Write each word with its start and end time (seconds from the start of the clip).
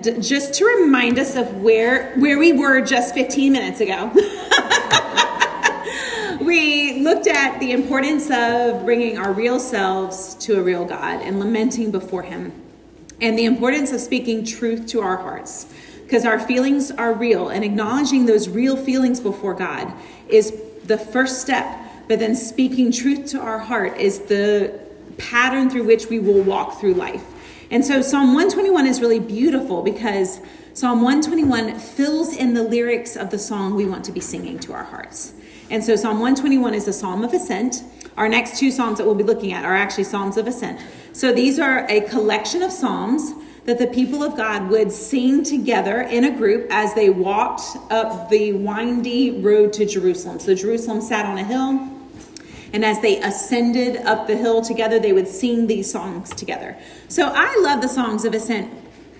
just 0.00 0.54
to 0.54 0.64
remind 0.64 1.18
us 1.18 1.36
of 1.36 1.62
where 1.62 2.14
where 2.14 2.38
we 2.38 2.52
were 2.52 2.80
just 2.80 3.14
15 3.14 3.52
minutes 3.52 3.80
ago. 3.80 4.10
We 6.40 7.00
looked 7.00 7.28
at 7.28 7.60
the 7.60 7.70
importance 7.70 8.28
of 8.28 8.84
bringing 8.84 9.16
our 9.16 9.32
real 9.32 9.60
selves 9.60 10.34
to 10.40 10.58
a 10.58 10.62
real 10.62 10.84
god 10.84 11.22
and 11.22 11.38
lamenting 11.38 11.92
before 11.92 12.22
him 12.22 12.52
and 13.20 13.38
the 13.38 13.44
importance 13.44 13.92
of 13.92 14.00
speaking 14.00 14.44
truth 14.44 14.88
to 14.88 15.00
our 15.00 15.18
hearts 15.18 15.72
because 16.02 16.24
our 16.24 16.40
feelings 16.40 16.90
are 16.90 17.14
real 17.14 17.48
and 17.48 17.64
acknowledging 17.64 18.26
those 18.26 18.48
real 18.48 18.76
feelings 18.76 19.20
before 19.20 19.54
god 19.54 19.92
is 20.28 20.52
the 20.84 20.98
first 20.98 21.40
step 21.40 21.78
but 22.08 22.18
then 22.18 22.34
speaking 22.34 22.90
truth 22.90 23.26
to 23.26 23.40
our 23.40 23.60
heart 23.60 23.96
is 23.96 24.20
the 24.22 24.78
pattern 25.18 25.70
through 25.70 25.84
which 25.84 26.06
we 26.08 26.18
will 26.18 26.42
walk 26.42 26.80
through 26.80 26.94
life 26.94 27.24
and 27.72 27.82
so 27.82 28.02
Psalm 28.02 28.34
121 28.34 28.86
is 28.86 29.00
really 29.00 29.18
beautiful 29.18 29.82
because 29.82 30.40
Psalm 30.74 31.00
121 31.00 31.78
fills 31.78 32.36
in 32.36 32.52
the 32.52 32.62
lyrics 32.62 33.16
of 33.16 33.30
the 33.30 33.38
song 33.38 33.74
we 33.74 33.86
want 33.86 34.04
to 34.04 34.12
be 34.12 34.20
singing 34.20 34.58
to 34.58 34.74
our 34.74 34.84
hearts. 34.84 35.32
And 35.70 35.82
so 35.82 35.96
Psalm 35.96 36.20
121 36.20 36.74
is 36.74 36.86
a 36.86 36.92
psalm 36.92 37.24
of 37.24 37.32
ascent. 37.32 37.82
Our 38.18 38.28
next 38.28 38.58
two 38.58 38.70
psalms 38.70 38.98
that 38.98 39.06
we'll 39.06 39.14
be 39.14 39.24
looking 39.24 39.54
at 39.54 39.64
are 39.64 39.74
actually 39.74 40.04
psalms 40.04 40.36
of 40.36 40.46
ascent. 40.46 40.80
So 41.14 41.32
these 41.32 41.58
are 41.58 41.86
a 41.88 42.02
collection 42.02 42.60
of 42.62 42.70
psalms 42.70 43.32
that 43.64 43.78
the 43.78 43.86
people 43.86 44.22
of 44.22 44.36
God 44.36 44.68
would 44.68 44.92
sing 44.92 45.42
together 45.42 46.02
in 46.02 46.24
a 46.24 46.36
group 46.36 46.66
as 46.68 46.92
they 46.92 47.08
walked 47.08 47.62
up 47.90 48.28
the 48.28 48.52
windy 48.52 49.40
road 49.40 49.72
to 49.72 49.86
Jerusalem. 49.86 50.40
So 50.40 50.54
Jerusalem 50.54 51.00
sat 51.00 51.24
on 51.24 51.38
a 51.38 51.44
hill. 51.44 51.91
And 52.72 52.84
as 52.84 53.00
they 53.00 53.20
ascended 53.20 53.98
up 53.98 54.26
the 54.26 54.36
hill 54.36 54.62
together, 54.62 54.98
they 54.98 55.12
would 55.12 55.28
sing 55.28 55.66
these 55.66 55.90
songs 55.90 56.30
together. 56.30 56.76
So 57.08 57.30
I 57.34 57.54
love 57.62 57.82
the 57.82 57.88
songs 57.88 58.24
of 58.24 58.32
ascent. 58.32 58.72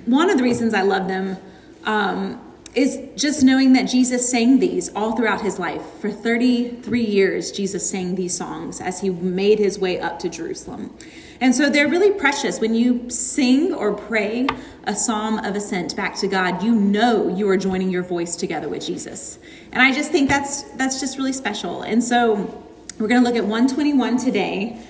One 0.06 0.30
of 0.30 0.38
the 0.38 0.42
reasons 0.42 0.74
I 0.74 0.82
love 0.82 1.06
them 1.06 1.36
um, 1.84 2.40
is 2.74 2.98
just 3.16 3.42
knowing 3.42 3.74
that 3.74 3.84
Jesus 3.84 4.30
sang 4.30 4.58
these 4.58 4.88
all 4.94 5.14
throughout 5.14 5.42
his 5.42 5.58
life. 5.58 5.82
For 6.00 6.10
33 6.10 7.04
years, 7.04 7.52
Jesus 7.52 7.88
sang 7.88 8.14
these 8.14 8.36
songs 8.36 8.80
as 8.80 9.00
he 9.00 9.10
made 9.10 9.58
his 9.58 9.78
way 9.78 10.00
up 10.00 10.18
to 10.20 10.30
Jerusalem. 10.30 10.96
And 11.40 11.54
so 11.54 11.68
they're 11.68 11.88
really 11.88 12.12
precious. 12.12 12.60
When 12.60 12.74
you 12.74 13.10
sing 13.10 13.74
or 13.74 13.92
pray 13.92 14.46
a 14.84 14.94
psalm 14.94 15.38
of 15.40 15.54
ascent 15.56 15.94
back 15.94 16.14
to 16.16 16.28
God, 16.28 16.62
you 16.62 16.74
know 16.74 17.28
you 17.28 17.48
are 17.48 17.56
joining 17.56 17.90
your 17.90 18.04
voice 18.04 18.36
together 18.36 18.68
with 18.68 18.86
Jesus. 18.86 19.38
And 19.72 19.82
I 19.82 19.92
just 19.92 20.10
think 20.10 20.28
that's 20.28 20.62
that's 20.74 21.00
just 21.00 21.18
really 21.18 21.32
special. 21.32 21.82
And 21.82 22.02
so 22.02 22.64
we're 22.98 23.08
going 23.08 23.22
to 23.22 23.28
look 23.28 23.36
at 23.36 23.44
121 23.44 24.18
today, 24.18 24.80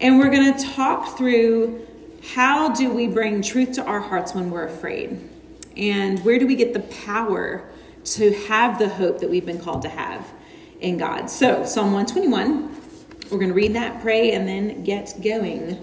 and 0.00 0.18
we're 0.18 0.30
going 0.30 0.52
to 0.52 0.64
talk 0.64 1.16
through 1.16 1.86
how 2.34 2.72
do 2.72 2.92
we 2.92 3.06
bring 3.06 3.42
truth 3.42 3.72
to 3.72 3.84
our 3.84 4.00
hearts 4.00 4.34
when 4.34 4.50
we're 4.50 4.66
afraid? 4.66 5.28
And 5.76 6.24
where 6.24 6.38
do 6.38 6.46
we 6.46 6.54
get 6.54 6.74
the 6.74 6.80
power 6.80 7.68
to 8.04 8.32
have 8.46 8.78
the 8.78 8.88
hope 8.88 9.20
that 9.20 9.30
we've 9.30 9.46
been 9.46 9.60
called 9.60 9.82
to 9.82 9.88
have 9.88 10.30
in 10.80 10.98
God? 10.98 11.30
So, 11.30 11.64
Psalm 11.64 11.92
121, 11.92 12.76
we're 13.30 13.38
going 13.38 13.48
to 13.48 13.54
read 13.54 13.74
that, 13.74 14.02
pray, 14.02 14.32
and 14.32 14.46
then 14.46 14.84
get 14.84 15.14
going. 15.22 15.80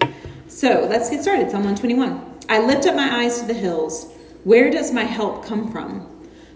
So, 0.48 0.86
let's 0.88 1.10
get 1.10 1.22
started. 1.22 1.50
Psalm 1.50 1.64
121. 1.64 2.38
I 2.48 2.64
lift 2.64 2.86
up 2.86 2.94
my 2.94 3.22
eyes 3.22 3.40
to 3.40 3.46
the 3.46 3.54
hills. 3.54 4.12
Where 4.44 4.70
does 4.70 4.92
my 4.92 5.04
help 5.04 5.44
come 5.44 5.72
from? 5.72 6.06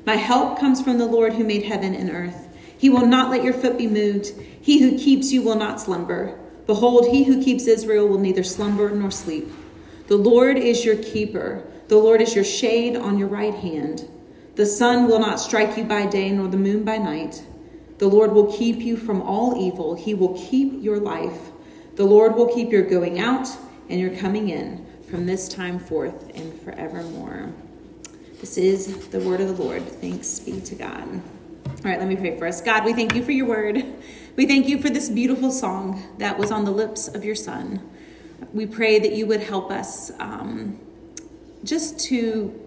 My 0.06 0.16
help 0.16 0.58
comes 0.58 0.82
from 0.82 0.98
the 0.98 1.06
Lord 1.06 1.32
who 1.32 1.44
made 1.44 1.62
heaven 1.62 1.94
and 1.94 2.10
earth. 2.10 2.48
He 2.84 2.90
will 2.90 3.06
not 3.06 3.30
let 3.30 3.42
your 3.42 3.54
foot 3.54 3.78
be 3.78 3.86
moved. 3.86 4.32
He 4.60 4.80
who 4.80 4.98
keeps 4.98 5.32
you 5.32 5.40
will 5.40 5.54
not 5.54 5.80
slumber. 5.80 6.38
Behold, 6.66 7.06
he 7.08 7.24
who 7.24 7.42
keeps 7.42 7.66
Israel 7.66 8.06
will 8.06 8.18
neither 8.18 8.44
slumber 8.44 8.90
nor 8.90 9.10
sleep. 9.10 9.50
The 10.08 10.18
Lord 10.18 10.58
is 10.58 10.84
your 10.84 10.96
keeper. 10.96 11.64
The 11.88 11.96
Lord 11.96 12.20
is 12.20 12.34
your 12.34 12.44
shade 12.44 12.94
on 12.94 13.16
your 13.16 13.28
right 13.28 13.54
hand. 13.54 14.06
The 14.56 14.66
sun 14.66 15.08
will 15.08 15.18
not 15.18 15.40
strike 15.40 15.78
you 15.78 15.84
by 15.84 16.04
day, 16.04 16.30
nor 16.30 16.46
the 16.46 16.58
moon 16.58 16.84
by 16.84 16.98
night. 16.98 17.42
The 17.96 18.06
Lord 18.06 18.32
will 18.32 18.52
keep 18.52 18.80
you 18.80 18.98
from 18.98 19.22
all 19.22 19.58
evil. 19.58 19.94
He 19.94 20.12
will 20.12 20.36
keep 20.36 20.82
your 20.84 20.98
life. 20.98 21.52
The 21.94 22.04
Lord 22.04 22.34
will 22.34 22.54
keep 22.54 22.70
your 22.70 22.82
going 22.82 23.18
out 23.18 23.48
and 23.88 23.98
your 23.98 24.14
coming 24.14 24.50
in 24.50 24.86
from 25.08 25.24
this 25.24 25.48
time 25.48 25.78
forth 25.78 26.36
and 26.36 26.52
forevermore. 26.60 27.50
This 28.42 28.58
is 28.58 29.08
the 29.08 29.20
word 29.20 29.40
of 29.40 29.56
the 29.56 29.62
Lord. 29.64 29.88
Thanks 29.88 30.38
be 30.38 30.60
to 30.60 30.74
God. 30.74 31.22
All 31.84 31.90
right, 31.90 32.00
let 32.00 32.08
me 32.08 32.16
pray 32.16 32.38
for 32.38 32.46
us. 32.46 32.62
God, 32.62 32.86
we 32.86 32.94
thank 32.94 33.14
you 33.14 33.22
for 33.22 33.32
your 33.32 33.44
word. 33.44 33.84
We 34.36 34.46
thank 34.46 34.68
you 34.68 34.80
for 34.80 34.88
this 34.88 35.10
beautiful 35.10 35.50
song 35.50 36.02
that 36.16 36.38
was 36.38 36.50
on 36.50 36.64
the 36.64 36.70
lips 36.70 37.08
of 37.08 37.26
your 37.26 37.34
son. 37.34 37.86
We 38.54 38.64
pray 38.64 38.98
that 38.98 39.12
you 39.12 39.26
would 39.26 39.42
help 39.42 39.70
us 39.70 40.10
um, 40.18 40.80
just 41.62 42.00
to 42.06 42.58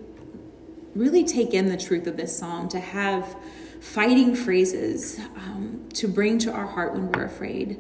really 0.94 1.24
take 1.24 1.56
in 1.56 1.66
the 1.66 1.78
truth 1.78 2.06
of 2.06 2.16
this 2.16 2.38
psalm, 2.38 2.70
to 2.70 2.80
have 2.80 3.36
fighting 3.82 4.36
phrases 4.36 5.18
um, 5.36 5.90
to 5.96 6.08
bring 6.08 6.38
to 6.38 6.52
our 6.52 6.68
heart 6.68 6.94
when 6.94 7.12
we're 7.12 7.26
afraid. 7.26 7.80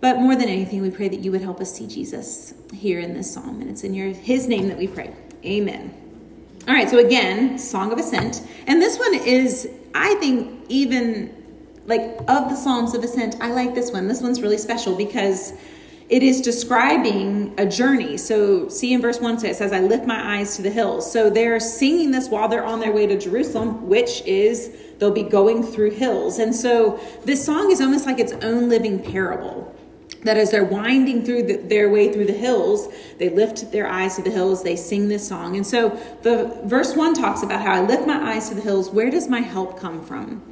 But 0.00 0.18
more 0.18 0.36
than 0.36 0.48
anything, 0.48 0.82
we 0.82 0.92
pray 0.92 1.08
that 1.08 1.18
you 1.18 1.32
would 1.32 1.42
help 1.42 1.60
us 1.60 1.76
see 1.76 1.88
Jesus 1.88 2.54
here 2.72 3.00
in 3.00 3.12
this 3.12 3.34
psalm. 3.34 3.60
And 3.60 3.68
it's 3.68 3.82
in 3.82 3.92
your 3.92 4.10
his 4.10 4.46
name 4.46 4.68
that 4.68 4.78
we 4.78 4.86
pray. 4.86 5.16
Amen. 5.44 5.92
All 6.68 6.74
right, 6.74 6.88
so 6.88 6.98
again, 6.98 7.58
Song 7.58 7.90
of 7.90 7.98
Ascent. 7.98 8.46
And 8.68 8.80
this 8.80 8.96
one 9.00 9.14
is, 9.14 9.68
I 9.94 10.14
think, 10.16 10.64
even 10.68 11.34
like 11.86 12.02
of 12.28 12.48
the 12.48 12.56
Psalms 12.56 12.94
of 12.94 13.02
Ascent, 13.02 13.36
I 13.40 13.50
like 13.52 13.74
this 13.74 13.90
one. 13.90 14.08
This 14.08 14.22
one's 14.22 14.40
really 14.40 14.58
special 14.58 14.96
because 14.96 15.52
it 16.08 16.22
is 16.22 16.40
describing 16.40 17.54
a 17.58 17.66
journey. 17.66 18.16
So, 18.18 18.68
see 18.68 18.92
in 18.92 19.00
verse 19.00 19.20
1, 19.20 19.44
it 19.44 19.56
says, 19.56 19.72
I 19.72 19.80
lift 19.80 20.06
my 20.06 20.38
eyes 20.38 20.56
to 20.56 20.62
the 20.62 20.70
hills. 20.70 21.10
So, 21.10 21.30
they're 21.30 21.58
singing 21.58 22.10
this 22.10 22.28
while 22.28 22.48
they're 22.48 22.64
on 22.64 22.80
their 22.80 22.92
way 22.92 23.06
to 23.06 23.18
Jerusalem, 23.18 23.88
which 23.88 24.22
is 24.22 24.76
they'll 24.98 25.10
be 25.10 25.22
going 25.22 25.62
through 25.62 25.92
hills. 25.92 26.38
And 26.38 26.54
so, 26.54 27.00
this 27.24 27.44
song 27.44 27.70
is 27.70 27.80
almost 27.80 28.06
like 28.06 28.18
its 28.18 28.32
own 28.32 28.68
living 28.68 28.98
parable 28.98 29.74
that 30.22 30.36
as 30.36 30.50
they're 30.50 30.64
winding 30.64 31.24
through 31.24 31.44
the, 31.44 31.56
their 31.56 31.90
way 31.90 32.12
through 32.12 32.26
the 32.26 32.32
hills, 32.32 32.88
they 33.18 33.28
lift 33.28 33.72
their 33.72 33.88
eyes 33.88 34.16
to 34.16 34.22
the 34.22 34.30
hills, 34.30 34.62
they 34.62 34.76
sing 34.76 35.08
this 35.08 35.26
song. 35.26 35.56
And 35.56 35.66
so 35.66 35.90
the 36.22 36.60
verse 36.64 36.96
1 36.96 37.14
talks 37.14 37.42
about 37.42 37.62
how 37.62 37.72
I 37.72 37.80
lift 37.80 38.06
my 38.06 38.32
eyes 38.32 38.48
to 38.48 38.54
the 38.54 38.60
hills, 38.60 38.90
where 38.90 39.10
does 39.10 39.28
my 39.28 39.40
help 39.40 39.78
come 39.78 40.04
from? 40.04 40.42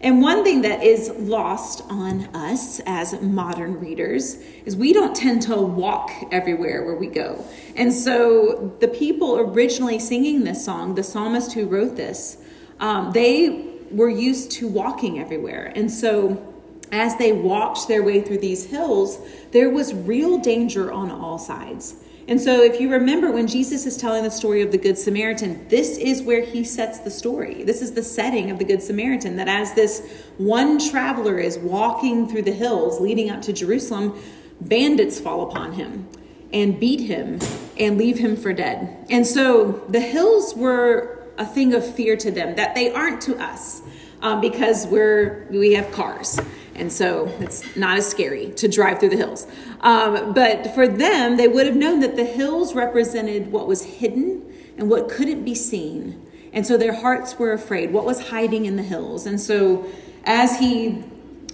And 0.00 0.20
one 0.20 0.42
thing 0.42 0.62
that 0.62 0.82
is 0.82 1.10
lost 1.10 1.84
on 1.88 2.24
us 2.34 2.80
as 2.86 3.20
modern 3.22 3.78
readers 3.78 4.34
is 4.64 4.76
we 4.76 4.92
don't 4.92 5.14
tend 5.14 5.42
to 5.42 5.56
walk 5.56 6.10
everywhere 6.32 6.84
where 6.84 6.96
we 6.96 7.06
go. 7.06 7.44
And 7.76 7.92
so 7.92 8.76
the 8.80 8.88
people 8.88 9.38
originally 9.38 10.00
singing 10.00 10.42
this 10.42 10.64
song, 10.64 10.96
the 10.96 11.04
psalmist 11.04 11.52
who 11.52 11.66
wrote 11.66 11.94
this, 11.94 12.36
um, 12.80 13.12
they 13.12 13.64
were 13.92 14.08
used 14.08 14.50
to 14.52 14.66
walking 14.66 15.20
everywhere. 15.20 15.72
And 15.76 15.88
so 15.88 16.51
as 16.92 17.16
they 17.16 17.32
walked 17.32 17.88
their 17.88 18.02
way 18.02 18.20
through 18.20 18.38
these 18.38 18.66
hills, 18.66 19.18
there 19.50 19.70
was 19.70 19.94
real 19.94 20.38
danger 20.38 20.92
on 20.92 21.10
all 21.10 21.38
sides. 21.38 21.96
And 22.28 22.40
so, 22.40 22.62
if 22.62 22.80
you 22.80 22.92
remember 22.92 23.32
when 23.32 23.48
Jesus 23.48 23.84
is 23.84 23.96
telling 23.96 24.22
the 24.22 24.30
story 24.30 24.62
of 24.62 24.70
the 24.70 24.78
Good 24.78 24.96
Samaritan, 24.96 25.66
this 25.68 25.98
is 25.98 26.22
where 26.22 26.42
he 26.42 26.62
sets 26.62 27.00
the 27.00 27.10
story. 27.10 27.64
This 27.64 27.82
is 27.82 27.94
the 27.94 28.02
setting 28.02 28.50
of 28.50 28.58
the 28.58 28.64
Good 28.64 28.82
Samaritan 28.82 29.36
that 29.36 29.48
as 29.48 29.74
this 29.74 30.24
one 30.36 30.78
traveler 30.78 31.38
is 31.38 31.58
walking 31.58 32.28
through 32.28 32.42
the 32.42 32.52
hills 32.52 33.00
leading 33.00 33.28
up 33.28 33.42
to 33.42 33.52
Jerusalem, 33.52 34.16
bandits 34.60 35.18
fall 35.18 35.48
upon 35.48 35.72
him 35.72 36.08
and 36.52 36.78
beat 36.78 37.00
him 37.00 37.40
and 37.76 37.98
leave 37.98 38.18
him 38.18 38.36
for 38.36 38.52
dead. 38.52 39.04
And 39.10 39.26
so, 39.26 39.82
the 39.88 40.00
hills 40.00 40.54
were 40.54 41.26
a 41.38 41.46
thing 41.46 41.74
of 41.74 41.84
fear 41.84 42.16
to 42.18 42.30
them 42.30 42.54
that 42.54 42.76
they 42.76 42.92
aren't 42.92 43.20
to 43.22 43.36
us 43.42 43.82
um, 44.20 44.40
because 44.40 44.86
we're 44.86 45.48
we 45.50 45.72
have 45.72 45.90
cars 45.90 46.38
and 46.74 46.92
so 46.92 47.26
it's 47.40 47.76
not 47.76 47.98
as 47.98 48.08
scary 48.08 48.50
to 48.52 48.68
drive 48.68 48.98
through 48.98 49.10
the 49.10 49.16
hills. 49.16 49.46
Um, 49.80 50.32
but 50.32 50.74
for 50.74 50.88
them, 50.88 51.36
they 51.36 51.48
would 51.48 51.66
have 51.66 51.76
known 51.76 52.00
that 52.00 52.16
the 52.16 52.24
hills 52.24 52.74
represented 52.74 53.52
what 53.52 53.66
was 53.66 53.82
hidden 53.82 54.50
and 54.78 54.88
what 54.88 55.08
couldn't 55.08 55.44
be 55.44 55.54
seen. 55.54 56.26
And 56.52 56.66
so 56.66 56.76
their 56.76 56.94
hearts 56.94 57.38
were 57.38 57.52
afraid. 57.52 57.92
What 57.92 58.04
was 58.04 58.28
hiding 58.28 58.66
in 58.66 58.76
the 58.76 58.82
hills? 58.82 59.26
And 59.26 59.40
so 59.40 59.86
as 60.24 60.58
he 60.58 61.04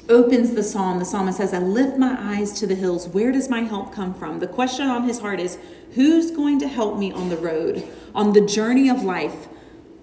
opens 0.09 0.55
the 0.55 0.63
psalm, 0.63 0.99
the 0.99 1.05
psalmist 1.05 1.39
says, 1.39 1.53
I 1.53 1.59
lift 1.59 1.99
my 1.99 2.17
eyes 2.19 2.53
to 2.61 2.67
the 2.67 2.75
hills. 2.75 3.09
Where 3.09 3.33
does 3.33 3.49
my 3.49 3.61
help 3.61 3.93
come 3.93 4.15
from? 4.15 4.39
The 4.39 4.47
question 4.47 4.87
on 4.87 5.05
his 5.05 5.21
heart 5.21 5.41
is, 5.41 5.59
Who's 5.95 6.31
going 6.31 6.59
to 6.61 6.69
help 6.69 6.99
me 6.99 7.13
on 7.13 7.29
the 7.29 7.37
road, 7.37 7.87
on 8.15 8.33
the 8.33 8.41
journey 8.41 8.89
of 8.89 9.03
life? 9.03 9.47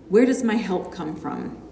Where 0.09 0.25
does 0.25 0.43
my 0.43 0.55
help 0.55 0.91
come 0.91 1.15
from? 1.15 1.64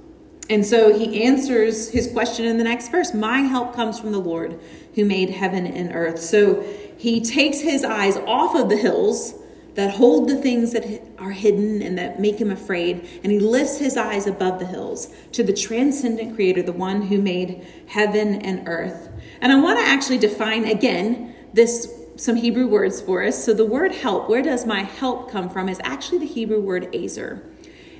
And 0.49 0.65
so 0.65 0.97
he 0.97 1.23
answers 1.23 1.89
his 1.89 2.11
question 2.11 2.45
in 2.45 2.57
the 2.57 2.63
next 2.63 2.89
verse 2.89 3.13
My 3.13 3.39
help 3.39 3.73
comes 3.73 3.99
from 3.99 4.11
the 4.11 4.19
Lord 4.19 4.59
who 4.95 5.05
made 5.05 5.29
heaven 5.29 5.65
and 5.65 5.93
earth. 5.95 6.19
So 6.19 6.61
he 6.97 7.21
takes 7.21 7.61
his 7.61 7.83
eyes 7.83 8.17
off 8.17 8.55
of 8.55 8.69
the 8.69 8.77
hills 8.77 9.35
that 9.75 9.95
hold 9.95 10.29
the 10.29 10.35
things 10.35 10.71
that 10.73 10.85
are 11.17 11.31
hidden 11.31 11.81
and 11.81 11.97
that 11.97 12.19
make 12.19 12.39
him 12.39 12.51
afraid, 12.51 13.07
and 13.23 13.31
he 13.31 13.39
lifts 13.39 13.79
his 13.79 13.97
eyes 13.97 14.27
above 14.27 14.59
the 14.59 14.65
hills 14.65 15.07
to 15.31 15.43
the 15.43 15.53
transcendent 15.53 16.35
creator, 16.35 16.61
the 16.61 16.71
one 16.71 17.01
who 17.03 17.19
made 17.19 17.65
heaven 17.87 18.35
and 18.35 18.67
earth. 18.67 19.09
And 19.41 19.51
I 19.51 19.59
want 19.59 19.79
to 19.79 19.85
actually 19.85 20.19
define 20.19 20.65
again 20.65 21.33
this 21.53 21.91
some 22.15 22.35
Hebrew 22.35 22.67
words 22.67 23.01
for 23.01 23.23
us. 23.23 23.43
So 23.43 23.53
the 23.53 23.65
word 23.65 23.91
help, 23.91 24.29
where 24.29 24.43
does 24.43 24.65
my 24.65 24.83
help 24.83 25.31
come 25.31 25.49
from, 25.49 25.67
is 25.67 25.81
actually 25.83 26.19
the 26.19 26.27
Hebrew 26.27 26.61
word 26.61 26.93
ezer. 26.95 27.43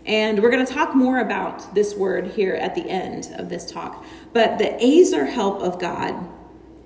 And 0.06 0.42
we're 0.42 0.52
going 0.52 0.66
to 0.66 0.74
talk 0.74 0.96
more 0.96 1.20
about 1.20 1.74
this 1.76 1.96
word 1.96 2.28
here 2.28 2.56
at 2.56 2.76
the 2.76 2.90
end 2.90 3.34
of 3.38 3.50
this 3.50 3.72
talk. 3.72 4.06
But 4.34 4.58
the 4.58 4.76
ezer 4.84 5.26
help 5.26 5.62
of 5.62 5.80
God 5.80 6.30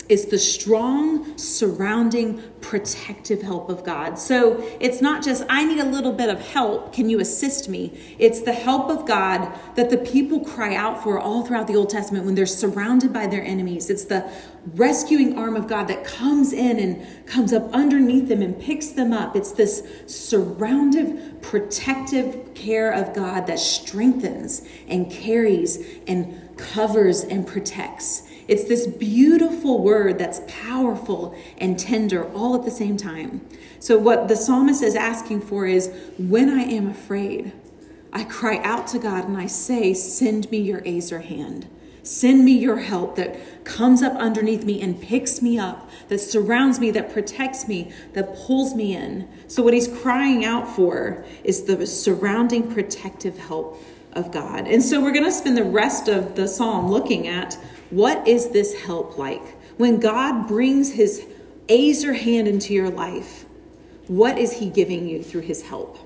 is 0.09 0.27
the 0.27 0.37
strong, 0.37 1.37
surrounding, 1.37 2.41
protective 2.61 3.41
help 3.41 3.69
of 3.69 3.83
God. 3.83 4.17
So 4.17 4.65
it's 4.79 5.01
not 5.01 5.23
just, 5.23 5.43
I 5.49 5.65
need 5.65 5.79
a 5.79 5.85
little 5.85 6.13
bit 6.13 6.29
of 6.29 6.39
help. 6.39 6.93
Can 6.93 7.09
you 7.09 7.19
assist 7.19 7.67
me? 7.67 7.99
It's 8.17 8.41
the 8.41 8.53
help 8.53 8.89
of 8.89 9.05
God 9.05 9.51
that 9.75 9.89
the 9.89 9.97
people 9.97 10.39
cry 10.39 10.75
out 10.75 11.03
for 11.03 11.19
all 11.19 11.45
throughout 11.45 11.67
the 11.67 11.75
Old 11.75 11.89
Testament 11.89 12.25
when 12.25 12.35
they're 12.35 12.45
surrounded 12.45 13.11
by 13.11 13.27
their 13.27 13.43
enemies. 13.43 13.89
It's 13.89 14.05
the 14.05 14.29
rescuing 14.75 15.37
arm 15.37 15.55
of 15.55 15.67
God 15.67 15.87
that 15.87 16.03
comes 16.03 16.51
in 16.51 16.79
and 16.79 17.25
comes 17.25 17.53
up 17.53 17.71
underneath 17.73 18.27
them 18.27 18.41
and 18.41 18.59
picks 18.59 18.87
them 18.89 19.13
up. 19.13 19.35
It's 19.35 19.51
this 19.51 19.87
surrounded, 20.07 21.41
protective 21.41 22.53
care 22.53 22.91
of 22.91 23.13
God 23.13 23.47
that 23.47 23.59
strengthens 23.59 24.67
and 24.87 25.09
carries 25.09 25.99
and 26.07 26.57
covers 26.57 27.23
and 27.23 27.47
protects. 27.47 28.23
It's 28.47 28.65
this 28.65 28.87
beautiful 28.87 29.83
word 29.83 30.17
that's 30.17 30.41
powerful 30.47 31.35
and 31.57 31.77
tender 31.77 32.29
all 32.33 32.55
at 32.55 32.63
the 32.63 32.71
same 32.71 32.97
time. 32.97 33.47
So, 33.79 33.97
what 33.97 34.27
the 34.27 34.35
psalmist 34.35 34.81
is 34.81 34.95
asking 34.95 35.41
for 35.41 35.65
is 35.65 35.93
when 36.17 36.49
I 36.49 36.61
am 36.61 36.89
afraid, 36.89 37.51
I 38.13 38.23
cry 38.23 38.57
out 38.63 38.87
to 38.87 38.99
God 38.99 39.27
and 39.27 39.37
I 39.37 39.47
say, 39.47 39.93
Send 39.93 40.49
me 40.49 40.59
your 40.59 40.81
Ezer 40.85 41.19
hand. 41.19 41.67
Send 42.07 42.45
me 42.45 42.53
your 42.53 42.77
help 42.77 43.17
that 43.17 43.65
comes 43.65 44.01
up 44.01 44.13
underneath 44.13 44.63
me 44.63 44.81
and 44.81 44.99
picks 44.99 45.41
me 45.41 45.59
up, 45.59 45.89
that 46.07 46.19
surrounds 46.19 46.79
me, 46.79 46.89
that 46.91 47.11
protects 47.11 47.67
me, 47.67 47.91
that 48.13 48.33
pulls 48.33 48.73
me 48.73 48.95
in. 48.95 49.27
So, 49.47 49.61
what 49.61 49.73
he's 49.73 49.89
crying 49.89 50.45
out 50.45 50.73
for 50.73 51.25
is 51.43 51.63
the 51.63 51.85
surrounding 51.85 52.71
protective 52.71 53.37
help 53.37 53.83
of 54.13 54.31
God. 54.31 54.67
And 54.69 54.81
so, 54.81 55.01
we're 55.01 55.11
going 55.11 55.25
to 55.25 55.31
spend 55.33 55.57
the 55.57 55.65
rest 55.65 56.07
of 56.07 56.37
the 56.37 56.47
psalm 56.47 56.89
looking 56.89 57.27
at 57.27 57.55
what 57.89 58.25
is 58.25 58.51
this 58.51 58.73
help 58.83 59.17
like? 59.17 59.43
When 59.75 59.99
God 59.99 60.47
brings 60.47 60.93
his 60.93 61.27
Ezer 61.67 62.13
hand 62.13 62.47
into 62.47 62.73
your 62.73 62.89
life, 62.89 63.43
what 64.07 64.37
is 64.37 64.53
he 64.53 64.69
giving 64.69 65.09
you 65.09 65.21
through 65.21 65.41
his 65.41 65.61
help? 65.61 65.97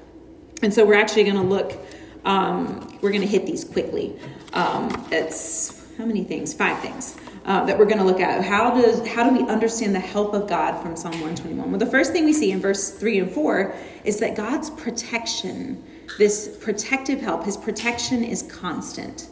And 0.63 0.73
so 0.73 0.83
we're 0.83 0.95
actually 0.95 1.25
going 1.25 1.35
to 1.35 1.43
look, 1.43 1.77
um, 2.25 2.97
we're 3.01 3.11
going 3.11 3.21
to 3.21 3.27
hit 3.27 3.45
these 3.45 3.63
quickly. 3.63 4.19
Um, 4.53 5.07
it's 5.11 5.80
how 5.97 6.05
many 6.05 6.23
things? 6.23 6.53
Five 6.53 6.79
things. 6.79 7.17
Uh, 7.45 7.65
that 7.65 7.77
we're 7.77 7.85
going 7.85 7.97
to 7.97 8.03
look 8.03 8.19
at. 8.19 8.43
How 8.43 8.79
does 8.79 9.05
how 9.07 9.27
do 9.27 9.35
we 9.35 9.49
understand 9.49 9.95
the 9.95 9.99
help 9.99 10.33
of 10.33 10.47
God 10.47 10.79
from 10.81 10.95
Psalm 10.95 11.13
121? 11.13 11.71
Well, 11.71 11.79
the 11.79 11.85
first 11.85 12.11
thing 12.11 12.25
we 12.25 12.33
see 12.33 12.51
in 12.51 12.59
verse 12.61 12.91
three 12.91 13.17
and 13.17 13.31
four 13.31 13.73
is 14.03 14.19
that 14.19 14.35
God's 14.35 14.69
protection, 14.69 15.83
this 16.19 16.57
protective 16.61 17.19
help, 17.19 17.45
His 17.45 17.57
protection 17.57 18.23
is 18.23 18.43
constant. 18.43 19.27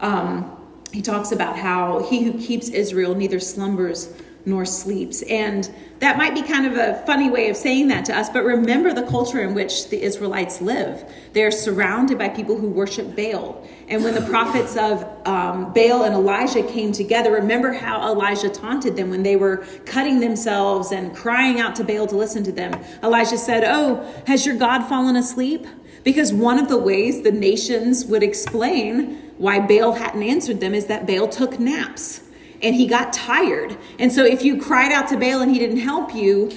Um, 0.00 0.60
he 0.94 1.02
talks 1.02 1.32
about 1.32 1.58
how 1.58 2.04
he 2.08 2.22
who 2.22 2.38
keeps 2.38 2.68
Israel 2.68 3.16
neither 3.16 3.40
slumbers 3.40 4.14
nor 4.46 4.64
sleeps. 4.64 5.22
And 5.22 5.72
that 6.00 6.18
might 6.18 6.34
be 6.34 6.42
kind 6.42 6.66
of 6.66 6.76
a 6.76 7.02
funny 7.06 7.30
way 7.30 7.48
of 7.48 7.56
saying 7.56 7.88
that 7.88 8.04
to 8.06 8.16
us, 8.16 8.28
but 8.28 8.44
remember 8.44 8.92
the 8.92 9.04
culture 9.04 9.40
in 9.42 9.54
which 9.54 9.88
the 9.88 10.02
Israelites 10.02 10.60
live. 10.60 11.10
They're 11.32 11.50
surrounded 11.50 12.18
by 12.18 12.28
people 12.28 12.58
who 12.58 12.68
worship 12.68 13.16
Baal. 13.16 13.66
And 13.88 14.04
when 14.04 14.14
the 14.14 14.20
prophets 14.30 14.76
of 14.76 15.02
um, 15.26 15.72
Baal 15.72 16.04
and 16.04 16.14
Elijah 16.14 16.62
came 16.62 16.92
together, 16.92 17.32
remember 17.32 17.72
how 17.72 18.12
Elijah 18.12 18.50
taunted 18.50 18.96
them 18.96 19.10
when 19.10 19.22
they 19.22 19.36
were 19.36 19.58
cutting 19.86 20.20
themselves 20.20 20.92
and 20.92 21.14
crying 21.14 21.58
out 21.58 21.74
to 21.76 21.84
Baal 21.84 22.06
to 22.08 22.16
listen 22.16 22.42
to 22.44 22.52
them. 22.52 22.78
Elijah 23.02 23.38
said, 23.38 23.64
Oh, 23.64 24.04
has 24.26 24.44
your 24.44 24.56
God 24.56 24.82
fallen 24.86 25.16
asleep? 25.16 25.66
Because 26.02 26.34
one 26.34 26.58
of 26.58 26.68
the 26.68 26.76
ways 26.76 27.22
the 27.22 27.32
nations 27.32 28.04
would 28.04 28.22
explain 28.22 29.32
why 29.38 29.58
Baal 29.58 29.92
hadn't 29.92 30.22
answered 30.22 30.60
them 30.60 30.74
is 30.74 30.86
that 30.86 31.06
Baal 31.06 31.28
took 31.28 31.58
naps 31.58 32.20
and 32.64 32.74
he 32.74 32.86
got 32.86 33.12
tired. 33.12 33.76
And 33.98 34.10
so 34.10 34.24
if 34.24 34.42
you 34.42 34.60
cried 34.60 34.90
out 34.90 35.08
to 35.08 35.16
Baal 35.16 35.42
and 35.42 35.52
he 35.52 35.58
didn't 35.58 35.80
help 35.80 36.14
you, 36.14 36.50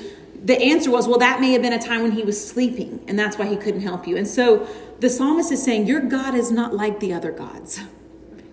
the 0.43 0.59
answer 0.61 0.89
was, 0.89 1.07
well, 1.07 1.19
that 1.19 1.41
may 1.41 1.51
have 1.51 1.61
been 1.61 1.73
a 1.73 1.81
time 1.81 2.03
when 2.03 2.13
he 2.13 2.23
was 2.23 2.43
sleeping, 2.43 3.03
and 3.07 3.19
that's 3.19 3.37
why 3.37 3.45
he 3.47 3.57
couldn't 3.57 3.81
help 3.81 4.07
you. 4.07 4.15
And 4.15 4.27
so 4.27 4.67
the 4.99 5.09
psalmist 5.09 5.51
is 5.51 5.61
saying, 5.61 5.87
Your 5.87 5.99
God 5.99 6.33
is 6.35 6.51
not 6.51 6.73
like 6.73 6.99
the 6.99 7.13
other 7.13 7.31
gods. 7.31 7.81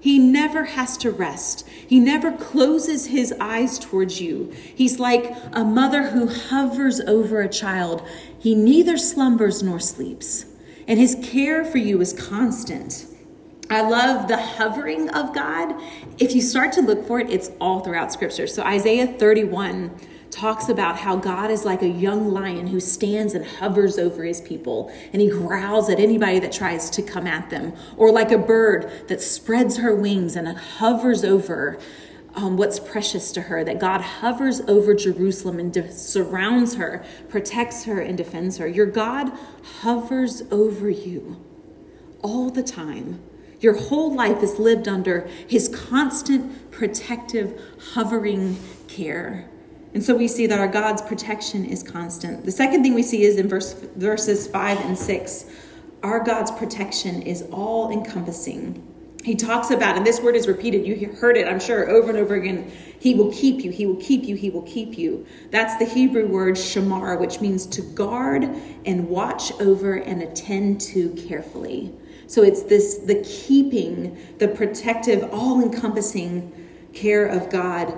He 0.01 0.19
never 0.19 0.65
has 0.65 0.99
to 0.99 1.11
rest. 1.11 1.67
He 1.67 1.99
never 1.99 2.33
closes 2.33 3.07
his 3.07 3.33
eyes 3.41 3.79
towards 3.79 4.21
you. 4.21 4.53
He's 4.75 4.99
like 4.99 5.35
a 5.53 5.65
mother 5.65 6.11
who 6.11 6.27
hovers 6.27 7.01
over 7.01 7.41
a 7.41 7.49
child. 7.49 8.07
He 8.39 8.55
neither 8.55 8.99
slumbers 8.99 9.63
nor 9.63 9.81
sleeps, 9.81 10.45
and 10.87 10.99
his 10.99 11.17
care 11.23 11.65
for 11.65 11.79
you 11.79 12.01
is 12.01 12.13
constant. 12.13 13.07
I 13.71 13.81
love 13.81 14.29
the 14.29 14.37
hovering 14.37 15.09
of 15.11 15.35
God. 15.35 15.75
If 16.19 16.35
you 16.35 16.43
start 16.43 16.73
to 16.73 16.81
look 16.83 17.07
for 17.07 17.19
it, 17.19 17.31
it's 17.31 17.51
all 17.61 17.81
throughout 17.81 18.13
scripture. 18.13 18.47
So 18.47 18.63
Isaiah 18.63 19.07
31 19.07 19.91
talks 20.31 20.69
about 20.69 20.99
how 20.99 21.17
God 21.17 21.51
is 21.51 21.65
like 21.65 21.81
a 21.81 21.89
young 21.89 22.33
lion 22.33 22.67
who 22.67 22.81
stands 22.81 23.35
and 23.35 23.47
hovers 23.47 23.99
over 23.99 24.25
his 24.25 24.41
people 24.41 24.93
and 25.13 25.23
he 25.23 25.31
growls 25.31 25.89
at 25.89 26.01
anybody 26.01 26.41
that 26.41 26.53
tries 26.53 26.91
to 26.91 27.03
come 27.03 27.27
at 27.27 27.51
them, 27.51 27.73
or 27.97 28.11
like 28.11 28.33
a 28.33 28.39
bird 28.39 29.09
that 29.09 29.21
spreads 29.21 29.79
her 29.79 29.95
wings 29.95 30.35
and 30.37 30.49
hovers 30.49 31.25
over 31.25 31.79
um, 32.35 32.57
what's 32.57 32.81
precious 32.81 33.31
to 33.33 33.43
her, 33.43 33.63
that 33.63 33.79
God 33.79 34.01
hovers 34.01 34.61
over 34.63 34.93
Jerusalem 34.93 35.61
and 35.61 35.73
de- 35.73 35.93
surrounds 35.93 36.75
her, 36.75 37.05
protects 37.29 37.85
her, 37.85 38.01
and 38.01 38.19
defends 38.19 38.59
her. 38.59 38.67
Your 38.67 38.87
God 38.87 39.31
hovers 39.83 40.43
over 40.51 40.91
you 40.91 41.41
all 42.23 42.51
the 42.51 42.63
time. 42.65 43.21
Your 43.65 43.73
whole 43.73 44.15
life 44.15 44.43
is 44.43 44.59
lived 44.59 44.89
under 44.89 45.27
his 45.49 45.71
constant 45.71 46.71
protective, 46.71 47.59
hovering 47.95 48.59
care. 48.89 49.49
And 49.95 50.05
so 50.05 50.15
we 50.15 50.29
see 50.29 50.47
that 50.47 50.61
our 50.61 50.69
God's 50.69 51.01
protection 51.01 51.65
is 51.65 51.83
constant. 51.83 52.45
The 52.45 52.53
second 52.53 52.83
thing 52.83 52.93
we 52.93 53.03
see 53.03 53.23
is 53.23 53.39
in 53.39 53.49
verse, 53.49 53.73
verses 53.97 54.47
5 54.47 54.85
and 54.85 54.99
6. 54.99 55.47
Our 56.03 56.21
God's 56.23 56.51
protection 56.51 57.23
is 57.23 57.41
all 57.51 57.91
encompassing. 57.91 58.87
He 59.25 59.35
talks 59.35 59.71
about, 59.71 59.97
and 59.97 60.05
this 60.05 60.21
word 60.21 60.37
is 60.37 60.47
repeated, 60.47 60.87
you 60.87 61.09
heard 61.15 61.39
it, 61.39 61.49
I'm 61.49 61.59
sure, 61.59 61.89
over 61.89 62.11
and 62.11 62.19
over 62.19 62.35
again. 62.35 62.71
He 63.01 63.15
will 63.15 63.33
keep 63.33 63.65
you, 63.65 63.71
he 63.71 63.87
will 63.87 63.97
keep 63.97 64.25
you, 64.25 64.37
he 64.37 64.51
will 64.51 64.65
keep 64.65 64.99
you. 64.99 65.25
That's 65.51 65.79
the 65.79 65.87
Hebrew 65.87 66.27
word 66.27 66.57
shamar, 66.57 67.19
which 67.19 67.41
means 67.41 67.65
to 67.69 67.81
guard 67.81 68.45
and 68.85 69.09
watch 69.09 69.53
over 69.59 69.95
and 69.95 70.23
attend 70.23 70.83
to 70.83 71.09
carefully. 71.27 71.95
So 72.27 72.43
it's 72.43 72.63
this 72.63 72.97
the 72.99 73.23
keeping, 73.23 74.19
the 74.39 74.49
protective, 74.49 75.29
all 75.33 75.63
encompassing 75.63 76.53
care 76.93 77.27
of 77.27 77.51
God 77.51 77.95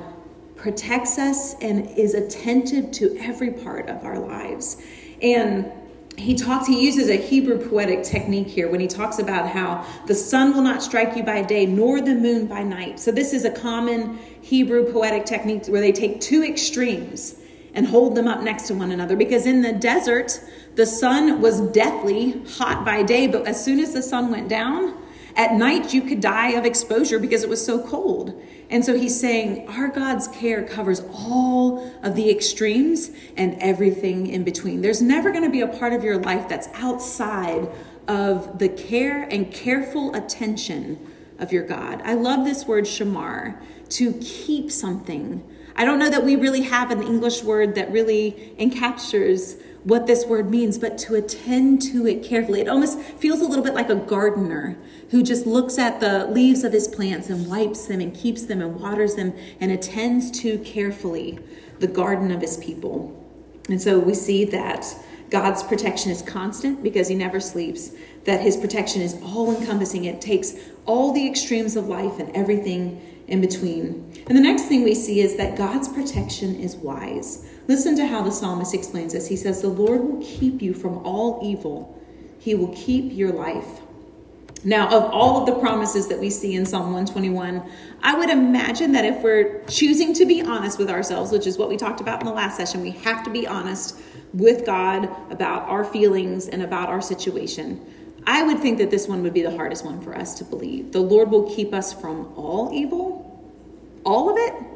protects 0.57 1.19
us 1.19 1.55
and 1.61 1.89
is 1.99 2.15
attentive 2.15 2.91
to 2.91 3.17
every 3.19 3.51
part 3.51 3.89
of 3.89 4.05
our 4.05 4.19
lives. 4.19 4.83
And 5.23 5.71
he 6.17 6.35
talks 6.35 6.67
he 6.67 6.83
uses 6.85 7.11
a 7.11 7.17
hebrew 7.17 7.59
poetic 7.69 8.03
technique 8.03 8.47
here 8.47 8.71
when 8.71 8.81
he 8.81 8.87
talks 8.87 9.19
about 9.19 9.49
how 9.49 9.85
the 10.07 10.15
sun 10.15 10.55
will 10.55 10.63
not 10.63 10.83
strike 10.83 11.15
you 11.15 11.23
by 11.23 11.43
day 11.43 11.67
nor 11.67 12.01
the 12.01 12.15
moon 12.15 12.47
by 12.47 12.63
night 12.63 12.99
so 12.99 13.13
this 13.13 13.35
is 13.35 13.45
a 13.45 13.51
common 13.51 14.19
hebrew 14.41 14.91
poetic 14.91 15.27
technique 15.27 15.67
where 15.67 15.81
they 15.81 15.93
take 15.93 16.19
two 16.21 16.43
extremes 16.43 17.37
and 17.75 17.87
hold 17.87 18.15
them 18.15 18.27
up 18.27 18.43
next 18.43 18.67
to 18.67 18.75
one 18.75 18.91
another 18.93 19.15
because 19.15 19.45
in 19.45 19.61
the 19.61 19.73
desert 19.73 20.41
the 20.77 20.87
sun 20.87 21.41
was 21.41 21.61
deathly 21.73 22.43
hot 22.59 22.85
by 22.85 23.03
day, 23.03 23.27
but 23.27 23.47
as 23.47 23.63
soon 23.63 23.81
as 23.81 23.93
the 23.93 24.03
sun 24.03 24.31
went 24.31 24.49
down, 24.49 24.95
at 25.35 25.55
night 25.55 25.93
you 25.93 26.03
could 26.03 26.21
die 26.21 26.51
of 26.51 26.65
exposure 26.65 27.19
because 27.19 27.43
it 27.43 27.49
was 27.49 27.65
so 27.65 27.85
cold. 27.87 28.41
And 28.71 28.85
so 28.85 28.97
he's 28.97 29.19
saying 29.19 29.69
our 29.69 29.89
God's 29.89 30.29
care 30.29 30.63
covers 30.63 31.03
all 31.13 31.93
of 32.03 32.15
the 32.15 32.31
extremes 32.31 33.11
and 33.37 33.57
everything 33.61 34.27
in 34.27 34.45
between. 34.45 34.83
There's 34.83 35.03
never 35.03 35.31
going 35.31 35.45
to 35.45 35.51
be 35.51 35.61
a 35.61 35.69
part 35.69 35.93
of 35.93 36.05
your 36.05 36.19
life 36.19 36.49
that's 36.49 36.69
outside 36.75 37.69
of 38.07 38.59
the 38.59 38.69
care 38.69 39.23
and 39.25 39.53
careful 39.53 40.15
attention 40.15 40.99
of 41.39 41.53
your 41.53 41.65
God. 41.65 42.03
I 42.05 42.15
love 42.15 42.45
this 42.45 42.67
word 42.67 42.85
shamar, 42.85 43.61
to 43.89 44.15
keep 44.15 44.71
something. 44.71 45.45
I 45.77 45.85
don't 45.85 45.99
know 45.99 46.11
that 46.11 46.25
we 46.25 46.37
really 46.37 46.63
have 46.63 46.91
an 46.91 47.03
English 47.03 47.43
word 47.43 47.75
that 47.77 47.93
really 47.93 48.55
encaptures 48.59 49.61
what 49.87 50.09
this 50.09 50.27
word 50.27 50.51
means, 50.51 50.79
but 50.79 50.99
to 50.99 51.15
attend 51.15 51.81
to 51.81 52.09
it 52.09 52.25
carefully. 52.25 52.61
It 52.61 52.67
almost 52.67 53.01
feels 53.01 53.41
a 53.41 53.47
little 53.47 53.63
bit 53.63 53.73
like 53.73 53.89
a 53.89 53.95
gardener 53.95 54.77
who 55.11 55.23
just 55.23 55.47
looks 55.47 55.79
at 55.79 56.01
the 56.01 56.27
leaves 56.27 56.65
of 56.65 56.73
his 56.73 56.89
plants 56.89 57.31
and 57.31 57.47
wipes 57.47 57.87
them 57.87 58.01
and 58.01 58.13
keeps 58.13 58.43
them 58.47 58.61
and 58.61 58.81
waters 58.81 59.15
them 59.15 59.33
and 59.61 59.71
attends 59.71 60.33
to 60.41 60.59
carefully 60.59 61.39
the 61.79 61.87
garden 61.87 62.33
of 62.33 62.41
his 62.41 62.57
people. 62.57 63.25
And 63.69 63.81
so 63.81 64.01
we 64.01 64.15
see 64.15 64.45
that 64.47 64.85
God's 65.31 65.63
protection 65.63 66.11
is 66.11 66.21
constant 66.21 66.83
because 66.83 67.07
he 67.07 67.15
never 67.15 67.39
sleeps, 67.39 67.93
that 68.25 68.41
his 68.41 68.57
protection 68.57 69.03
is 69.03 69.17
all 69.23 69.55
encompassing. 69.55 70.05
It 70.05 70.21
takes 70.21 70.55
all 70.85 71.13
the 71.13 71.29
extremes 71.29 71.77
of 71.77 71.87
life 71.87 72.19
and 72.19 72.35
everything 72.35 73.01
in 73.29 73.41
between. 73.41 74.13
And 74.27 74.37
the 74.37 74.43
next 74.43 74.65
thing 74.65 74.83
we 74.83 74.97
see 74.97 75.21
is 75.21 75.37
that 75.37 75.57
God's 75.57 75.89
protection 75.89 76.57
is 76.57 76.75
wise. 76.75 77.49
Listen 77.69 77.97
to 77.97 78.07
how 78.07 78.23
the 78.23 78.31
psalmist 78.31 78.75
explains 78.75 79.13
this. 79.13 79.27
He 79.27 79.37
says, 79.37 79.61
The 79.61 79.69
Lord 79.69 80.01
will 80.03 80.23
keep 80.23 80.63
you 80.63 80.73
from 80.73 80.99
all 80.99 81.41
evil, 81.43 82.01
He 82.39 82.55
will 82.55 82.75
keep 82.75 83.13
your 83.13 83.33
life. 83.33 83.81
Now, 84.65 84.89
of 84.89 85.13
all 85.13 85.41
of 85.41 85.47
the 85.47 85.61
promises 85.61 86.09
that 86.09 86.19
we 86.19 86.29
see 86.29 86.55
in 86.55 86.67
Psalm 86.67 86.93
121, 86.93 87.63
I 88.03 88.19
would 88.19 88.31
imagine 88.31 88.93
that 88.93 89.05
if 89.05 89.23
we're 89.23 89.63
choosing 89.67 90.13
to 90.15 90.27
be 90.27 90.43
honest 90.43 90.79
with 90.79 90.91
ourselves, 90.91 91.31
which 91.31 91.47
is 91.47 91.57
what 91.57 91.69
we 91.69 91.77
talked 91.77 92.01
about 92.01 92.21
in 92.21 92.27
the 92.27 92.33
last 92.33 92.57
session, 92.57 92.81
we 92.81 92.91
have 92.91 93.23
to 93.25 93.31
be 93.31 93.47
honest 93.47 94.01
with 94.33 94.67
God 94.67 95.09
about 95.31 95.69
our 95.69 95.85
feelings 95.85 96.49
and 96.49 96.63
about 96.63 96.89
our 96.89 97.01
situation. 97.01 97.81
I 98.27 98.43
would 98.43 98.59
think 98.59 98.79
that 98.79 98.91
this 98.91 99.07
one 99.07 99.23
would 99.23 99.35
be 99.35 99.43
the 99.43 99.57
hardest 99.57 99.85
one 99.85 100.01
for 100.01 100.17
us 100.17 100.35
to 100.39 100.45
believe. 100.45 100.91
The 100.91 101.01
Lord 101.01 101.31
will 101.31 101.55
keep 101.55 101.73
us 101.73 101.93
from 101.93 102.33
all 102.37 102.73
evil, 102.73 103.41
all 104.05 104.31
of 104.31 104.37
it. 104.37 104.76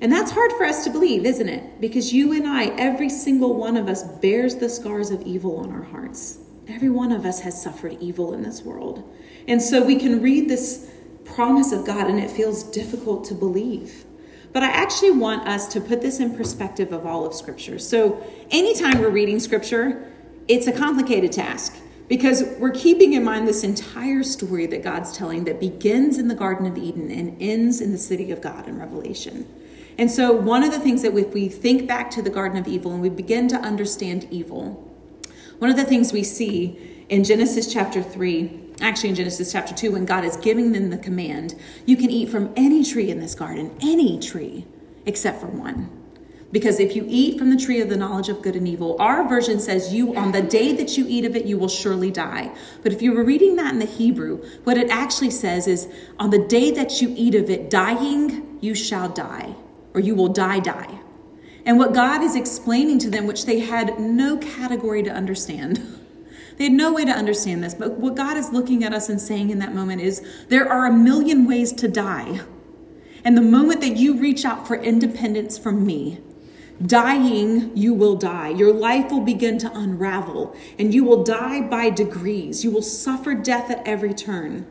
And 0.00 0.10
that's 0.10 0.30
hard 0.30 0.52
for 0.52 0.64
us 0.64 0.84
to 0.84 0.90
believe, 0.90 1.26
isn't 1.26 1.48
it? 1.48 1.80
Because 1.80 2.12
you 2.12 2.32
and 2.32 2.46
I, 2.46 2.66
every 2.76 3.10
single 3.10 3.54
one 3.54 3.76
of 3.76 3.88
us, 3.88 4.02
bears 4.02 4.56
the 4.56 4.68
scars 4.68 5.10
of 5.10 5.22
evil 5.22 5.58
on 5.58 5.70
our 5.70 5.82
hearts. 5.82 6.38
Every 6.68 6.88
one 6.88 7.12
of 7.12 7.26
us 7.26 7.40
has 7.40 7.60
suffered 7.60 7.98
evil 8.00 8.32
in 8.32 8.42
this 8.42 8.62
world. 8.62 9.12
And 9.46 9.60
so 9.60 9.84
we 9.84 9.96
can 9.96 10.22
read 10.22 10.48
this 10.48 10.90
promise 11.24 11.72
of 11.72 11.84
God 11.84 12.08
and 12.08 12.18
it 12.18 12.30
feels 12.30 12.62
difficult 12.62 13.24
to 13.26 13.34
believe. 13.34 14.04
But 14.52 14.62
I 14.62 14.68
actually 14.68 15.12
want 15.12 15.46
us 15.46 15.68
to 15.68 15.80
put 15.80 16.00
this 16.00 16.18
in 16.18 16.36
perspective 16.36 16.92
of 16.92 17.06
all 17.06 17.26
of 17.26 17.34
Scripture. 17.34 17.78
So 17.78 18.24
anytime 18.50 19.00
we're 19.00 19.10
reading 19.10 19.38
Scripture, 19.38 20.10
it's 20.48 20.66
a 20.66 20.72
complicated 20.72 21.30
task 21.30 21.76
because 22.08 22.42
we're 22.58 22.72
keeping 22.72 23.12
in 23.12 23.22
mind 23.22 23.46
this 23.46 23.62
entire 23.62 24.24
story 24.24 24.66
that 24.66 24.82
God's 24.82 25.16
telling 25.16 25.44
that 25.44 25.60
begins 25.60 26.18
in 26.18 26.26
the 26.26 26.34
Garden 26.34 26.66
of 26.66 26.76
Eden 26.76 27.10
and 27.10 27.40
ends 27.40 27.80
in 27.80 27.92
the 27.92 27.98
city 27.98 28.32
of 28.32 28.40
God 28.40 28.66
in 28.66 28.78
Revelation. 28.78 29.46
And 30.00 30.10
so, 30.10 30.32
one 30.32 30.62
of 30.62 30.72
the 30.72 30.80
things 30.80 31.02
that 31.02 31.14
if 31.14 31.34
we 31.34 31.46
think 31.50 31.86
back 31.86 32.10
to 32.12 32.22
the 32.22 32.30
Garden 32.30 32.56
of 32.56 32.66
Evil 32.66 32.90
and 32.90 33.02
we 33.02 33.10
begin 33.10 33.48
to 33.48 33.56
understand 33.56 34.26
evil, 34.30 34.90
one 35.58 35.70
of 35.70 35.76
the 35.76 35.84
things 35.84 36.10
we 36.10 36.22
see 36.22 37.04
in 37.10 37.22
Genesis 37.22 37.70
chapter 37.70 38.02
3, 38.02 38.60
actually 38.80 39.10
in 39.10 39.14
Genesis 39.14 39.52
chapter 39.52 39.74
2, 39.74 39.92
when 39.92 40.06
God 40.06 40.24
is 40.24 40.38
giving 40.38 40.72
them 40.72 40.88
the 40.88 40.96
command, 40.96 41.54
you 41.84 41.98
can 41.98 42.10
eat 42.10 42.30
from 42.30 42.50
any 42.56 42.82
tree 42.82 43.10
in 43.10 43.20
this 43.20 43.34
garden, 43.34 43.76
any 43.82 44.18
tree, 44.18 44.64
except 45.04 45.38
for 45.38 45.48
one. 45.48 45.90
Because 46.50 46.80
if 46.80 46.96
you 46.96 47.04
eat 47.06 47.38
from 47.38 47.50
the 47.50 47.62
tree 47.62 47.82
of 47.82 47.90
the 47.90 47.96
knowledge 47.98 48.30
of 48.30 48.40
good 48.40 48.56
and 48.56 48.66
evil, 48.66 48.96
our 48.98 49.28
version 49.28 49.60
says 49.60 49.92
you, 49.92 50.16
on 50.16 50.32
the 50.32 50.40
day 50.40 50.74
that 50.76 50.96
you 50.96 51.04
eat 51.10 51.26
of 51.26 51.36
it, 51.36 51.44
you 51.44 51.58
will 51.58 51.68
surely 51.68 52.10
die. 52.10 52.56
But 52.82 52.94
if 52.94 53.02
you 53.02 53.12
were 53.12 53.22
reading 53.22 53.56
that 53.56 53.74
in 53.74 53.78
the 53.78 53.84
Hebrew, 53.84 54.42
what 54.64 54.78
it 54.78 54.88
actually 54.88 55.30
says 55.30 55.66
is, 55.66 55.88
on 56.18 56.30
the 56.30 56.42
day 56.46 56.70
that 56.70 57.02
you 57.02 57.12
eat 57.14 57.34
of 57.34 57.50
it, 57.50 57.68
dying, 57.68 58.56
you 58.62 58.74
shall 58.74 59.10
die, 59.10 59.56
or 59.94 60.00
you 60.00 60.14
will 60.14 60.28
die, 60.28 60.60
die. 60.60 61.00
And 61.64 61.78
what 61.78 61.92
God 61.92 62.22
is 62.22 62.36
explaining 62.36 62.98
to 63.00 63.10
them, 63.10 63.26
which 63.26 63.46
they 63.46 63.60
had 63.60 63.98
no 63.98 64.38
category 64.38 65.02
to 65.02 65.10
understand. 65.10 65.80
They 66.56 66.64
had 66.64 66.74
no 66.74 66.92
way 66.92 67.06
to 67.06 67.10
understand 67.10 67.64
this, 67.64 67.72
but 67.72 67.92
what 67.92 68.16
God 68.16 68.36
is 68.36 68.52
looking 68.52 68.84
at 68.84 68.92
us 68.92 69.08
and 69.08 69.18
saying 69.18 69.48
in 69.48 69.60
that 69.60 69.74
moment 69.74 70.02
is 70.02 70.20
there 70.48 70.70
are 70.70 70.84
a 70.84 70.92
million 70.92 71.46
ways 71.46 71.72
to 71.72 71.88
die. 71.88 72.40
And 73.24 73.34
the 73.34 73.40
moment 73.40 73.80
that 73.80 73.96
you 73.96 74.18
reach 74.18 74.44
out 74.44 74.68
for 74.68 74.76
independence 74.76 75.56
from 75.56 75.86
me, 75.86 76.20
dying, 76.84 77.74
you 77.74 77.94
will 77.94 78.16
die. 78.16 78.50
Your 78.50 78.74
life 78.74 79.10
will 79.10 79.22
begin 79.22 79.56
to 79.56 79.72
unravel, 79.74 80.54
and 80.78 80.92
you 80.92 81.02
will 81.02 81.24
die 81.24 81.62
by 81.62 81.88
degrees. 81.88 82.62
You 82.62 82.70
will 82.70 82.82
suffer 82.82 83.32
death 83.32 83.70
at 83.70 83.86
every 83.86 84.12
turn. 84.12 84.66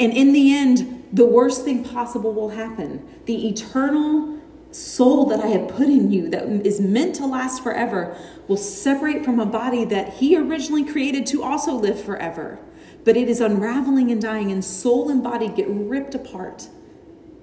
And 0.00 0.14
in 0.14 0.32
the 0.32 0.56
end, 0.56 1.08
the 1.12 1.26
worst 1.26 1.64
thing 1.64 1.84
possible 1.84 2.32
will 2.32 2.48
happen. 2.48 3.06
The 3.26 3.48
eternal 3.48 4.40
soul 4.70 5.26
that 5.26 5.40
I 5.40 5.48
have 5.48 5.68
put 5.68 5.88
in 5.88 6.10
you 6.10 6.30
that 6.30 6.44
is 6.66 6.80
meant 6.80 7.16
to 7.16 7.26
last 7.26 7.62
forever 7.62 8.16
will 8.48 8.56
separate 8.56 9.24
from 9.24 9.38
a 9.38 9.46
body 9.46 9.84
that 9.84 10.14
He 10.14 10.36
originally 10.36 10.84
created 10.84 11.26
to 11.26 11.42
also 11.42 11.74
live 11.74 12.02
forever. 12.02 12.58
But 13.04 13.16
it 13.16 13.28
is 13.28 13.40
unraveling 13.40 14.10
and 14.10 14.20
dying, 14.22 14.50
and 14.50 14.64
soul 14.64 15.10
and 15.10 15.22
body 15.22 15.48
get 15.48 15.68
ripped 15.68 16.14
apart, 16.14 16.68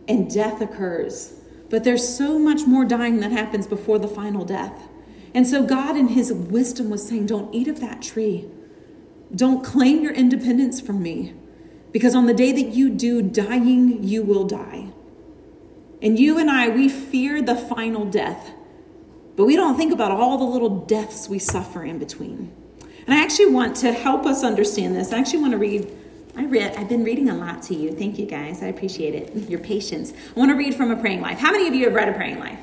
and 0.08 0.32
death 0.32 0.62
occurs. 0.62 1.34
But 1.70 1.84
there's 1.84 2.08
so 2.08 2.40
much 2.40 2.66
more 2.66 2.86
dying 2.86 3.20
that 3.20 3.32
happens 3.32 3.68
before 3.68 4.00
the 4.00 4.08
final 4.08 4.46
death. 4.46 4.88
And 5.34 5.46
so 5.46 5.64
God, 5.64 5.98
in 5.98 6.10
His 6.10 6.32
wisdom, 6.32 6.90
was 6.90 7.08
saying, 7.08 7.26
Don't 7.26 7.54
eat 7.54 7.68
of 7.68 7.82
that 7.82 8.02
tree. 8.02 8.48
Don't 9.36 9.64
claim 9.64 10.02
your 10.02 10.14
independence 10.14 10.80
from 10.80 11.04
me. 11.04 11.34
Because 11.91 12.15
on 12.15 12.25
the 12.25 12.34
day 12.34 12.51
that 12.51 12.74
you 12.74 12.89
do, 12.89 13.22
dying, 13.22 14.03
you 14.03 14.24
will 14.24 14.46
die. 14.46 14.88
And 16.01 16.20
you 16.20 16.38
and 16.38 16.50
I, 16.50 16.70
we 16.70 16.89
fear 16.89 17.41
the 17.41 17.56
final 17.56 18.06
death, 18.06 18.51
but 19.36 19.46
we 19.46 19.56
don't 19.56 19.75
think 19.77 19.91
about 19.91 20.12
all 20.12 20.38
the 20.38 20.44
little 20.44 20.86
deaths 20.86 21.27
we 21.27 21.39
suffer 21.39 21.84
in 21.84 21.98
between. 21.98 22.51
And 23.08 23.15
I 23.15 23.24
actually 23.24 23.51
want 23.51 23.75
to 23.77 23.94
help 23.94 24.25
us 24.25 24.44
understand 24.44 24.96
this. 24.96 25.13
I 25.13 25.20
actually 25.20 25.39
want 25.39 25.53
to 25.53 25.58
read. 25.58 25.88
I 26.36 26.46
read. 26.46 26.75
I've 26.75 26.89
been 26.89 27.03
reading 27.03 27.29
a 27.29 27.36
lot 27.36 27.63
to 27.63 27.74
you. 27.74 27.91
Thank 27.91 28.20
you, 28.20 28.25
guys. 28.25 28.62
I 28.62 28.67
appreciate 28.67 29.15
it. 29.15 29.34
Your 29.50 29.60
patience. 29.60 30.13
I 30.36 30.39
want 30.39 30.51
to 30.51 30.58
read 30.58 30.75
from 30.75 30.91
a 30.91 30.96
praying 30.98 31.22
life. 31.22 31.39
How 31.39 31.51
many 31.51 31.67
of 31.67 31.74
you 31.74 31.86
have 31.86 31.94
read 31.94 32.10
a 32.10 32.13
praying 32.13 32.39
life? 32.39 32.60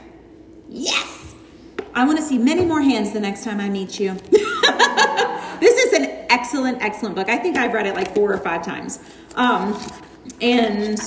Yes. 0.69 1.35
I 1.95 2.04
want 2.04 2.19
to 2.19 2.25
see 2.25 2.38
many 2.38 2.64
more 2.64 2.83
hands 2.83 3.12
the 3.12 3.21
next 3.21 3.43
time 3.43 3.59
I 3.59 3.69
meet 3.69 3.99
you. 3.99 4.16
excellent, 6.35 6.83
excellent 6.83 7.14
book. 7.14 7.29
I 7.29 7.38
think 7.38 7.57
I've 7.57 7.73
read 7.73 7.87
it 7.87 7.95
like 7.95 8.12
four 8.12 8.33
or 8.33 8.38
five 8.38 8.64
times. 8.64 8.99
Um, 9.37 9.81
and 10.41 10.99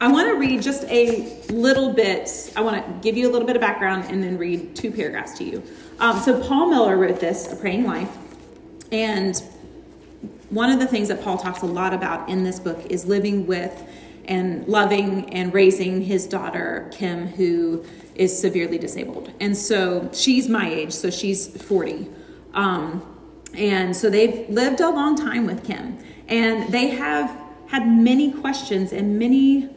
I 0.00 0.12
want 0.12 0.28
to 0.28 0.34
read 0.34 0.60
just 0.60 0.84
a 0.84 1.42
little 1.50 1.94
bit. 1.94 2.52
I 2.54 2.60
want 2.60 2.84
to 2.84 2.92
give 3.00 3.16
you 3.16 3.28
a 3.28 3.32
little 3.32 3.46
bit 3.46 3.56
of 3.56 3.62
background 3.62 4.04
and 4.10 4.22
then 4.22 4.36
read 4.36 4.76
two 4.76 4.90
paragraphs 4.92 5.38
to 5.38 5.44
you. 5.44 5.62
Um, 5.98 6.20
so, 6.20 6.42
Paul 6.46 6.68
Miller 6.68 6.98
wrote 6.98 7.20
this, 7.20 7.50
A 7.50 7.56
Praying 7.56 7.84
Life. 7.84 8.14
And 8.92 9.42
one 10.50 10.70
of 10.70 10.78
the 10.78 10.86
things 10.86 11.08
that 11.08 11.22
Paul 11.22 11.38
talks 11.38 11.62
a 11.62 11.66
lot 11.66 11.94
about 11.94 12.28
in 12.28 12.44
this 12.44 12.60
book 12.60 12.84
is 12.90 13.06
living 13.06 13.46
with 13.46 13.82
and 14.26 14.66
loving 14.68 15.32
and 15.32 15.54
raising 15.54 16.02
his 16.02 16.26
daughter, 16.26 16.90
Kim, 16.92 17.28
who 17.28 17.82
is 18.14 18.38
severely 18.38 18.76
disabled. 18.76 19.32
And 19.40 19.56
so 19.56 20.10
she's 20.12 20.48
my 20.48 20.68
age, 20.68 20.92
so 20.92 21.10
she's 21.10 21.48
40. 21.62 22.08
Um, 22.52 23.15
and 23.54 23.96
so 23.96 24.10
they've 24.10 24.48
lived 24.48 24.80
a 24.80 24.90
long 24.90 25.16
time 25.16 25.46
with 25.46 25.64
Kim. 25.64 25.98
And 26.28 26.72
they 26.72 26.88
have 26.88 27.36
had 27.68 27.86
many 27.86 28.32
questions 28.32 28.92
and 28.92 29.18
many 29.18 29.68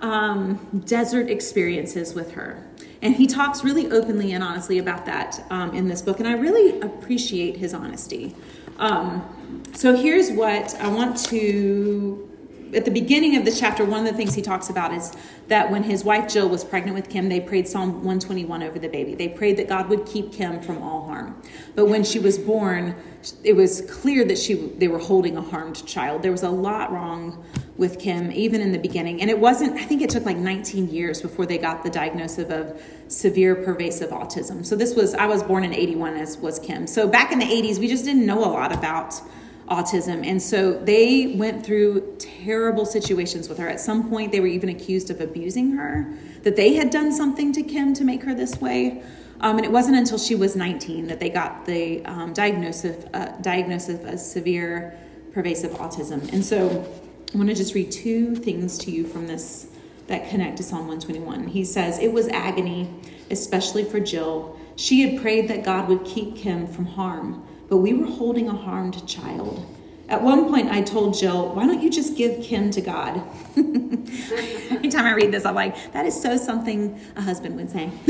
um, 0.00 0.82
desert 0.84 1.30
experiences 1.30 2.14
with 2.14 2.32
her. 2.32 2.62
And 3.02 3.14
he 3.14 3.26
talks 3.26 3.64
really 3.64 3.90
openly 3.90 4.32
and 4.32 4.42
honestly 4.42 4.78
about 4.78 5.06
that 5.06 5.44
um, 5.50 5.74
in 5.74 5.88
this 5.88 6.02
book. 6.02 6.20
And 6.20 6.28
I 6.28 6.32
really 6.32 6.80
appreciate 6.80 7.56
his 7.56 7.74
honesty. 7.74 8.34
Um, 8.78 9.62
so 9.74 9.94
here's 9.94 10.30
what 10.30 10.74
I 10.76 10.88
want 10.88 11.16
to 11.26 12.30
at 12.74 12.84
the 12.84 12.90
beginning 12.90 13.36
of 13.36 13.44
the 13.44 13.52
chapter, 13.52 13.84
one 13.84 14.00
of 14.00 14.06
the 14.06 14.16
things 14.16 14.34
he 14.34 14.42
talks 14.42 14.70
about 14.70 14.92
is 14.92 15.12
that 15.48 15.70
when 15.70 15.82
his 15.82 16.04
wife 16.04 16.28
Jill 16.28 16.48
was 16.48 16.64
pregnant 16.64 16.94
with 16.94 17.08
Kim, 17.08 17.28
they 17.28 17.40
prayed 17.40 17.68
Psalm 17.68 17.92
121 18.04 18.62
over 18.62 18.78
the 18.78 18.88
baby. 18.88 19.14
They 19.14 19.28
prayed 19.28 19.56
that 19.58 19.68
God 19.68 19.88
would 19.88 20.06
keep 20.06 20.32
Kim 20.32 20.60
from 20.60 20.82
all 20.82 21.06
harm. 21.06 21.40
But 21.74 21.86
when 21.86 22.04
she 22.04 22.18
was 22.18 22.38
born, 22.38 22.96
it 23.42 23.54
was 23.54 23.82
clear 23.90 24.24
that 24.24 24.38
she 24.38 24.54
they 24.54 24.88
were 24.88 24.98
holding 24.98 25.36
a 25.36 25.42
harmed 25.42 25.86
child. 25.86 26.22
There 26.22 26.32
was 26.32 26.42
a 26.42 26.50
lot 26.50 26.92
wrong 26.92 27.44
with 27.76 27.98
Kim, 27.98 28.30
even 28.32 28.60
in 28.60 28.72
the 28.72 28.78
beginning. 28.78 29.20
And 29.20 29.28
it 29.28 29.38
wasn't, 29.38 29.76
I 29.76 29.84
think 29.84 30.00
it 30.00 30.10
took 30.10 30.24
like 30.24 30.36
19 30.36 30.88
years 30.88 31.20
before 31.20 31.44
they 31.44 31.58
got 31.58 31.82
the 31.82 31.90
diagnosis 31.90 32.50
of 32.50 32.80
severe 33.08 33.54
pervasive 33.54 34.10
autism. 34.10 34.64
So 34.64 34.76
this 34.76 34.94
was, 34.94 35.14
I 35.14 35.26
was 35.26 35.42
born 35.42 35.64
in 35.64 35.74
81 35.74 36.16
as 36.16 36.38
was 36.38 36.58
Kim. 36.58 36.86
So 36.86 37.08
back 37.08 37.32
in 37.32 37.38
the 37.38 37.46
80s, 37.46 37.78
we 37.78 37.88
just 37.88 38.04
didn't 38.04 38.26
know 38.26 38.44
a 38.44 38.46
lot 38.46 38.72
about 38.72 39.20
autism. 39.68 40.26
And 40.26 40.40
so 40.40 40.72
they 40.72 41.34
went 41.36 41.64
through 41.64 42.16
terrible 42.18 42.84
situations 42.84 43.48
with 43.48 43.58
her. 43.58 43.68
At 43.68 43.80
some 43.80 44.08
point, 44.10 44.32
they 44.32 44.40
were 44.40 44.46
even 44.46 44.68
accused 44.68 45.10
of 45.10 45.20
abusing 45.20 45.72
her, 45.72 46.12
that 46.42 46.56
they 46.56 46.74
had 46.74 46.90
done 46.90 47.12
something 47.12 47.52
to 47.52 47.62
Kim 47.62 47.94
to 47.94 48.04
make 48.04 48.22
her 48.24 48.34
this 48.34 48.60
way. 48.60 49.02
Um, 49.40 49.56
and 49.56 49.64
it 49.64 49.72
wasn't 49.72 49.96
until 49.96 50.18
she 50.18 50.34
was 50.34 50.54
19 50.54 51.06
that 51.08 51.20
they 51.20 51.30
got 51.30 51.66
the 51.66 52.04
um, 52.04 52.32
diagnosis, 52.32 53.04
uh, 53.14 53.36
diagnosis 53.40 54.04
of 54.04 54.20
severe 54.20 54.98
pervasive 55.32 55.72
autism. 55.72 56.32
And 56.32 56.44
so 56.44 56.86
I 57.34 57.36
want 57.36 57.48
to 57.48 57.54
just 57.54 57.74
read 57.74 57.90
two 57.90 58.36
things 58.36 58.78
to 58.78 58.90
you 58.90 59.06
from 59.06 59.26
this 59.26 59.68
that 60.06 60.28
connect 60.28 60.58
to 60.58 60.62
Psalm 60.62 60.86
121. 60.86 61.48
He 61.48 61.64
says, 61.64 61.98
It 61.98 62.12
was 62.12 62.28
agony, 62.28 62.90
especially 63.30 63.84
for 63.84 63.98
Jill. 64.00 64.58
She 64.76 65.00
had 65.02 65.20
prayed 65.20 65.48
that 65.48 65.64
God 65.64 65.88
would 65.88 66.04
keep 66.04 66.36
Kim 66.36 66.66
from 66.66 66.84
harm 66.84 67.46
but 67.68 67.78
we 67.78 67.94
were 67.94 68.06
holding 68.06 68.48
a 68.48 68.54
harmed 68.54 69.06
child. 69.06 69.64
At 70.08 70.22
one 70.22 70.50
point, 70.50 70.70
I 70.70 70.82
told 70.82 71.14
Jill, 71.14 71.54
why 71.54 71.66
don't 71.66 71.82
you 71.82 71.88
just 71.88 72.16
give 72.16 72.42
Kim 72.42 72.70
to 72.72 72.80
God? 72.80 73.22
Every 73.56 74.88
time 74.88 75.06
I 75.06 75.14
read 75.14 75.32
this, 75.32 75.46
I'm 75.46 75.54
like, 75.54 75.92
that 75.92 76.04
is 76.04 76.20
so 76.20 76.36
something 76.36 77.00
a 77.16 77.22
husband 77.22 77.56
would 77.56 77.70
say. 77.70 77.86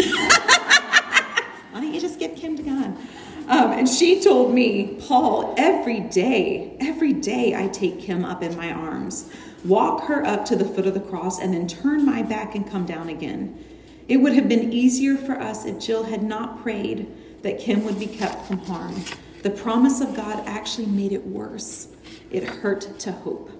why 1.70 1.80
don't 1.80 1.94
you 1.94 2.00
just 2.00 2.18
give 2.18 2.34
Kim 2.34 2.56
to 2.56 2.62
God? 2.62 2.96
Um, 3.46 3.72
and 3.72 3.88
she 3.88 4.22
told 4.22 4.52
me, 4.54 4.96
Paul, 5.06 5.54
every 5.56 6.00
day, 6.00 6.76
every 6.80 7.12
day 7.12 7.54
I 7.54 7.68
take 7.68 8.00
Kim 8.00 8.24
up 8.24 8.42
in 8.42 8.56
my 8.56 8.72
arms, 8.72 9.30
walk 9.64 10.04
her 10.04 10.24
up 10.26 10.44
to 10.46 10.56
the 10.56 10.64
foot 10.64 10.86
of 10.86 10.94
the 10.94 11.00
cross, 11.00 11.38
and 11.38 11.52
then 11.52 11.68
turn 11.68 12.04
my 12.04 12.22
back 12.22 12.54
and 12.54 12.68
come 12.68 12.86
down 12.86 13.08
again. 13.08 13.62
It 14.08 14.16
would 14.18 14.32
have 14.32 14.48
been 14.48 14.72
easier 14.72 15.16
for 15.16 15.38
us 15.38 15.64
if 15.64 15.78
Jill 15.78 16.04
had 16.04 16.22
not 16.22 16.62
prayed 16.62 17.06
that 17.42 17.60
Kim 17.60 17.84
would 17.84 17.98
be 17.98 18.06
kept 18.06 18.46
from 18.46 18.58
harm. 18.58 19.04
The 19.44 19.50
promise 19.50 20.00
of 20.00 20.16
God 20.16 20.42
actually 20.46 20.86
made 20.86 21.12
it 21.12 21.26
worse. 21.26 21.88
It 22.30 22.44
hurt 22.44 22.98
to 23.00 23.12
hope. 23.12 23.50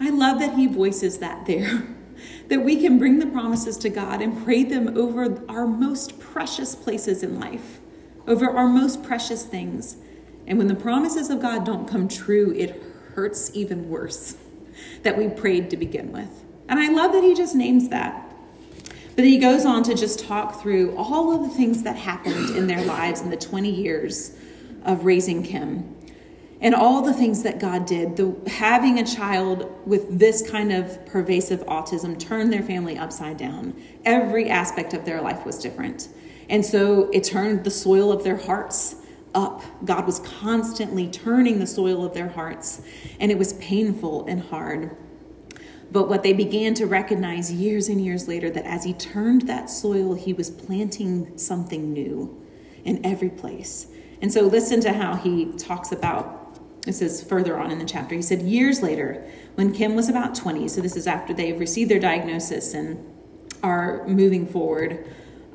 I 0.00 0.10
love 0.10 0.38
that 0.38 0.54
he 0.54 0.68
voices 0.68 1.18
that 1.18 1.46
there. 1.46 1.82
that 2.48 2.64
we 2.64 2.80
can 2.80 2.96
bring 2.96 3.18
the 3.18 3.26
promises 3.26 3.76
to 3.78 3.88
God 3.88 4.22
and 4.22 4.44
pray 4.44 4.62
them 4.62 4.96
over 4.96 5.42
our 5.48 5.66
most 5.66 6.20
precious 6.20 6.76
places 6.76 7.24
in 7.24 7.40
life 7.40 7.80
over 8.28 8.48
our 8.48 8.68
most 8.68 9.02
precious 9.02 9.44
things. 9.44 9.96
And 10.46 10.58
when 10.58 10.68
the 10.68 10.76
promises 10.76 11.28
of 11.28 11.42
God 11.42 11.66
don't 11.66 11.88
come 11.88 12.06
true, 12.06 12.54
it 12.56 12.80
hurts 13.14 13.50
even 13.52 13.88
worse 13.88 14.36
that 15.02 15.18
we 15.18 15.26
prayed 15.26 15.70
to 15.70 15.76
begin 15.76 16.12
with. 16.12 16.44
And 16.68 16.78
I 16.78 16.88
love 16.88 17.12
that 17.14 17.24
he 17.24 17.34
just 17.34 17.56
names 17.56 17.88
that. 17.88 18.32
But 19.16 19.24
he 19.24 19.38
goes 19.38 19.66
on 19.66 19.82
to 19.82 19.94
just 19.94 20.20
talk 20.20 20.62
through 20.62 20.96
all 20.96 21.34
of 21.34 21.42
the 21.42 21.54
things 21.54 21.82
that 21.82 21.96
happened 21.96 22.56
in 22.56 22.68
their 22.68 22.84
lives 22.84 23.20
in 23.20 23.30
the 23.30 23.36
20 23.36 23.68
years 23.68 24.36
of 24.84 25.04
raising 25.04 25.42
Kim 25.42 25.96
and 26.60 26.74
all 26.74 27.02
the 27.02 27.12
things 27.12 27.42
that 27.42 27.58
God 27.58 27.86
did. 27.86 28.16
The, 28.16 28.34
having 28.46 28.98
a 28.98 29.06
child 29.06 29.70
with 29.86 30.18
this 30.18 30.48
kind 30.48 30.72
of 30.72 31.04
pervasive 31.06 31.60
autism 31.66 32.18
turned 32.18 32.52
their 32.52 32.62
family 32.62 32.98
upside 32.98 33.38
down. 33.38 33.74
Every 34.04 34.50
aspect 34.50 34.92
of 34.92 35.04
their 35.04 35.20
life 35.22 35.46
was 35.46 35.58
different. 35.58 36.08
And 36.48 36.64
so 36.64 37.08
it 37.12 37.24
turned 37.24 37.64
the 37.64 37.70
soil 37.70 38.12
of 38.12 38.24
their 38.24 38.36
hearts 38.36 38.96
up. 39.34 39.62
God 39.84 40.06
was 40.06 40.18
constantly 40.18 41.08
turning 41.08 41.60
the 41.60 41.66
soil 41.66 42.04
of 42.04 42.14
their 42.14 42.28
hearts, 42.28 42.82
and 43.20 43.30
it 43.30 43.38
was 43.38 43.52
painful 43.54 44.26
and 44.26 44.42
hard. 44.42 44.96
But 45.92 46.08
what 46.08 46.22
they 46.22 46.32
began 46.32 46.74
to 46.74 46.86
recognize 46.86 47.52
years 47.52 47.88
and 47.88 48.04
years 48.04 48.28
later 48.28 48.50
that 48.50 48.64
as 48.64 48.84
he 48.84 48.92
turned 48.92 49.42
that 49.42 49.70
soil, 49.70 50.14
he 50.14 50.32
was 50.32 50.50
planting 50.50 51.36
something 51.38 51.92
new 51.92 52.36
in 52.84 53.04
every 53.04 53.30
place. 53.30 53.86
And 54.22 54.32
so 54.32 54.42
listen 54.42 54.80
to 54.82 54.92
how 54.92 55.16
he 55.16 55.46
talks 55.52 55.92
about 55.92 56.36
this 56.82 57.02
is 57.02 57.22
further 57.22 57.58
on 57.58 57.70
in 57.70 57.78
the 57.78 57.84
chapter. 57.84 58.14
He 58.14 58.22
said, 58.22 58.42
Years 58.42 58.82
later, 58.82 59.24
when 59.54 59.72
Kim 59.72 59.94
was 59.94 60.08
about 60.08 60.34
20, 60.34 60.66
so 60.68 60.80
this 60.80 60.96
is 60.96 61.06
after 61.06 61.34
they've 61.34 61.58
received 61.58 61.90
their 61.90 62.00
diagnosis 62.00 62.72
and 62.72 63.06
are 63.62 64.06
moving 64.06 64.46
forward, 64.46 65.06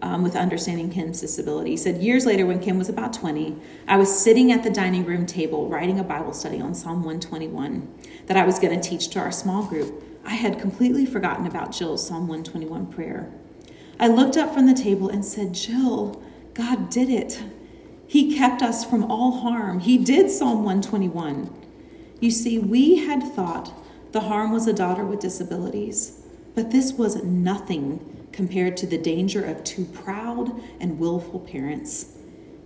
um, 0.02 0.22
with 0.22 0.36
understanding 0.36 0.90
Kim's 0.90 1.22
disability. 1.22 1.72
He 1.72 1.78
said, 1.78 2.02
Years 2.02 2.26
later, 2.26 2.46
when 2.46 2.60
Kim 2.60 2.78
was 2.78 2.90
about 2.90 3.12
20, 3.12 3.58
I 3.88 3.98
was 3.98 4.16
sitting 4.16 4.52
at 4.52 4.62
the 4.62 4.70
dining 4.70 5.04
room 5.04 5.26
table 5.26 5.68
writing 5.68 6.00
a 6.00 6.04
Bible 6.04 6.34
study 6.34 6.62
on 6.62 6.76
Psalm 6.76 7.04
121 7.04 7.92
that 8.28 8.38
I 8.38 8.46
was 8.46 8.60
going 8.60 8.80
to 8.80 8.90
teach 8.90 9.08
to 9.10 9.20
our 9.20 9.32
small 9.32 9.64
group. 9.64 10.04
I 10.24 10.36
had 10.36 10.60
completely 10.60 11.06
forgotten 11.06 11.48
about 11.48 11.72
Jill's 11.72 12.06
Psalm 12.06 12.28
121 12.28 12.88
prayer. 12.88 13.32
I 14.00 14.08
looked 14.08 14.38
up 14.38 14.54
from 14.54 14.68
the 14.68 14.74
table 14.74 15.10
and 15.10 15.24
said, 15.24 15.54
Jill, 15.54 16.22
God 16.54 16.90
did 16.90 17.10
it. 17.10 17.42
He 18.08 18.36
kept 18.36 18.62
us 18.62 18.86
from 18.86 19.10
all 19.12 19.40
harm. 19.42 19.80
He 19.80 19.98
did 19.98 20.30
Psalm 20.30 20.64
121. 20.64 21.50
You 22.20 22.32
see, 22.32 22.60
we 22.60 23.06
had 23.06 23.24
thought 23.24 23.74
the 24.12 24.22
harm 24.22 24.52
was 24.52 24.68
a 24.68 24.74
daughter 24.74 25.04
with 25.04 25.20
disabilities, 25.20 26.22
but 26.54 26.72
this 26.72 26.94
was 26.94 27.24
nothing 27.24 28.28
compared 28.32 28.78
to 28.78 28.88
the 28.88 28.98
danger 28.98 29.44
of 29.44 29.64
two 29.64 29.86
proud 29.86 30.62
and 30.80 31.00
willful 31.00 31.40
parents. 31.40 32.14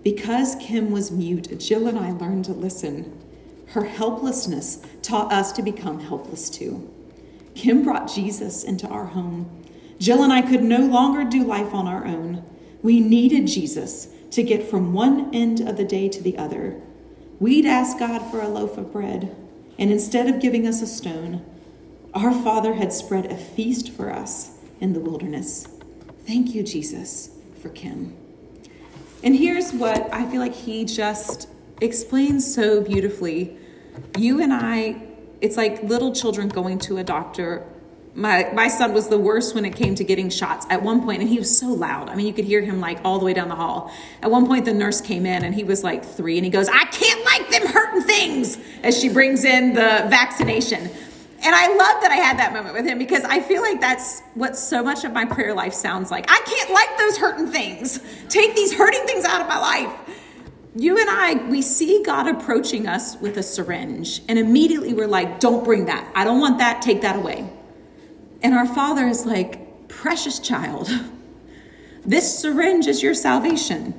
Because 0.04 0.56
Kim 0.56 0.92
was 0.92 1.12
mute, 1.12 1.60
Jill 1.60 1.88
and 1.88 1.98
I 1.98 2.12
learned 2.12 2.46
to 2.46 2.54
listen. 2.54 3.20
Her 3.68 3.86
helplessness 3.86 4.82
taught 5.02 5.32
us 5.32 5.52
to 5.54 5.62
become 5.62 6.00
helpless 6.00 6.50
too. 6.50 6.92
Kim 7.56 7.84
brought 7.84 8.12
Jesus 8.14 8.64
into 8.64 8.88
our 8.88 9.06
home. 9.06 9.50
Jill 10.00 10.24
and 10.24 10.32
I 10.32 10.42
could 10.42 10.64
no 10.64 10.80
longer 10.80 11.24
do 11.24 11.44
life 11.44 11.74
on 11.74 11.88
our 11.88 12.06
own. 12.06 12.44
We 12.82 13.00
needed 13.00 13.48
Jesus 13.48 14.08
to 14.32 14.44
get 14.44 14.70
from 14.70 14.94
one 14.94 15.34
end 15.34 15.60
of 15.60 15.78
the 15.78 15.84
day 15.84 16.08
to 16.10 16.22
the 16.22 16.38
other. 16.38 16.82
We'd 17.40 17.66
ask 17.66 17.98
God 17.98 18.20
for 18.30 18.42
a 18.42 18.48
loaf 18.48 18.78
of 18.78 18.92
bread, 18.92 19.36
and 19.78 19.92
instead 19.92 20.28
of 20.28 20.42
giving 20.42 20.68
us 20.68 20.82
a 20.82 20.88
stone, 20.88 21.46
our 22.14 22.32
Father 22.32 22.74
had 22.74 22.92
spread 22.92 23.28
a 23.28 23.38
feast 23.38 23.92
for 23.92 24.12
us 24.12 24.58
in 24.80 24.94
the 24.94 25.00
wilderness. 25.00 25.68
Thank 26.26 26.54
you, 26.54 26.64
Jesus, 26.64 27.32
for 27.62 27.70
Kim. 27.70 28.16
And 29.24 29.36
here's 29.36 29.72
what 29.74 30.14
I 30.14 30.30
feel 30.30 30.40
like 30.40 30.54
he 30.54 30.86
just 30.86 31.48
explains 31.82 32.54
so 32.54 32.82
beautifully. 32.82 33.58
You 34.18 34.42
and 34.42 34.54
I, 34.54 35.02
it's 35.42 35.58
like 35.58 35.84
little 35.84 36.14
children 36.14 36.50
going 36.50 36.80
to 36.80 36.98
a 36.98 37.04
doctor. 37.04 37.66
My, 38.16 38.50
my 38.54 38.68
son 38.68 38.94
was 38.94 39.08
the 39.08 39.20
worst 39.20 39.54
when 39.56 39.66
it 39.66 39.76
came 39.76 39.96
to 39.96 40.04
getting 40.04 40.30
shots 40.30 40.66
at 40.70 40.82
one 40.82 41.04
point, 41.04 41.22
and 41.22 41.30
he 41.30 41.38
was 41.38 41.56
so 41.56 41.68
loud. 41.68 42.10
I 42.10 42.16
mean, 42.16 42.26
you 42.26 42.34
could 42.34 42.46
hear 42.46 42.62
him 42.62 42.80
like 42.82 43.00
all 43.04 43.20
the 43.20 43.26
way 43.26 43.34
down 43.34 43.50
the 43.50 43.56
hall. 43.56 43.94
At 44.22 44.32
one 44.32 44.48
point, 44.48 44.66
the 44.66 44.74
nurse 44.74 45.00
came 45.00 45.26
in, 45.26 45.44
and 45.44 45.54
he 45.54 45.64
was 45.64 45.84
like 45.84 46.04
three, 46.04 46.38
and 46.38 46.44
he 46.44 46.50
goes, 46.50 46.68
I 46.68 46.86
can't 46.86 47.24
like 47.24 47.50
them 47.50 47.68
hurting 47.68 48.02
things 48.02 48.58
as 48.84 49.00
she 49.00 49.10
brings 49.10 49.46
in 49.46 49.74
the 49.74 50.08
vaccination. 50.10 50.90
And 51.42 51.56
I 51.56 51.68
love 51.68 52.02
that 52.02 52.10
I 52.12 52.16
had 52.16 52.40
that 52.40 52.52
moment 52.52 52.76
with 52.76 52.86
him 52.86 52.98
because 52.98 53.24
I 53.24 53.40
feel 53.40 53.62
like 53.62 53.80
that's 53.80 54.22
what 54.34 54.58
so 54.58 54.84
much 54.84 55.06
of 55.06 55.14
my 55.14 55.24
prayer 55.24 55.54
life 55.54 55.74
sounds 55.74 56.12
like. 56.12 56.26
I 56.30 56.42
can't 56.46 56.72
like 56.72 56.98
those 56.98 57.18
hurting 57.18 57.48
things. 57.48 58.00
Take 58.28 58.56
these 58.56 58.74
hurting 58.74 59.06
things 59.06 59.24
out 59.24 59.40
of 59.42 59.48
my 59.48 59.58
life. 59.58 59.94
You 60.76 60.98
and 61.00 61.10
I, 61.10 61.48
we 61.50 61.62
see 61.62 62.04
God 62.04 62.28
approaching 62.28 62.88
us 62.88 63.16
with 63.22 63.38
a 63.38 63.44
syringe, 63.44 64.22
and 64.28 64.38
immediately 64.38 64.94
we're 64.94 65.08
like, 65.08 65.40
Don't 65.40 65.64
bring 65.64 65.86
that. 65.86 66.12
I 66.14 66.26
don't 66.26 66.40
want 66.40 66.58
that. 66.58 66.82
Take 66.82 67.02
that 67.02 67.16
away. 67.16 67.50
And 68.42 68.54
our 68.54 68.66
Father 68.66 69.08
is 69.08 69.26
like, 69.26 69.88
Precious 69.88 70.40
child, 70.40 70.88
this 72.06 72.40
syringe 72.40 72.88
is 72.88 73.02
your 73.02 73.16
salvation. 73.16 73.94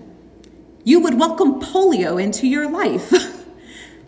You 0.84 1.00
would 1.00 1.18
welcome 1.18 1.60
polio 1.60 2.22
into 2.22 2.46
your 2.46 2.70
life. 2.70 3.12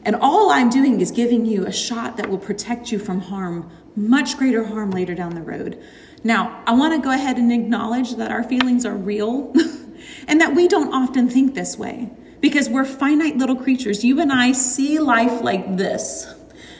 And 0.05 0.17
all 0.17 0.51
I'm 0.51 0.69
doing 0.69 1.01
is 1.01 1.11
giving 1.11 1.47
you 1.47 1.67
a 1.67 1.73
shot 1.73 2.17
that 2.17 2.29
will 2.29 2.39
protect 2.39 2.91
you 2.91 2.99
from 2.99 3.21
harm, 3.21 3.71
much 3.95 4.37
greater 4.37 4.65
harm 4.65 4.91
later 4.91 5.15
down 5.15 5.35
the 5.35 5.43
road. 5.43 5.81
Now, 6.25 6.63
I 6.67 6.73
want 6.75 6.95
to 6.95 7.01
go 7.01 7.13
ahead 7.13 7.37
and 7.37 7.53
acknowledge 7.53 8.17
that 8.17 8.31
our 8.31 8.43
feelings 8.43 8.85
are 8.85 8.97
real 8.97 9.53
and 10.29 10.41
that 10.41 10.55
we 10.55 10.67
don't 10.67 10.93
often 10.93 11.29
think 11.29 11.55
this 11.55 11.79
way 11.79 12.11
because 12.41 12.69
we're 12.69 12.85
finite 12.85 13.37
little 13.37 13.57
creatures. 13.57 14.05
You 14.05 14.21
and 14.21 14.33
I 14.33 14.53
see 14.53 14.99
life 14.99 15.41
like 15.43 15.77
this. 15.77 16.35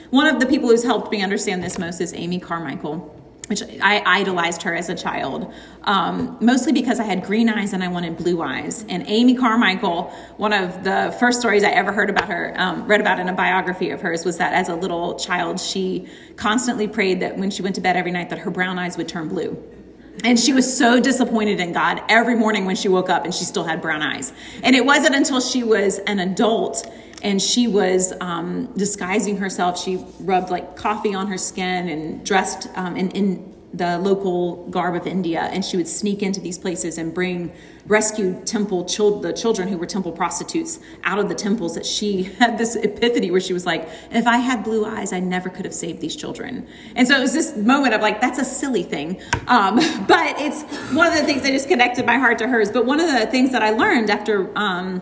One 0.09 0.27
of 0.27 0.39
the 0.39 0.45
people 0.45 0.69
who's 0.69 0.83
helped 0.83 1.09
me 1.09 1.23
understand 1.23 1.63
this 1.63 1.79
most 1.79 2.01
is 2.01 2.13
Amy 2.13 2.39
Carmichael 2.39 3.22
which 3.47 3.61
I 3.81 4.01
idolized 4.05 4.63
her 4.63 4.73
as 4.73 4.87
a 4.89 4.95
child, 4.95 5.53
um, 5.83 6.37
mostly 6.39 6.71
because 6.71 6.99
I 6.99 7.03
had 7.03 7.23
green 7.23 7.49
eyes 7.49 7.73
and 7.73 7.83
I 7.83 7.89
wanted 7.89 8.17
blue 8.17 8.41
eyes. 8.41 8.85
And 8.87 9.03
Amy 9.07 9.35
Carmichael, 9.35 10.13
one 10.37 10.53
of 10.53 10.83
the 10.83 11.13
first 11.19 11.41
stories 11.41 11.63
I 11.63 11.71
ever 11.71 11.91
heard 11.91 12.09
about 12.09 12.29
her, 12.29 12.53
um, 12.55 12.87
read 12.87 13.01
about 13.01 13.19
in 13.19 13.27
a 13.27 13.33
biography 13.33 13.89
of 13.89 14.01
hers, 14.01 14.23
was 14.23 14.37
that 14.37 14.53
as 14.53 14.69
a 14.69 14.75
little 14.75 15.19
child, 15.19 15.59
she 15.59 16.07
constantly 16.37 16.87
prayed 16.87 17.19
that 17.19 17.37
when 17.37 17.51
she 17.51 17.61
went 17.61 17.75
to 17.75 17.81
bed 17.81 17.97
every 17.97 18.11
night, 18.11 18.29
that 18.29 18.39
her 18.39 18.51
brown 18.51 18.79
eyes 18.79 18.97
would 18.97 19.09
turn 19.09 19.27
blue. 19.27 19.61
And 20.23 20.39
she 20.39 20.53
was 20.53 20.77
so 20.77 20.99
disappointed 20.99 21.59
in 21.59 21.73
God 21.73 22.01
every 22.07 22.35
morning 22.35 22.65
when 22.65 22.75
she 22.75 22.87
woke 22.87 23.09
up 23.09 23.25
and 23.25 23.33
she 23.33 23.43
still 23.43 23.63
had 23.63 23.81
brown 23.81 24.01
eyes. 24.01 24.31
And 24.61 24.75
it 24.75 24.85
wasn't 24.85 25.15
until 25.15 25.41
she 25.41 25.63
was 25.63 25.99
an 25.99 26.19
adult 26.19 26.89
and 27.23 27.41
she 27.41 27.67
was 27.67 28.13
um, 28.19 28.67
disguising 28.77 29.37
herself. 29.37 29.81
She 29.81 30.05
rubbed 30.19 30.49
like 30.49 30.75
coffee 30.75 31.15
on 31.15 31.27
her 31.27 31.37
skin 31.37 31.87
and 31.87 32.25
dressed 32.25 32.67
um, 32.75 32.97
in, 32.97 33.09
in 33.11 33.53
the 33.73 33.97
local 33.97 34.67
garb 34.67 34.93
of 34.93 35.07
India, 35.07 35.41
and 35.41 35.65
she 35.65 35.77
would 35.77 35.87
sneak 35.87 36.21
into 36.21 36.39
these 36.39 36.59
places 36.59 36.99
and 36.99 37.11
bring 37.11 37.51
rescued 37.87 38.45
temple 38.45 38.83
the 38.83 39.33
children 39.35 39.67
who 39.67 39.77
were 39.77 39.85
temple 39.85 40.11
prostitutes 40.11 40.79
out 41.03 41.17
of 41.17 41.27
the 41.27 41.33
temples. 41.33 41.73
That 41.73 41.85
she 41.85 42.23
had 42.39 42.57
this 42.57 42.75
epiphany 42.75 43.31
where 43.31 43.41
she 43.41 43.53
was 43.53 43.65
like, 43.65 43.89
"If 44.11 44.27
I 44.27 44.37
had 44.37 44.63
blue 44.63 44.85
eyes, 44.85 45.11
I 45.11 45.19
never 45.19 45.49
could 45.49 45.65
have 45.65 45.73
saved 45.73 46.01
these 46.01 46.15
children." 46.15 46.67
And 46.95 47.07
so 47.07 47.17
it 47.17 47.21
was 47.21 47.33
this 47.33 47.57
moment 47.57 47.95
of 47.95 48.01
like, 48.01 48.21
"That's 48.21 48.37
a 48.37 48.45
silly 48.45 48.83
thing," 48.83 49.19
um, 49.47 49.75
but 50.07 50.35
it's 50.39 50.61
one 50.93 51.07
of 51.07 51.17
the 51.17 51.23
things 51.23 51.41
that 51.41 51.51
just 51.51 51.67
connected 51.67 52.05
my 52.05 52.17
heart 52.17 52.37
to 52.39 52.47
hers. 52.47 52.69
But 52.69 52.85
one 52.85 52.99
of 52.99 53.11
the 53.11 53.25
things 53.25 53.53
that 53.53 53.63
I 53.63 53.71
learned 53.71 54.09
after. 54.11 54.55
Um, 54.57 55.01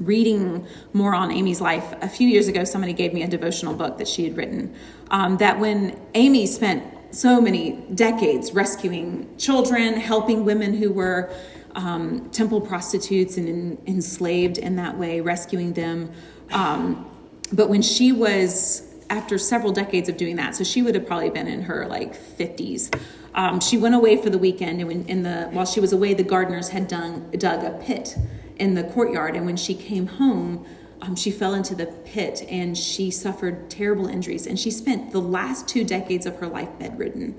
reading 0.00 0.66
more 0.92 1.14
on 1.14 1.30
Amy's 1.30 1.60
life, 1.60 1.94
a 2.00 2.08
few 2.08 2.28
years 2.28 2.48
ago, 2.48 2.64
somebody 2.64 2.92
gave 2.92 3.12
me 3.12 3.22
a 3.22 3.28
devotional 3.28 3.74
book 3.74 3.98
that 3.98 4.08
she 4.08 4.24
had 4.24 4.36
written. 4.36 4.74
Um, 5.10 5.36
that 5.38 5.58
when 5.58 6.00
Amy 6.14 6.46
spent 6.46 6.82
so 7.14 7.40
many 7.40 7.72
decades 7.94 8.52
rescuing 8.52 9.36
children, 9.38 9.94
helping 9.94 10.44
women 10.44 10.74
who 10.74 10.92
were 10.92 11.32
um, 11.74 12.28
temple 12.30 12.60
prostitutes 12.60 13.36
and 13.36 13.48
in, 13.48 13.78
enslaved 13.86 14.58
in 14.58 14.76
that 14.76 14.96
way, 14.98 15.20
rescuing 15.20 15.72
them. 15.72 16.10
Um, 16.52 17.08
but 17.52 17.68
when 17.68 17.82
she 17.82 18.12
was, 18.12 18.82
after 19.10 19.38
several 19.38 19.72
decades 19.72 20.08
of 20.08 20.16
doing 20.16 20.36
that, 20.36 20.54
so 20.54 20.64
she 20.64 20.82
would 20.82 20.94
have 20.94 21.06
probably 21.06 21.30
been 21.30 21.46
in 21.46 21.62
her 21.62 21.86
like 21.86 22.14
50s. 22.14 22.96
Um, 23.34 23.60
she 23.60 23.76
went 23.76 23.94
away 23.94 24.16
for 24.16 24.30
the 24.30 24.38
weekend, 24.38 24.80
and 24.80 25.06
when, 25.06 25.22
the 25.22 25.48
while 25.50 25.66
she 25.66 25.80
was 25.80 25.92
away, 25.92 26.14
the 26.14 26.22
gardeners 26.22 26.68
had 26.68 26.86
done, 26.86 27.30
dug 27.32 27.64
a 27.64 27.70
pit 27.84 28.16
in 28.56 28.74
the 28.74 28.84
courtyard. 28.84 29.36
And 29.36 29.46
when 29.46 29.56
she 29.56 29.74
came 29.74 30.06
home, 30.06 30.66
um, 31.00 31.16
she 31.16 31.30
fell 31.30 31.54
into 31.54 31.74
the 31.74 31.86
pit 31.86 32.42
and 32.48 32.76
she 32.76 33.10
suffered 33.10 33.68
terrible 33.68 34.06
injuries. 34.06 34.46
And 34.46 34.58
she 34.58 34.70
spent 34.70 35.12
the 35.12 35.20
last 35.20 35.68
two 35.68 35.84
decades 35.84 36.26
of 36.26 36.36
her 36.36 36.46
life 36.46 36.70
bedridden. 36.78 37.34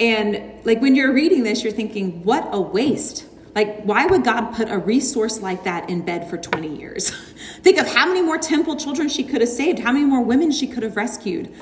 And 0.00 0.64
like 0.64 0.80
when 0.80 0.94
you're 0.96 1.12
reading 1.12 1.42
this, 1.42 1.62
you're 1.62 1.72
thinking, 1.72 2.24
what 2.24 2.48
a 2.50 2.60
waste. 2.60 3.26
Like, 3.54 3.82
why 3.82 4.06
would 4.06 4.24
God 4.24 4.52
put 4.52 4.70
a 4.70 4.78
resource 4.78 5.40
like 5.40 5.64
that 5.64 5.90
in 5.90 6.04
bed 6.04 6.30
for 6.30 6.38
20 6.38 6.74
years? 6.74 7.10
Think 7.60 7.78
of 7.78 7.86
how 7.86 8.06
many 8.06 8.22
more 8.22 8.38
temple 8.38 8.76
children 8.76 9.08
she 9.08 9.24
could 9.24 9.42
have 9.42 9.50
saved, 9.50 9.80
how 9.80 9.92
many 9.92 10.06
more 10.06 10.22
women 10.22 10.50
she 10.50 10.66
could 10.66 10.82
have 10.82 10.96
rescued. 10.96 11.54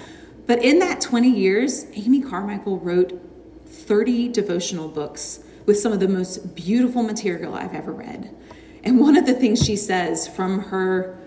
But 0.47 0.63
in 0.63 0.79
that 0.79 1.01
20 1.01 1.29
years, 1.29 1.87
Amy 1.95 2.21
Carmichael 2.21 2.79
wrote 2.79 3.21
30 3.67 4.29
devotional 4.29 4.89
books 4.89 5.41
with 5.67 5.79
some 5.79 5.93
of 5.93 6.01
the 6.01 6.09
most 6.09 6.55
beautiful 6.55 7.03
material 7.03 7.55
I've 7.55 7.75
ever 7.75 7.93
read. 7.93 8.35
And 8.83 8.99
one 8.99 9.17
of 9.17 9.27
the 9.27 9.35
things 9.35 9.63
she 9.65 9.77
says 9.77 10.27
from 10.27 10.61
her 10.65 11.19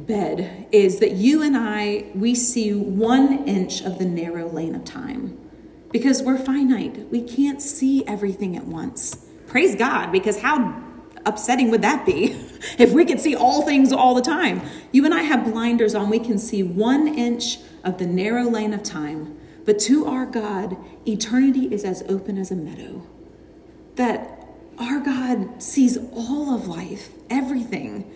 bed 0.00 0.66
is 0.72 0.98
that 1.00 1.12
you 1.12 1.42
and 1.42 1.56
I, 1.56 2.06
we 2.14 2.34
see 2.34 2.72
one 2.74 3.46
inch 3.46 3.80
of 3.80 3.98
the 3.98 4.04
narrow 4.04 4.48
lane 4.48 4.74
of 4.74 4.84
time 4.84 5.38
because 5.90 6.22
we're 6.22 6.38
finite. 6.38 7.10
We 7.10 7.22
can't 7.22 7.62
see 7.62 8.04
everything 8.06 8.56
at 8.56 8.66
once. 8.66 9.26
Praise 9.46 9.76
God, 9.76 10.10
because 10.10 10.40
how 10.40 10.82
upsetting 11.24 11.70
would 11.70 11.82
that 11.82 12.04
be 12.04 12.32
if 12.78 12.92
we 12.92 13.04
could 13.04 13.20
see 13.20 13.34
all 13.34 13.62
things 13.62 13.92
all 13.92 14.14
the 14.14 14.22
time? 14.22 14.62
You 14.92 15.04
and 15.04 15.14
I 15.14 15.22
have 15.22 15.44
blinders 15.44 15.94
on. 15.94 16.10
We 16.10 16.18
can 16.18 16.38
see 16.38 16.62
one 16.62 17.06
inch 17.06 17.58
of 17.84 17.98
the 17.98 18.06
narrow 18.06 18.44
lane 18.44 18.74
of 18.74 18.82
time. 18.82 19.38
But 19.64 19.78
to 19.80 20.06
our 20.06 20.26
God, 20.26 20.76
eternity 21.06 21.72
is 21.72 21.84
as 21.84 22.02
open 22.08 22.38
as 22.38 22.50
a 22.50 22.56
meadow. 22.56 23.06
That 23.94 24.33
our 24.78 25.00
God 25.00 25.62
sees 25.62 25.96
all 26.12 26.54
of 26.54 26.66
life, 26.66 27.10
everything. 27.30 28.10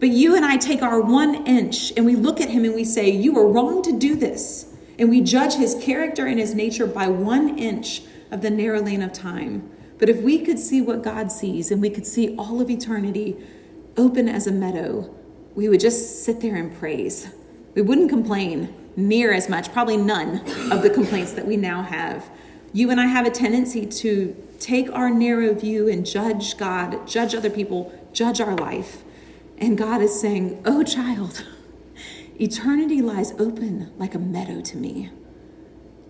But 0.00 0.10
you 0.10 0.36
and 0.36 0.44
I 0.44 0.56
take 0.56 0.82
our 0.82 1.00
one 1.00 1.46
inch 1.46 1.92
and 1.96 2.04
we 2.04 2.16
look 2.16 2.40
at 2.40 2.50
him 2.50 2.64
and 2.64 2.74
we 2.74 2.84
say, 2.84 3.10
You 3.10 3.32
were 3.32 3.48
wrong 3.48 3.82
to 3.82 3.98
do 3.98 4.14
this. 4.14 4.66
And 4.98 5.10
we 5.10 5.20
judge 5.20 5.54
his 5.54 5.74
character 5.82 6.26
and 6.26 6.38
his 6.38 6.54
nature 6.54 6.86
by 6.86 7.08
one 7.08 7.58
inch 7.58 8.02
of 8.30 8.42
the 8.42 8.50
narrow 8.50 8.80
lane 8.80 9.02
of 9.02 9.12
time. 9.12 9.68
But 9.98 10.08
if 10.08 10.20
we 10.20 10.40
could 10.40 10.58
see 10.58 10.80
what 10.80 11.02
God 11.02 11.32
sees 11.32 11.70
and 11.70 11.80
we 11.80 11.90
could 11.90 12.06
see 12.06 12.36
all 12.36 12.60
of 12.60 12.70
eternity 12.70 13.36
open 13.96 14.28
as 14.28 14.46
a 14.46 14.52
meadow, 14.52 15.12
we 15.54 15.68
would 15.68 15.80
just 15.80 16.24
sit 16.24 16.40
there 16.40 16.56
and 16.56 16.74
praise. 16.76 17.28
We 17.74 17.82
wouldn't 17.82 18.10
complain 18.10 18.74
near 18.96 19.32
as 19.32 19.48
much, 19.48 19.72
probably 19.72 19.96
none 19.96 20.40
of 20.70 20.82
the 20.82 20.90
complaints 20.90 21.32
that 21.32 21.46
we 21.46 21.56
now 21.56 21.82
have. 21.82 22.28
You 22.74 22.90
and 22.90 23.00
I 23.00 23.06
have 23.06 23.24
a 23.24 23.30
tendency 23.30 23.86
to 23.86 24.36
take 24.58 24.90
our 24.92 25.08
narrow 25.08 25.54
view 25.54 25.88
and 25.88 26.04
judge 26.04 26.56
God, 26.56 27.06
judge 27.06 27.32
other 27.32 27.48
people, 27.48 27.96
judge 28.12 28.40
our 28.40 28.56
life. 28.56 29.04
And 29.58 29.78
God 29.78 30.02
is 30.02 30.20
saying, 30.20 30.60
Oh, 30.66 30.82
child, 30.82 31.44
eternity 32.40 33.00
lies 33.00 33.30
open 33.38 33.92
like 33.96 34.16
a 34.16 34.18
meadow 34.18 34.60
to 34.60 34.76
me. 34.76 35.12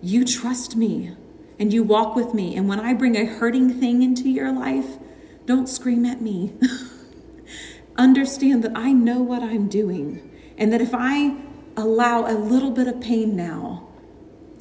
You 0.01 0.25
trust 0.25 0.75
me 0.75 1.15
and 1.59 1.71
you 1.71 1.83
walk 1.83 2.15
with 2.15 2.33
me. 2.33 2.55
And 2.55 2.67
when 2.67 2.79
I 2.79 2.95
bring 2.95 3.15
a 3.15 3.25
hurting 3.25 3.79
thing 3.79 4.01
into 4.01 4.27
your 4.27 4.51
life, 4.51 4.97
don't 5.45 5.69
scream 5.69 6.03
at 6.03 6.19
me. 6.19 6.51
Understand 7.95 8.63
that 8.63 8.71
I 8.73 8.91
know 8.91 9.21
what 9.21 9.43
I'm 9.43 9.69
doing, 9.69 10.31
and 10.57 10.73
that 10.73 10.81
if 10.81 10.95
I 10.95 11.37
allow 11.77 12.25
a 12.25 12.33
little 12.33 12.71
bit 12.71 12.87
of 12.87 12.99
pain 12.99 13.35
now, 13.35 13.84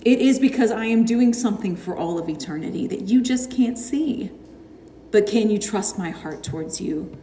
it 0.05 0.21
is 0.21 0.38
because 0.38 0.71
I 0.71 0.85
am 0.85 1.05
doing 1.05 1.33
something 1.33 1.77
for 1.77 1.97
all 1.97 2.19
of 2.19 2.29
eternity 2.29 2.87
that 2.88 3.09
you 3.09 3.23
just 3.23 3.51
can't 3.51 3.79
see. 3.79 4.31
But 5.11 5.27
can 5.27 5.49
you 5.49 5.59
trust 5.59 5.99
my 5.99 6.11
heart 6.11 6.43
towards 6.43 6.81
you? 6.81 7.17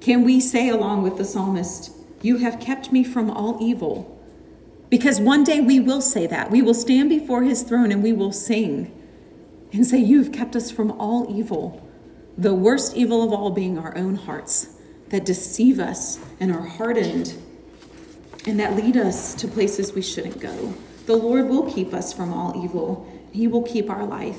Can 0.00 0.24
we 0.24 0.40
say, 0.40 0.70
along 0.70 1.02
with 1.02 1.18
the 1.18 1.24
psalmist, 1.24 1.92
You 2.22 2.38
have 2.38 2.60
kept 2.60 2.92
me 2.92 3.02
from 3.04 3.30
all 3.30 3.58
evil? 3.60 4.18
Because 4.88 5.20
one 5.20 5.44
day 5.44 5.60
we 5.60 5.78
will 5.78 6.00
say 6.00 6.26
that. 6.26 6.50
We 6.50 6.62
will 6.62 6.74
stand 6.74 7.08
before 7.08 7.42
his 7.42 7.62
throne 7.62 7.92
and 7.92 8.02
we 8.02 8.12
will 8.12 8.32
sing 8.32 8.92
and 9.72 9.86
say, 9.86 9.98
You've 9.98 10.32
kept 10.32 10.56
us 10.56 10.70
from 10.70 10.92
all 10.92 11.26
evil, 11.34 11.86
the 12.36 12.54
worst 12.54 12.96
evil 12.96 13.22
of 13.22 13.32
all 13.32 13.50
being 13.50 13.78
our 13.78 13.96
own 13.96 14.14
hearts 14.14 14.74
that 15.10 15.24
deceive 15.26 15.78
us 15.78 16.18
and 16.38 16.50
are 16.50 16.62
hardened 16.66 17.34
and 18.46 18.58
that 18.58 18.74
lead 18.74 18.96
us 18.96 19.34
to 19.34 19.48
places 19.48 19.92
we 19.92 20.02
shouldn't 20.02 20.40
go. 20.40 20.74
The 21.10 21.16
Lord 21.16 21.48
will 21.48 21.68
keep 21.68 21.92
us 21.92 22.12
from 22.12 22.32
all 22.32 22.64
evil. 22.64 23.04
He 23.32 23.48
will 23.48 23.64
keep 23.64 23.90
our 23.90 24.06
life. 24.06 24.38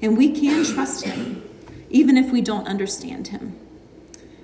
And 0.00 0.16
we 0.16 0.30
can 0.30 0.64
trust 0.64 1.04
Him, 1.04 1.42
even 1.90 2.16
if 2.16 2.30
we 2.30 2.40
don't 2.40 2.68
understand 2.68 3.26
Him. 3.26 3.58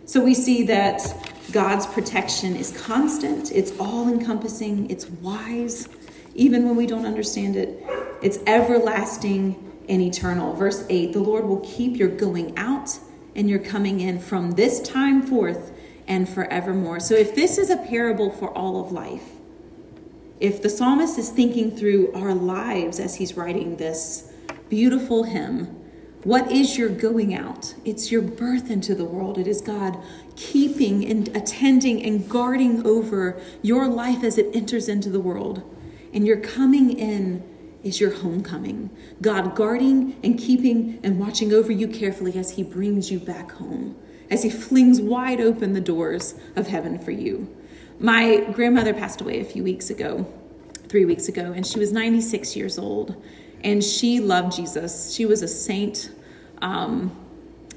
So 0.05 0.25
we 0.25 0.35
see 0.35 0.65
that 0.65 1.07
God's 1.53 1.87
protection 1.87 2.57
is 2.57 2.77
constant, 2.77 3.53
it's 3.53 3.79
all 3.79 4.09
encompassing, 4.09 4.91
it's 4.91 5.09
wise, 5.09 5.89
even 6.35 6.65
when 6.65 6.75
we 6.75 6.85
don't 6.85 7.07
understand 7.07 7.55
it. 7.55 7.81
It's 8.23 8.41
everlasting 8.45 9.55
and 9.89 10.03
eternal. 10.03 10.55
Verse 10.55 10.85
8 10.89 11.13
The 11.13 11.21
Lord 11.21 11.45
will 11.45 11.61
keep 11.61 11.97
your 11.97 12.09
going 12.09 12.59
out 12.59 12.99
and 13.37 13.49
your 13.49 13.61
coming 13.61 14.01
in 14.01 14.19
from 14.19 14.51
this 14.51 14.81
time 14.81 15.23
forth 15.23 15.71
and 16.09 16.29
forevermore. 16.29 16.99
So 16.99 17.15
if 17.15 17.37
this 17.37 17.57
is 17.57 17.71
a 17.71 17.77
parable 17.77 18.33
for 18.33 18.51
all 18.51 18.85
of 18.85 18.91
life, 18.91 19.32
if 20.43 20.61
the 20.61 20.69
psalmist 20.69 21.19
is 21.19 21.31
thinking 21.31 21.71
through 21.71 22.13
our 22.15 22.35
lives 22.35 22.99
as 22.99 23.15
he's 23.15 23.37
writing 23.37 23.77
this 23.77 24.33
beautiful 24.69 25.23
hymn, 25.23 25.67
what 26.25 26.51
is 26.51 26.77
your 26.77 26.89
going 26.89 27.33
out? 27.33 27.75
It's 27.85 28.11
your 28.11 28.23
birth 28.23 28.69
into 28.69 28.97
the 28.97 29.05
world. 29.05 29.39
It 29.39 29.47
is 29.47 29.61
God 29.61 30.03
keeping 30.35 31.09
and 31.09 31.29
attending 31.29 32.03
and 32.03 32.29
guarding 32.29 32.85
over 32.85 33.41
your 33.63 33.87
life 33.87 34.25
as 34.25 34.37
it 34.37 34.51
enters 34.53 34.89
into 34.89 35.11
the 35.11 35.21
world. 35.21 35.63
And 36.13 36.27
your 36.27 36.39
coming 36.39 36.91
in 36.91 37.45
is 37.85 38.01
your 38.01 38.11
homecoming. 38.11 38.91
God 39.21 39.55
guarding 39.55 40.17
and 40.25 40.37
keeping 40.37 40.99
and 41.05 41.21
watching 41.21 41.53
over 41.53 41.71
you 41.71 41.87
carefully 41.87 42.37
as 42.37 42.53
He 42.53 42.65
brings 42.65 43.13
you 43.13 43.21
back 43.21 43.53
home, 43.53 43.95
as 44.29 44.43
He 44.43 44.51
flings 44.51 45.01
wide 45.01 45.41
open 45.41 45.73
the 45.73 45.81
doors 45.81 46.35
of 46.57 46.67
heaven 46.67 46.99
for 46.99 47.13
you. 47.13 47.49
My 48.03 48.41
grandmother 48.51 48.93
passed 48.93 49.21
away 49.21 49.39
a 49.39 49.45
few 49.45 49.63
weeks 49.63 49.89
ago, 49.89 50.27
three 50.89 51.05
weeks 51.05 51.29
ago, 51.29 51.53
and 51.53 51.65
she 51.65 51.79
was 51.79 51.93
96 51.93 52.57
years 52.57 52.77
old. 52.77 53.15
And 53.63 53.83
she 53.83 54.19
loved 54.19 54.57
Jesus. 54.57 55.15
She 55.15 55.25
was 55.25 55.41
a 55.41 55.47
saint 55.47 56.11
um, 56.61 57.17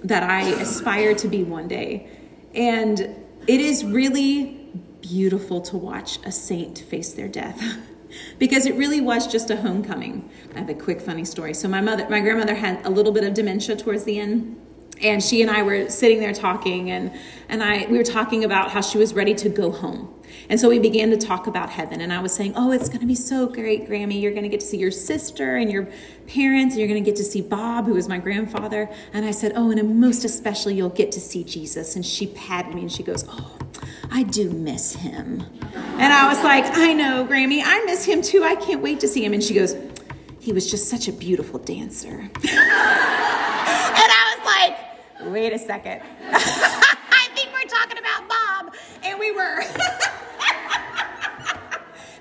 that 0.03 0.23
I 0.23 0.41
aspire 0.59 1.13
to 1.13 1.27
be 1.27 1.43
one 1.43 1.67
day. 1.67 2.09
And 2.55 3.01
it 3.45 3.61
is 3.61 3.85
really 3.85 4.67
beautiful 5.01 5.61
to 5.61 5.77
watch 5.77 6.17
a 6.25 6.31
saint 6.31 6.79
face 6.79 7.13
their 7.13 7.27
death. 7.27 7.61
because 8.39 8.65
it 8.65 8.73
really 8.73 9.01
was 9.01 9.27
just 9.27 9.51
a 9.51 9.57
homecoming. 9.57 10.27
I 10.55 10.59
have 10.59 10.69
a 10.69 10.73
quick 10.73 11.01
funny 11.01 11.25
story. 11.25 11.53
So 11.53 11.67
my 11.67 11.81
mother, 11.81 12.09
my 12.09 12.19
grandmother 12.19 12.55
had 12.55 12.83
a 12.83 12.89
little 12.89 13.11
bit 13.11 13.23
of 13.23 13.35
dementia 13.35 13.75
towards 13.75 14.05
the 14.05 14.19
end 14.19 14.59
and 15.01 15.21
she 15.21 15.41
and 15.41 15.51
I 15.51 15.63
were 15.63 15.89
sitting 15.89 16.19
there 16.19 16.33
talking 16.33 16.89
and 16.91 17.11
and 17.49 17.63
I 17.63 17.85
we 17.89 17.97
were 17.97 18.03
talking 18.03 18.43
about 18.43 18.71
how 18.71 18.81
she 18.81 18.97
was 18.97 19.13
ready 19.13 19.33
to 19.35 19.49
go 19.49 19.71
home. 19.71 20.11
And 20.49 20.59
so 20.59 20.69
we 20.69 20.79
began 20.79 21.09
to 21.11 21.17
talk 21.17 21.47
about 21.47 21.69
heaven 21.69 22.01
and 22.01 22.11
I 22.11 22.19
was 22.19 22.33
saying, 22.33 22.53
"Oh, 22.55 22.71
it's 22.71 22.87
going 22.87 23.01
to 23.01 23.05
be 23.05 23.15
so 23.15 23.47
great, 23.47 23.87
Grammy. 23.87 24.21
You're 24.21 24.31
going 24.31 24.43
to 24.43 24.49
get 24.49 24.59
to 24.61 24.65
see 24.65 24.77
your 24.77 24.91
sister 24.91 25.55
and 25.55 25.71
your 25.71 25.87
parents 26.27 26.75
and 26.75 26.79
you're 26.79 26.87
going 26.87 27.03
to 27.03 27.09
get 27.09 27.17
to 27.17 27.23
see 27.23 27.41
Bob, 27.41 27.85
who 27.85 27.93
was 27.93 28.07
my 28.07 28.17
grandfather." 28.17 28.89
And 29.13 29.25
I 29.25 29.31
said, 29.31 29.53
"Oh, 29.55 29.71
and 29.71 29.99
most 29.99 30.25
especially 30.25 30.75
you'll 30.75 30.89
get 30.89 31.11
to 31.13 31.19
see 31.19 31.43
Jesus." 31.43 31.95
And 31.95 32.05
she 32.05 32.27
patted 32.27 32.73
me 32.73 32.81
and 32.81 32.91
she 32.91 33.03
goes, 33.03 33.25
"Oh, 33.27 33.57
I 34.11 34.23
do 34.23 34.49
miss 34.49 34.93
him." 34.93 35.43
And 35.73 36.13
I 36.13 36.27
was 36.27 36.43
like, 36.43 36.65
"I 36.77 36.93
know, 36.93 37.25
Grammy. 37.29 37.61
I 37.63 37.83
miss 37.85 38.05
him 38.05 38.21
too. 38.21 38.43
I 38.43 38.55
can't 38.55 38.81
wait 38.81 38.99
to 39.01 39.07
see 39.07 39.23
him." 39.23 39.33
And 39.33 39.43
she 39.43 39.53
goes, 39.53 39.75
"He 40.39 40.51
was 40.53 40.69
just 40.69 40.89
such 40.89 41.07
a 41.07 41.11
beautiful 41.11 41.59
dancer." 41.59 42.29
wait 45.31 45.53
a 45.53 45.59
second. 45.59 46.01
I 46.31 47.27
think 47.35 47.51
we're 47.53 47.67
talking 47.69 47.97
about 47.97 48.29
Bob. 48.29 48.75
And 49.03 49.19
we 49.19 49.31
were. 49.31 49.61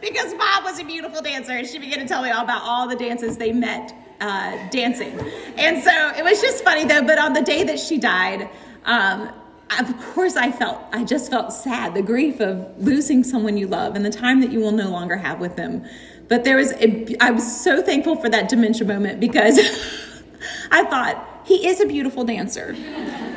because 0.01 0.35
Bob 0.35 0.65
was 0.65 0.79
a 0.81 0.85
beautiful 0.85 1.23
dancer, 1.23 1.53
and 1.53 1.67
she 1.67 1.79
began 1.79 1.99
to 2.01 2.07
tell 2.07 2.23
me 2.23 2.31
all 2.31 2.45
about 2.45 2.63
all 2.63 2.89
the 2.89 2.97
dances 2.97 3.37
they 3.37 3.53
met 3.53 3.95
uh, 4.21 4.69
dancing. 4.71 5.19
And 5.57 5.83
so 5.83 6.13
it 6.17 6.25
was 6.25 6.41
just 6.41 6.65
funny 6.65 6.85
though, 6.85 7.03
but 7.03 7.19
on 7.19 7.33
the 7.33 7.43
day 7.43 7.65
that 7.65 7.79
she 7.79 7.99
died, 7.99 8.49
um, 8.85 9.31
of 9.79 9.97
course 10.13 10.37
I 10.37 10.53
felt, 10.53 10.81
I 10.93 11.05
just 11.05 11.31
felt 11.31 11.53
sad, 11.53 11.95
the 11.95 12.03
grief 12.03 12.41
of 12.41 12.67
losing 12.79 13.25
someone 13.25 13.57
you 13.57 13.67
love 13.67 13.97
and 13.97 14.05
the 14.05 14.11
time 14.11 14.41
that 14.41 14.53
you 14.53 14.61
will 14.61 14.73
no 14.73 14.89
longer 14.89 15.17
have 15.17 15.41
with 15.41 15.57
them. 15.57 15.85
But 16.29 16.45
there 16.45 16.57
was, 16.57 16.73
a, 16.73 17.17
I 17.21 17.31
was 17.31 17.63
so 17.63 17.83
thankful 17.83 18.17
for 18.17 18.29
that 18.29 18.49
dementia 18.49 18.87
moment 18.87 19.21
because 19.21 19.59
I 20.71 20.85
thought, 20.85 21.34
he 21.45 21.67
is 21.67 21.81
a 21.81 21.87
beautiful 21.87 22.25
dancer. 22.25 22.75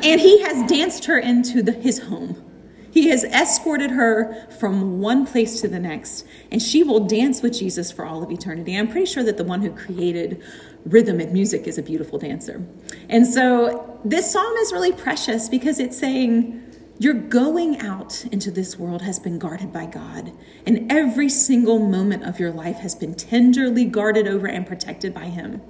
And 0.02 0.20
he 0.20 0.42
has 0.42 0.68
danced 0.68 1.06
her 1.06 1.18
into 1.18 1.62
the, 1.62 1.72
his 1.72 1.98
home. 2.00 2.44
He 2.90 3.08
has 3.08 3.22
escorted 3.24 3.90
her 3.90 4.46
from 4.58 5.00
one 5.00 5.26
place 5.26 5.60
to 5.60 5.68
the 5.68 5.78
next, 5.78 6.26
and 6.50 6.60
she 6.60 6.82
will 6.82 7.06
dance 7.06 7.42
with 7.42 7.52
Jesus 7.58 7.92
for 7.92 8.04
all 8.04 8.22
of 8.22 8.30
eternity. 8.30 8.76
I'm 8.76 8.88
pretty 8.88 9.06
sure 9.06 9.22
that 9.24 9.36
the 9.36 9.44
one 9.44 9.60
who 9.60 9.70
created 9.70 10.42
rhythm 10.86 11.20
and 11.20 11.32
music 11.32 11.66
is 11.66 11.76
a 11.76 11.82
beautiful 11.82 12.18
dancer. 12.18 12.66
And 13.08 13.26
so 13.26 14.00
this 14.04 14.32
psalm 14.32 14.56
is 14.56 14.72
really 14.72 14.92
precious 14.92 15.48
because 15.48 15.78
it's 15.78 15.98
saying, 15.98 16.64
your 16.98 17.14
going 17.14 17.78
out 17.78 18.24
into 18.32 18.50
this 18.50 18.76
world 18.76 19.02
has 19.02 19.20
been 19.20 19.38
guarded 19.38 19.72
by 19.72 19.86
God, 19.86 20.32
and 20.66 20.90
every 20.90 21.28
single 21.28 21.78
moment 21.78 22.24
of 22.24 22.40
your 22.40 22.50
life 22.50 22.78
has 22.78 22.96
been 22.96 23.14
tenderly 23.14 23.84
guarded 23.84 24.26
over 24.26 24.48
and 24.48 24.66
protected 24.66 25.14
by 25.14 25.26
Him. 25.26 25.60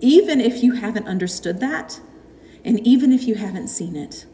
Even 0.00 0.40
if 0.40 0.62
you 0.62 0.72
haven't 0.72 1.06
understood 1.06 1.60
that, 1.60 2.00
and 2.64 2.78
even 2.86 3.12
if 3.12 3.24
you 3.24 3.34
haven't 3.34 3.68
seen 3.68 3.96
it, 3.96 4.26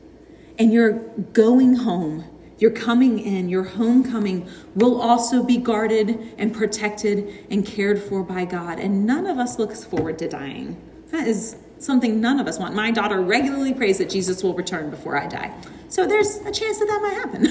and 0.59 0.73
you're 0.73 0.93
going 1.33 1.75
home, 1.77 2.25
you're 2.59 2.71
coming 2.71 3.19
in, 3.19 3.49
your 3.49 3.65
homecoming 3.65 4.49
will 4.75 5.01
also 5.01 5.43
be 5.43 5.57
guarded 5.57 6.35
and 6.39 6.55
protected 6.55 7.47
and 7.51 7.67
cared 7.67 8.01
for 8.01 8.23
by 8.23 8.45
God. 8.45 8.79
And 8.79 9.05
none 9.07 9.27
of 9.27 9.39
us 9.39 9.59
looks 9.59 9.85
forward 9.85 10.19
to 10.21 10.29
dying. 10.29 10.81
That 11.11 11.27
is 11.27 11.57
something 11.79 12.21
none 12.21 12.41
of 12.41 12.47
us 12.47 12.59
want. 12.59 12.75
My 12.75 12.91
daughter 12.91 13.21
regularly 13.21 13.75
prays 13.75 13.99
that 13.99 14.09
Jesus 14.09 14.43
will 14.43 14.55
return 14.55 14.91
before 14.91 15.17
I 15.21 15.27
die. 15.27 15.55
So 15.89 16.07
there's 16.07 16.37
a 16.39 16.53
chance 16.53 16.79
that 16.79 16.87
that 16.87 17.03
might 17.03 17.15
happen. 17.15 17.45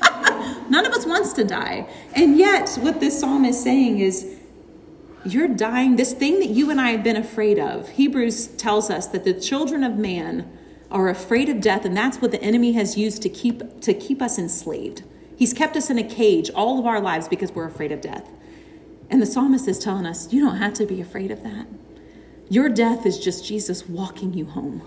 None 0.70 0.86
of 0.86 0.92
us 0.92 1.04
wants 1.04 1.32
to 1.34 1.44
die. 1.44 1.88
And 2.14 2.38
yet, 2.38 2.70
what 2.82 3.00
this 3.00 3.18
psalm 3.18 3.44
is 3.44 3.60
saying 3.60 3.98
is, 3.98 4.38
you're 5.24 5.48
dying. 5.48 5.96
This 5.96 6.12
thing 6.12 6.40
that 6.40 6.48
you 6.48 6.70
and 6.70 6.80
I 6.80 6.90
have 6.90 7.04
been 7.04 7.16
afraid 7.16 7.58
of, 7.58 7.90
Hebrews 7.90 8.48
tells 8.48 8.90
us 8.90 9.06
that 9.08 9.24
the 9.24 9.34
children 9.34 9.84
of 9.84 9.96
man 9.96 10.50
are 10.90 11.08
afraid 11.08 11.48
of 11.48 11.60
death, 11.60 11.84
and 11.84 11.96
that's 11.96 12.18
what 12.18 12.30
the 12.30 12.42
enemy 12.42 12.72
has 12.72 12.96
used 12.96 13.22
to 13.22 13.28
keep, 13.28 13.80
to 13.80 13.94
keep 13.94 14.20
us 14.20 14.38
enslaved. 14.38 15.02
He's 15.36 15.52
kept 15.52 15.76
us 15.76 15.90
in 15.90 15.98
a 15.98 16.04
cage 16.04 16.50
all 16.50 16.78
of 16.78 16.86
our 16.86 17.00
lives 17.00 17.28
because 17.28 17.52
we're 17.52 17.66
afraid 17.66 17.92
of 17.92 18.00
death. 18.00 18.28
And 19.08 19.20
the 19.20 19.26
psalmist 19.26 19.68
is 19.68 19.78
telling 19.78 20.06
us, 20.06 20.32
you 20.32 20.40
don't 20.40 20.56
have 20.56 20.74
to 20.74 20.86
be 20.86 21.00
afraid 21.00 21.30
of 21.30 21.42
that. 21.42 21.66
Your 22.48 22.68
death 22.68 23.06
is 23.06 23.18
just 23.18 23.44
Jesus 23.44 23.88
walking 23.88 24.34
you 24.34 24.46
home 24.46 24.82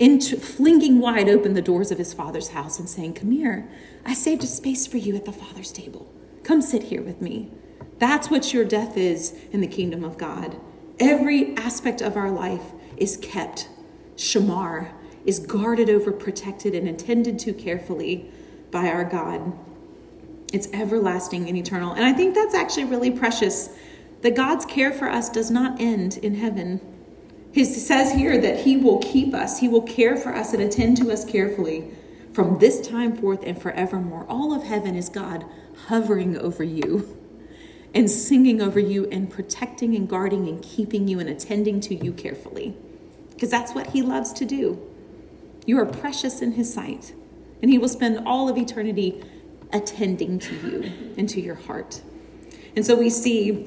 into 0.00 0.38
flinging 0.38 0.98
wide 0.98 1.28
open 1.28 1.52
the 1.52 1.62
doors 1.62 1.90
of 1.90 1.98
his 1.98 2.14
father's 2.14 2.48
house 2.48 2.78
and 2.78 2.88
saying, 2.88 3.12
Come 3.12 3.30
here, 3.30 3.68
I 4.04 4.14
saved 4.14 4.42
a 4.42 4.46
space 4.46 4.86
for 4.86 4.96
you 4.96 5.14
at 5.14 5.26
the 5.26 5.32
father's 5.32 5.70
table. 5.70 6.10
Come 6.42 6.62
sit 6.62 6.84
here 6.84 7.02
with 7.02 7.20
me. 7.20 7.50
That's 8.00 8.30
what 8.30 8.54
your 8.54 8.64
death 8.64 8.96
is 8.96 9.38
in 9.52 9.60
the 9.60 9.66
kingdom 9.66 10.02
of 10.02 10.16
God. 10.16 10.58
Every 10.98 11.54
aspect 11.56 12.00
of 12.00 12.16
our 12.16 12.30
life 12.30 12.72
is 12.96 13.18
kept. 13.18 13.68
Shamar 14.16 14.92
is 15.26 15.38
guarded 15.38 15.90
over, 15.90 16.10
protected, 16.10 16.74
and 16.74 16.88
attended 16.88 17.38
to 17.40 17.52
carefully 17.52 18.30
by 18.70 18.88
our 18.88 19.04
God. 19.04 19.52
It's 20.50 20.68
everlasting 20.72 21.46
and 21.46 21.58
eternal. 21.58 21.92
And 21.92 22.04
I 22.04 22.14
think 22.14 22.34
that's 22.34 22.54
actually 22.54 22.84
really 22.84 23.10
precious 23.10 23.68
that 24.22 24.34
God's 24.34 24.64
care 24.64 24.92
for 24.92 25.10
us 25.10 25.28
does 25.28 25.50
not 25.50 25.78
end 25.78 26.16
in 26.18 26.36
heaven. 26.36 26.80
He 27.52 27.64
says 27.64 28.12
here 28.12 28.40
that 28.40 28.60
He 28.60 28.78
will 28.78 28.98
keep 28.98 29.34
us, 29.34 29.60
He 29.60 29.68
will 29.68 29.82
care 29.82 30.16
for 30.16 30.34
us 30.34 30.54
and 30.54 30.62
attend 30.62 30.96
to 30.98 31.12
us 31.12 31.26
carefully 31.26 31.90
from 32.32 32.60
this 32.60 32.80
time 32.80 33.14
forth 33.14 33.42
and 33.44 33.60
forevermore. 33.60 34.24
All 34.26 34.54
of 34.54 34.62
heaven 34.62 34.94
is 34.94 35.10
God 35.10 35.44
hovering 35.88 36.38
over 36.38 36.64
you 36.64 37.19
and 37.94 38.10
singing 38.10 38.62
over 38.62 38.78
you 38.78 39.08
and 39.10 39.30
protecting 39.30 39.94
and 39.96 40.08
guarding 40.08 40.48
and 40.48 40.62
keeping 40.62 41.08
you 41.08 41.18
and 41.18 41.28
attending 41.28 41.80
to 41.80 41.94
you 41.94 42.12
carefully 42.12 42.74
because 43.40 43.50
that's 43.50 43.74
what 43.74 43.88
He 43.88 44.02
loves 44.02 44.34
to 44.34 44.44
do. 44.44 44.86
You 45.64 45.78
are 45.78 45.86
precious 45.86 46.42
in 46.42 46.52
His 46.52 46.72
sight, 46.72 47.14
and 47.62 47.70
He 47.70 47.78
will 47.78 47.88
spend 47.88 48.26
all 48.26 48.50
of 48.50 48.58
eternity 48.58 49.24
attending 49.72 50.38
to 50.40 50.54
you 50.56 50.92
and 51.16 51.26
to 51.30 51.40
your 51.40 51.54
heart. 51.54 52.02
And 52.76 52.84
so 52.84 52.94
we 52.94 53.08
see 53.08 53.66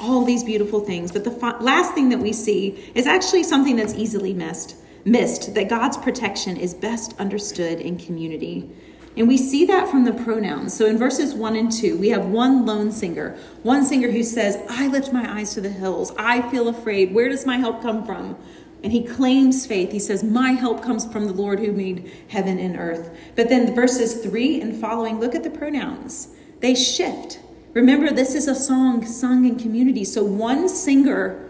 all 0.00 0.24
these 0.24 0.44
beautiful 0.44 0.78
things. 0.78 1.10
But 1.10 1.24
the 1.24 1.32
fa- 1.32 1.56
last 1.60 1.92
thing 1.94 2.08
that 2.10 2.18
we 2.18 2.32
see 2.32 2.92
is 2.94 3.06
actually 3.06 3.42
something 3.42 3.74
that's 3.74 3.94
easily 3.94 4.32
missed, 4.32 4.76
missed 5.04 5.54
that 5.56 5.68
God's 5.68 5.96
protection 5.96 6.56
is 6.56 6.72
best 6.72 7.18
understood 7.18 7.80
in 7.80 7.98
community. 7.98 8.70
And 9.16 9.28
we 9.28 9.36
see 9.36 9.64
that 9.66 9.88
from 9.88 10.04
the 10.04 10.12
pronouns. 10.12 10.74
So 10.74 10.86
in 10.86 10.98
verses 10.98 11.34
1 11.34 11.56
and 11.56 11.70
2, 11.70 11.96
we 11.96 12.08
have 12.08 12.26
one 12.26 12.66
lone 12.66 12.90
singer, 12.90 13.36
one 13.62 13.84
singer 13.84 14.10
who 14.10 14.24
says, 14.24 14.58
I 14.68 14.88
lift 14.88 15.12
my 15.12 15.38
eyes 15.38 15.54
to 15.54 15.60
the 15.60 15.70
hills. 15.70 16.12
I 16.18 16.42
feel 16.50 16.68
afraid. 16.68 17.14
Where 17.14 17.28
does 17.28 17.46
my 17.46 17.58
help 17.58 17.80
come 17.80 18.04
from? 18.04 18.36
And 18.82 18.92
he 18.92 19.02
claims 19.02 19.66
faith. 19.66 19.92
He 19.92 19.98
says, 19.98 20.22
My 20.24 20.50
help 20.52 20.82
comes 20.82 21.10
from 21.10 21.26
the 21.26 21.32
Lord 21.32 21.60
who 21.60 21.72
made 21.72 22.12
heaven 22.28 22.58
and 22.58 22.76
earth. 22.76 23.16
But 23.36 23.48
then 23.48 23.74
verses 23.74 24.22
3 24.22 24.60
and 24.60 24.78
following, 24.78 25.20
look 25.20 25.34
at 25.34 25.42
the 25.42 25.50
pronouns. 25.50 26.28
They 26.60 26.74
shift. 26.74 27.40
Remember, 27.72 28.10
this 28.10 28.34
is 28.34 28.46
a 28.46 28.54
song 28.54 29.06
sung 29.06 29.46
in 29.46 29.58
community. 29.58 30.04
So 30.04 30.22
one 30.22 30.68
singer 30.68 31.48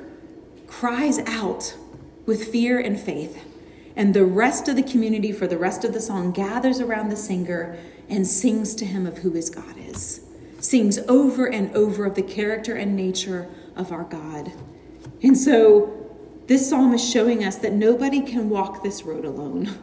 cries 0.67 1.19
out 1.21 1.77
with 2.27 2.53
fear 2.53 2.79
and 2.79 2.99
faith, 2.99 3.43
and 3.97 4.15
the 4.15 4.25
rest 4.25 4.69
of 4.69 4.77
the 4.77 4.83
community 4.83 5.33
for 5.33 5.47
the 5.47 5.59
rest 5.59 5.85
of 5.85 5.93
the 5.93 6.01
song 6.01 6.33
gathers 6.33 6.81
around 6.81 7.09
the 7.09 7.17
singer 7.17 7.79
and 8.09 8.27
sings 8.27 8.75
to 8.75 8.85
him 8.85 9.07
of 9.07 9.19
who 9.19 9.31
his 9.33 9.51
God 9.51 9.77
is, 9.79 10.21
sings 10.59 10.99
over 11.09 11.47
and 11.47 11.75
over 11.77 12.05
of 12.05 12.15
the 12.15 12.23
character 12.23 12.75
and 12.75 12.97
nature 12.97 13.49
of 13.77 13.93
our 13.93 14.05
God. 14.05 14.53
And 15.23 15.39
so 15.39 16.05
this 16.47 16.69
psalm 16.69 16.93
is 16.93 17.09
showing 17.09 17.45
us 17.45 17.57
that 17.57 17.73
nobody 17.73 18.21
can 18.21 18.51
walk 18.51 18.83
this 18.83 19.03
road 19.05 19.25
alone. 19.25 19.79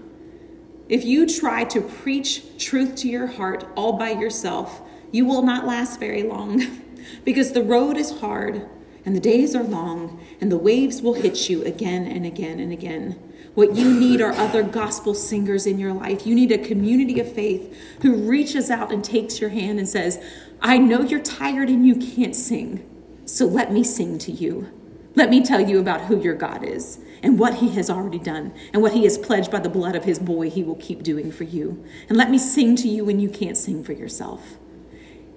If 0.88 1.06
you 1.06 1.26
try 1.26 1.64
to 1.66 1.82
preach 1.82 2.58
truth 2.58 2.96
to 2.98 3.08
your 3.08 3.28
heart 3.28 3.66
all 3.76 3.94
by 3.94 4.12
yourself, 4.12 4.82
you 5.12 5.26
will 5.26 5.42
not 5.42 5.66
last 5.66 6.00
very 6.00 6.24
long 6.24 6.62
because 7.24 7.54
the 7.54 7.64
road 7.64 7.98
is 7.98 8.20
hard 8.20 8.68
and 9.06 9.16
the 9.16 9.20
days 9.20 9.56
are 9.56 9.64
long 9.64 10.24
and 10.40 10.52
the 10.52 10.58
waves 10.58 11.02
will 11.02 11.14
hit 11.14 11.50
you 11.50 11.64
again 11.64 12.06
and 12.06 12.26
again 12.26 12.60
and 12.60 12.72
again. 12.72 13.18
What 13.54 13.76
you 13.76 13.94
need 13.94 14.22
are 14.22 14.32
other 14.32 14.64
gospel 14.64 15.14
singers 15.14 15.68
in 15.68 15.78
your 15.78 15.92
life. 15.94 16.26
You 16.26 16.36
need 16.36 16.52
a 16.52 16.58
community 16.58 17.20
of 17.20 17.32
faith 17.32 17.76
who 18.02 18.16
reaches 18.16 18.70
out 18.70 18.92
and 18.92 19.04
takes 19.04 19.42
your 19.42 19.50
hand 19.50 19.78
and 19.78 19.88
says, 19.88 20.24
I 20.62 20.78
know 20.78 21.02
you're 21.02 21.22
tired 21.22 21.70
and 21.70 21.86
you 21.86 21.96
can't 21.96 22.36
sing, 22.36 22.88
so 23.26 23.46
let 23.46 23.72
me 23.72 23.84
sing 23.84 24.18
to 24.20 24.32
you. 24.32 24.72
Let 25.16 25.30
me 25.30 25.44
tell 25.44 25.60
you 25.60 25.80
about 25.80 26.02
who 26.02 26.22
your 26.22 26.36
God 26.36 26.64
is 26.64 27.00
and 27.22 27.38
what 27.38 27.56
he 27.56 27.70
has 27.72 27.90
already 27.90 28.20
done 28.20 28.54
and 28.72 28.82
what 28.82 28.94
he 28.94 29.04
has 29.04 29.18
pledged 29.18 29.52
by 29.52 29.60
the 29.60 29.70
blood 29.70 29.96
of 29.96 30.06
his 30.06 30.20
boy 30.20 30.50
he 30.50 30.64
will 30.64 30.76
keep 30.76 31.04
doing 31.04 31.32
for 31.32 31.44
you. 31.44 31.84
And 32.08 32.18
let 32.18 32.32
me 32.32 32.38
sing 32.38 32.78
to 32.78 32.88
you 32.88 33.04
when 33.04 33.20
you 33.20 33.30
can't 33.30 33.58
sing 33.58 33.84
for 33.84 33.92
yourself. 33.92 34.58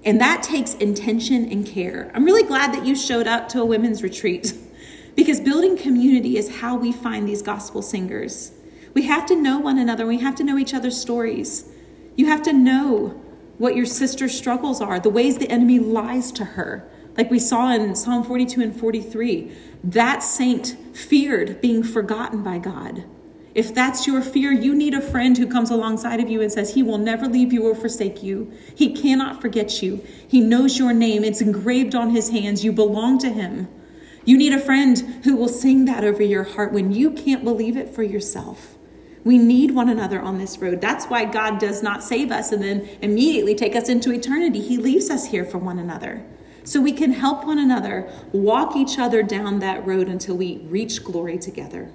And 0.04 0.20
that 0.20 0.42
takes 0.42 0.74
intention 0.74 1.50
and 1.50 1.66
care. 1.66 2.12
I'm 2.14 2.24
really 2.24 2.46
glad 2.46 2.72
that 2.74 2.86
you 2.86 2.94
showed 2.94 3.26
up 3.26 3.48
to 3.50 3.62
a 3.62 3.64
women's 3.64 4.02
retreat 4.02 4.54
because 5.14 5.40
building 5.40 5.76
community 5.76 6.36
is 6.36 6.60
how 6.60 6.76
we 6.76 6.92
find 6.92 7.28
these 7.28 7.42
gospel 7.42 7.82
singers. 7.82 8.52
We 8.94 9.02
have 9.02 9.26
to 9.26 9.36
know 9.36 9.58
one 9.58 9.78
another, 9.78 10.06
we 10.06 10.18
have 10.20 10.34
to 10.36 10.44
know 10.44 10.58
each 10.58 10.74
other's 10.74 11.00
stories. 11.00 11.70
You 12.16 12.26
have 12.26 12.42
to 12.42 12.52
know 12.52 13.20
what 13.58 13.76
your 13.76 13.86
sister's 13.86 14.36
struggles 14.36 14.80
are, 14.80 14.98
the 15.00 15.10
ways 15.10 15.38
the 15.38 15.50
enemy 15.50 15.78
lies 15.78 16.32
to 16.32 16.44
her. 16.44 16.88
Like 17.16 17.30
we 17.30 17.38
saw 17.38 17.72
in 17.72 17.94
Psalm 17.94 18.24
42 18.24 18.60
and 18.60 18.78
43, 18.78 19.52
that 19.84 20.22
saint 20.22 20.76
feared 20.92 21.60
being 21.60 21.82
forgotten 21.82 22.42
by 22.42 22.58
God. 22.58 23.04
If 23.54 23.72
that's 23.72 24.06
your 24.06 24.20
fear, 24.20 24.50
you 24.50 24.74
need 24.74 24.94
a 24.94 25.00
friend 25.00 25.38
who 25.38 25.46
comes 25.46 25.70
alongside 25.70 26.18
of 26.18 26.28
you 26.28 26.42
and 26.42 26.50
says, 26.50 26.74
He 26.74 26.82
will 26.82 26.98
never 26.98 27.28
leave 27.28 27.52
you 27.52 27.68
or 27.68 27.74
forsake 27.76 28.20
you. 28.20 28.52
He 28.74 28.92
cannot 28.92 29.40
forget 29.40 29.80
you. 29.80 30.04
He 30.26 30.40
knows 30.40 30.76
your 30.76 30.92
name, 30.92 31.22
it's 31.22 31.40
engraved 31.40 31.94
on 31.94 32.10
His 32.10 32.30
hands. 32.30 32.64
You 32.64 32.72
belong 32.72 33.18
to 33.18 33.28
Him. 33.28 33.68
You 34.24 34.38
need 34.38 34.52
a 34.52 34.58
friend 34.58 34.98
who 35.24 35.36
will 35.36 35.48
sing 35.48 35.84
that 35.84 36.04
over 36.04 36.22
your 36.22 36.44
heart 36.44 36.72
when 36.72 36.92
you 36.92 37.10
can't 37.10 37.44
believe 37.44 37.76
it 37.76 37.94
for 37.94 38.02
yourself. 38.02 38.76
We 39.24 39.38
need 39.38 39.70
one 39.70 39.88
another 39.88 40.20
on 40.20 40.38
this 40.38 40.58
road. 40.58 40.80
That's 40.80 41.06
why 41.06 41.24
God 41.24 41.58
does 41.58 41.82
not 41.82 42.02
save 42.02 42.30
us 42.30 42.52
and 42.52 42.62
then 42.62 42.88
immediately 43.00 43.54
take 43.54 43.74
us 43.74 43.88
into 43.88 44.12
eternity. 44.12 44.60
He 44.60 44.76
leaves 44.76 45.10
us 45.10 45.26
here 45.26 45.44
for 45.44 45.58
one 45.58 45.78
another. 45.78 46.24
So 46.62 46.80
we 46.80 46.92
can 46.92 47.12
help 47.12 47.44
one 47.44 47.58
another 47.58 48.10
walk 48.32 48.76
each 48.76 48.98
other 48.98 49.22
down 49.22 49.58
that 49.58 49.86
road 49.86 50.08
until 50.08 50.36
we 50.36 50.58
reach 50.68 51.04
glory 51.04 51.38
together. 51.38 51.90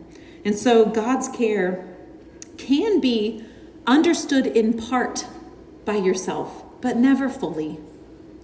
And 0.45 0.55
so 0.55 0.85
God's 0.85 1.27
care 1.27 1.85
can 2.57 2.99
be 2.99 3.43
understood 3.87 4.45
in 4.45 4.73
part 4.73 5.25
by 5.85 5.95
yourself, 5.95 6.63
but 6.81 6.97
never 6.97 7.29
fully. 7.29 7.79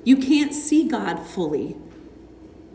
You 0.04 0.18
can't 0.18 0.54
see 0.54 0.88
God 0.88 1.20
fully 1.20 1.78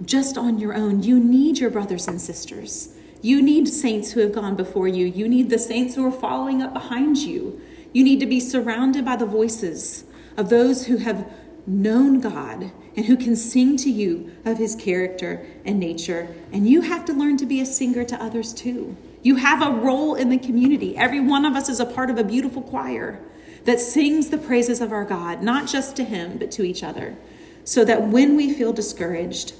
just 0.04 0.38
on 0.38 0.58
your 0.58 0.74
own. 0.74 1.02
You 1.02 1.18
need 1.18 1.58
your 1.58 1.70
brothers 1.70 2.08
and 2.08 2.20
sisters. 2.20 2.94
You 3.22 3.42
need 3.42 3.68
saints 3.68 4.12
who 4.12 4.20
have 4.20 4.32
gone 4.32 4.56
before 4.56 4.88
you. 4.88 5.06
You 5.06 5.28
need 5.28 5.50
the 5.50 5.58
saints 5.58 5.94
who 5.94 6.06
are 6.06 6.12
following 6.12 6.62
up 6.62 6.72
behind 6.72 7.18
you. 7.18 7.60
You 7.92 8.04
need 8.04 8.20
to 8.20 8.26
be 8.26 8.40
surrounded 8.40 9.04
by 9.04 9.16
the 9.16 9.26
voices 9.26 10.04
of 10.36 10.48
those 10.48 10.86
who 10.86 10.98
have 10.98 11.30
known 11.66 12.20
God 12.20 12.72
and 12.96 13.06
who 13.06 13.16
can 13.16 13.36
sing 13.36 13.76
to 13.78 13.90
you 13.90 14.32
of 14.44 14.58
his 14.58 14.74
character 14.74 15.46
and 15.64 15.78
nature. 15.78 16.34
And 16.52 16.68
you 16.68 16.80
have 16.80 17.04
to 17.06 17.12
learn 17.12 17.36
to 17.38 17.46
be 17.46 17.60
a 17.60 17.66
singer 17.66 18.04
to 18.04 18.22
others 18.22 18.52
too. 18.54 18.96
You 19.22 19.36
have 19.36 19.62
a 19.62 19.78
role 19.78 20.14
in 20.14 20.30
the 20.30 20.38
community. 20.38 20.96
Every 20.96 21.20
one 21.20 21.44
of 21.44 21.54
us 21.54 21.68
is 21.68 21.78
a 21.78 21.86
part 21.86 22.10
of 22.10 22.18
a 22.18 22.24
beautiful 22.24 22.62
choir. 22.62 23.20
that 23.64 23.80
sings 23.80 24.30
the 24.30 24.38
praises 24.38 24.80
of 24.80 24.92
our 24.92 25.04
God, 25.04 25.42
not 25.42 25.68
just 25.68 25.96
to 25.96 26.04
Him, 26.04 26.38
but 26.38 26.50
to 26.52 26.64
each 26.64 26.82
other, 26.82 27.16
so 27.64 27.84
that 27.84 28.08
when 28.08 28.36
we 28.36 28.52
feel 28.52 28.72
discouraged, 28.72 29.52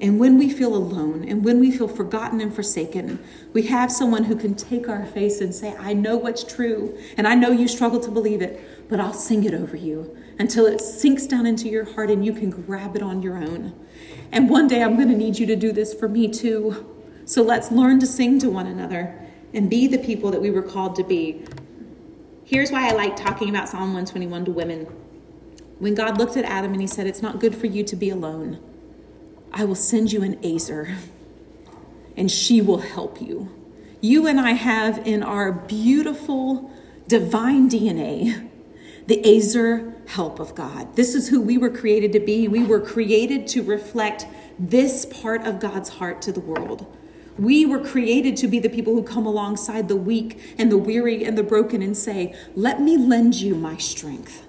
and 0.00 0.20
when 0.20 0.36
we 0.36 0.50
feel 0.50 0.74
alone 0.74 1.24
and 1.26 1.44
when 1.44 1.58
we 1.58 1.70
feel 1.70 1.88
forgotten 1.88 2.40
and 2.40 2.54
forsaken, 2.54 3.18
we 3.54 3.62
have 3.62 3.90
someone 3.90 4.24
who 4.24 4.36
can 4.36 4.54
take 4.54 4.88
our 4.88 5.06
face 5.06 5.40
and 5.40 5.54
say, 5.54 5.74
I 5.78 5.94
know 5.94 6.16
what's 6.16 6.44
true, 6.44 6.98
and 7.16 7.26
I 7.26 7.34
know 7.34 7.50
you 7.50 7.66
struggle 7.66 8.00
to 8.00 8.10
believe 8.10 8.42
it, 8.42 8.88
but 8.90 9.00
I'll 9.00 9.14
sing 9.14 9.44
it 9.44 9.54
over 9.54 9.76
you 9.76 10.14
until 10.38 10.66
it 10.66 10.80
sinks 10.82 11.26
down 11.26 11.46
into 11.46 11.68
your 11.68 11.84
heart 11.94 12.10
and 12.10 12.24
you 12.24 12.34
can 12.34 12.50
grab 12.50 12.94
it 12.94 13.02
on 13.02 13.22
your 13.22 13.38
own. 13.38 13.74
And 14.32 14.50
one 14.50 14.68
day 14.68 14.82
I'm 14.82 14.96
going 14.96 15.08
to 15.08 15.16
need 15.16 15.38
you 15.38 15.46
to 15.46 15.56
do 15.56 15.72
this 15.72 15.94
for 15.94 16.08
me 16.08 16.28
too. 16.28 16.94
So 17.24 17.42
let's 17.42 17.72
learn 17.72 17.98
to 18.00 18.06
sing 18.06 18.38
to 18.40 18.50
one 18.50 18.66
another 18.66 19.18
and 19.54 19.70
be 19.70 19.86
the 19.86 19.98
people 19.98 20.30
that 20.30 20.42
we 20.42 20.50
were 20.50 20.62
called 20.62 20.94
to 20.96 21.04
be. 21.04 21.44
Here's 22.44 22.70
why 22.70 22.88
I 22.88 22.92
like 22.92 23.16
talking 23.16 23.48
about 23.48 23.68
Psalm 23.68 23.94
121 23.94 24.44
to 24.44 24.50
women. 24.52 24.84
When 25.78 25.94
God 25.94 26.18
looked 26.18 26.36
at 26.36 26.44
Adam 26.44 26.72
and 26.72 26.80
he 26.80 26.86
said, 26.86 27.06
It's 27.06 27.22
not 27.22 27.40
good 27.40 27.54
for 27.54 27.66
you 27.66 27.82
to 27.84 27.96
be 27.96 28.10
alone. 28.10 28.60
I 29.52 29.64
will 29.64 29.74
send 29.74 30.12
you 30.12 30.22
an 30.22 30.38
Ezer, 30.44 30.96
and 32.16 32.30
she 32.30 32.60
will 32.60 32.78
help 32.78 33.20
you. 33.20 33.50
You 34.00 34.26
and 34.26 34.38
I 34.38 34.52
have 34.52 35.06
in 35.06 35.22
our 35.22 35.52
beautiful 35.52 36.70
divine 37.08 37.70
DNA 37.70 38.50
the 39.06 39.24
Ezer 39.24 39.94
help 40.08 40.38
of 40.40 40.54
God. 40.54 40.96
This 40.96 41.14
is 41.14 41.28
who 41.28 41.40
we 41.40 41.58
were 41.58 41.70
created 41.70 42.12
to 42.12 42.20
be. 42.20 42.48
We 42.48 42.64
were 42.64 42.80
created 42.80 43.46
to 43.48 43.62
reflect 43.62 44.26
this 44.58 45.06
part 45.06 45.46
of 45.46 45.60
God's 45.60 45.90
heart 45.90 46.20
to 46.22 46.32
the 46.32 46.40
world. 46.40 46.86
We 47.38 47.66
were 47.66 47.84
created 47.84 48.36
to 48.38 48.48
be 48.48 48.58
the 48.58 48.70
people 48.70 48.94
who 48.94 49.02
come 49.02 49.26
alongside 49.26 49.88
the 49.88 49.96
weak 49.96 50.54
and 50.58 50.72
the 50.72 50.78
weary 50.78 51.24
and 51.24 51.36
the 51.36 51.42
broken 51.42 51.82
and 51.82 51.96
say, 51.96 52.34
Let 52.54 52.80
me 52.80 52.96
lend 52.96 53.34
you 53.36 53.54
my 53.54 53.76
strength 53.76 54.44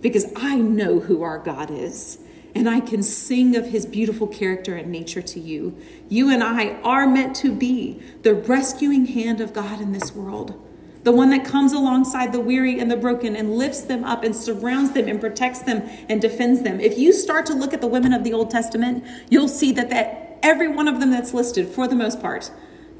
because 0.00 0.26
I 0.36 0.56
know 0.56 1.00
who 1.00 1.22
our 1.22 1.38
God 1.38 1.70
is 1.70 2.18
and 2.54 2.68
I 2.68 2.80
can 2.80 3.02
sing 3.02 3.56
of 3.56 3.66
his 3.66 3.84
beautiful 3.84 4.26
character 4.26 4.76
and 4.76 4.90
nature 4.90 5.22
to 5.22 5.40
you. 5.40 5.76
You 6.08 6.30
and 6.30 6.42
I 6.42 6.80
are 6.82 7.06
meant 7.06 7.34
to 7.36 7.52
be 7.52 8.00
the 8.22 8.34
rescuing 8.34 9.06
hand 9.06 9.40
of 9.40 9.52
God 9.52 9.80
in 9.80 9.92
this 9.92 10.14
world, 10.14 10.60
the 11.02 11.12
one 11.12 11.30
that 11.30 11.44
comes 11.44 11.72
alongside 11.72 12.32
the 12.32 12.40
weary 12.40 12.78
and 12.78 12.90
the 12.90 12.96
broken 12.96 13.34
and 13.34 13.56
lifts 13.56 13.82
them 13.82 14.04
up 14.04 14.22
and 14.22 14.34
surrounds 14.34 14.92
them 14.92 15.08
and 15.08 15.20
protects 15.20 15.60
them 15.60 15.82
and 16.08 16.22
defends 16.22 16.62
them. 16.62 16.80
If 16.80 16.96
you 16.96 17.12
start 17.12 17.44
to 17.46 17.54
look 17.54 17.74
at 17.74 17.80
the 17.80 17.86
women 17.88 18.12
of 18.12 18.24
the 18.24 18.32
Old 18.32 18.50
Testament, 18.50 19.04
you'll 19.28 19.48
see 19.48 19.72
that, 19.72 19.90
that 19.90 20.38
every 20.42 20.68
one 20.68 20.86
of 20.86 21.00
them 21.00 21.10
that's 21.10 21.34
listed, 21.34 21.68
for 21.68 21.88
the 21.88 21.96
most 21.96 22.20
part, 22.20 22.50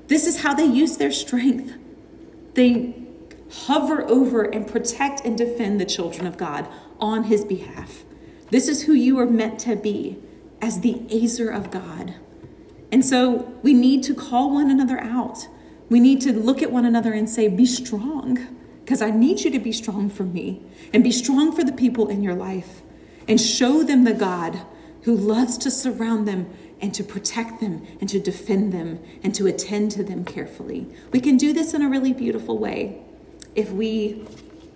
this 0.08 0.26
is 0.26 0.42
how 0.42 0.52
they 0.52 0.66
use 0.66 0.96
their 0.96 1.12
strength. 1.12 1.74
They 2.54 2.94
hover 3.66 4.02
over 4.02 4.42
and 4.42 4.66
protect 4.66 5.24
and 5.24 5.38
defend 5.38 5.80
the 5.80 5.84
children 5.84 6.26
of 6.26 6.36
God 6.36 6.68
on 6.98 7.24
his 7.24 7.44
behalf. 7.44 8.04
This 8.54 8.68
is 8.68 8.84
who 8.84 8.92
you 8.92 9.18
are 9.18 9.26
meant 9.26 9.58
to 9.62 9.74
be 9.74 10.16
as 10.62 10.78
the 10.78 11.02
Ezer 11.10 11.50
of 11.50 11.72
God. 11.72 12.14
And 12.92 13.04
so 13.04 13.52
we 13.64 13.74
need 13.74 14.04
to 14.04 14.14
call 14.14 14.54
one 14.54 14.70
another 14.70 15.00
out. 15.00 15.48
We 15.88 15.98
need 15.98 16.20
to 16.20 16.32
look 16.32 16.62
at 16.62 16.70
one 16.70 16.84
another 16.84 17.12
and 17.12 17.28
say, 17.28 17.48
Be 17.48 17.66
strong, 17.66 18.46
because 18.84 19.02
I 19.02 19.10
need 19.10 19.40
you 19.40 19.50
to 19.50 19.58
be 19.58 19.72
strong 19.72 20.08
for 20.08 20.22
me 20.22 20.62
and 20.92 21.02
be 21.02 21.10
strong 21.10 21.50
for 21.50 21.64
the 21.64 21.72
people 21.72 22.06
in 22.06 22.22
your 22.22 22.36
life 22.36 22.82
and 23.26 23.40
show 23.40 23.82
them 23.82 24.04
the 24.04 24.14
God 24.14 24.60
who 25.02 25.16
loves 25.16 25.58
to 25.58 25.68
surround 25.68 26.28
them 26.28 26.48
and 26.80 26.94
to 26.94 27.02
protect 27.02 27.60
them 27.60 27.84
and 28.00 28.08
to 28.08 28.20
defend 28.20 28.72
them 28.72 29.00
and 29.24 29.34
to 29.34 29.48
attend 29.48 29.90
to 29.90 30.04
them 30.04 30.24
carefully. 30.24 30.86
We 31.10 31.18
can 31.18 31.36
do 31.36 31.52
this 31.52 31.74
in 31.74 31.82
a 31.82 31.88
really 31.88 32.12
beautiful 32.12 32.56
way 32.56 33.02
if 33.56 33.72
we 33.72 34.24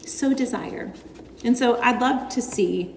so 0.04 0.34
desire. 0.34 0.92
And 1.44 1.56
so 1.56 1.80
I'd 1.80 2.00
love 2.00 2.28
to 2.30 2.42
see 2.42 2.96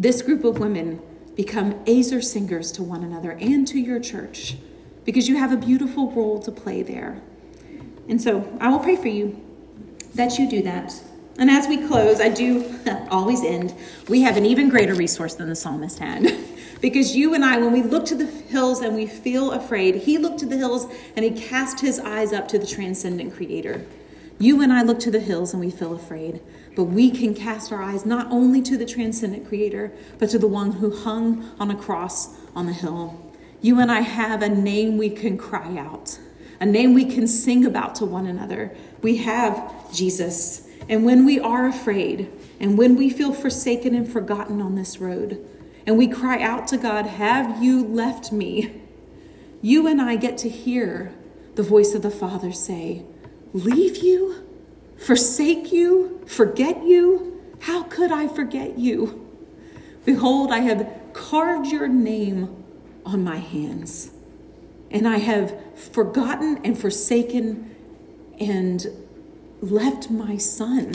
this 0.00 0.22
group 0.22 0.44
of 0.44 0.58
women 0.58 1.02
become 1.36 1.78
Ezer 1.86 2.22
singers 2.22 2.72
to 2.72 2.82
one 2.82 3.04
another 3.04 3.32
and 3.32 3.68
to 3.68 3.78
your 3.78 4.00
church 4.00 4.56
because 5.04 5.28
you 5.28 5.36
have 5.36 5.52
a 5.52 5.58
beautiful 5.58 6.10
role 6.12 6.40
to 6.40 6.50
play 6.50 6.82
there. 6.82 7.20
And 8.08 8.20
so 8.20 8.56
I 8.62 8.70
will 8.70 8.78
pray 8.78 8.96
for 8.96 9.08
you 9.08 9.38
that 10.14 10.38
you 10.38 10.48
do 10.48 10.62
that. 10.62 10.94
And 11.38 11.50
as 11.50 11.68
we 11.68 11.86
close, 11.86 12.18
I 12.18 12.30
do 12.30 12.78
always 13.10 13.44
end. 13.44 13.74
We 14.08 14.22
have 14.22 14.38
an 14.38 14.46
even 14.46 14.70
greater 14.70 14.94
resource 14.94 15.34
than 15.34 15.50
the 15.50 15.54
psalmist 15.54 15.98
had. 15.98 16.34
because 16.80 17.14
you 17.14 17.34
and 17.34 17.44
I, 17.44 17.58
when 17.58 17.70
we 17.70 17.82
look 17.82 18.06
to 18.06 18.14
the 18.14 18.24
hills 18.26 18.80
and 18.80 18.96
we 18.96 19.06
feel 19.06 19.52
afraid, 19.52 19.96
he 19.96 20.16
looked 20.16 20.38
to 20.38 20.46
the 20.46 20.56
hills 20.56 20.86
and 21.14 21.26
he 21.26 21.30
cast 21.30 21.80
his 21.80 21.98
eyes 21.98 22.32
up 22.32 22.48
to 22.48 22.58
the 22.58 22.66
transcendent 22.66 23.34
creator. 23.34 23.84
You 24.40 24.62
and 24.62 24.72
I 24.72 24.80
look 24.82 24.98
to 25.00 25.10
the 25.10 25.20
hills 25.20 25.52
and 25.52 25.60
we 25.60 25.70
feel 25.70 25.94
afraid. 25.94 26.40
But 26.74 26.84
we 26.84 27.10
can 27.10 27.34
cast 27.34 27.70
our 27.70 27.82
eyes 27.82 28.06
not 28.06 28.32
only 28.32 28.62
to 28.62 28.78
the 28.78 28.86
transcendent 28.86 29.46
creator, 29.46 29.92
but 30.18 30.30
to 30.30 30.38
the 30.38 30.48
one 30.48 30.72
who 30.72 30.96
hung 30.96 31.50
on 31.60 31.70
a 31.70 31.76
cross 31.76 32.34
on 32.56 32.64
the 32.64 32.72
hill. 32.72 33.20
You 33.60 33.78
and 33.80 33.92
I 33.92 34.00
have 34.00 34.40
a 34.40 34.48
name 34.48 34.96
we 34.96 35.10
can 35.10 35.36
cry 35.36 35.76
out, 35.76 36.18
a 36.58 36.64
name 36.64 36.94
we 36.94 37.04
can 37.04 37.26
sing 37.26 37.66
about 37.66 37.94
to 37.96 38.06
one 38.06 38.24
another. 38.24 38.74
We 39.02 39.18
have 39.18 39.92
Jesus. 39.92 40.66
And 40.88 41.04
when 41.04 41.26
we 41.26 41.38
are 41.38 41.66
afraid, 41.66 42.32
and 42.58 42.78
when 42.78 42.96
we 42.96 43.10
feel 43.10 43.34
forsaken 43.34 43.94
and 43.94 44.10
forgotten 44.10 44.62
on 44.62 44.74
this 44.74 44.98
road, 44.98 45.46
and 45.86 45.98
we 45.98 46.08
cry 46.08 46.40
out 46.40 46.66
to 46.68 46.78
God, 46.78 47.06
Have 47.06 47.62
you 47.62 47.84
left 47.84 48.32
me? 48.32 48.80
You 49.60 49.86
and 49.86 50.00
I 50.00 50.16
get 50.16 50.38
to 50.38 50.48
hear 50.48 51.14
the 51.56 51.62
voice 51.62 51.94
of 51.94 52.00
the 52.00 52.10
Father 52.10 52.52
say, 52.52 53.04
Leave 53.52 53.98
you? 53.98 54.50
forsake 55.00 55.72
you, 55.72 56.20
forget 56.26 56.84
you? 56.84 57.42
How 57.60 57.82
could 57.82 58.12
I 58.12 58.28
forget 58.28 58.78
you? 58.78 59.26
Behold, 60.04 60.52
I 60.52 60.58
have 60.58 60.88
carved 61.12 61.66
your 61.66 61.88
name 61.88 62.64
on 63.04 63.24
my 63.24 63.38
hands, 63.38 64.10
and 64.90 65.08
I 65.08 65.18
have 65.18 65.58
forgotten 65.74 66.60
and 66.64 66.78
forsaken 66.78 67.74
and 68.38 68.86
left 69.60 70.10
my 70.10 70.36
son 70.36 70.94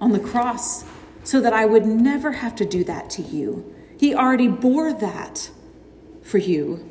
on 0.00 0.12
the 0.12 0.20
cross 0.20 0.84
so 1.24 1.40
that 1.40 1.52
I 1.52 1.66
would 1.66 1.86
never 1.86 2.32
have 2.32 2.54
to 2.56 2.64
do 2.64 2.84
that 2.84 3.10
to 3.10 3.22
you. 3.22 3.74
He 3.98 4.14
already 4.14 4.48
bore 4.48 4.92
that 4.92 5.50
for 6.22 6.38
you. 6.38 6.88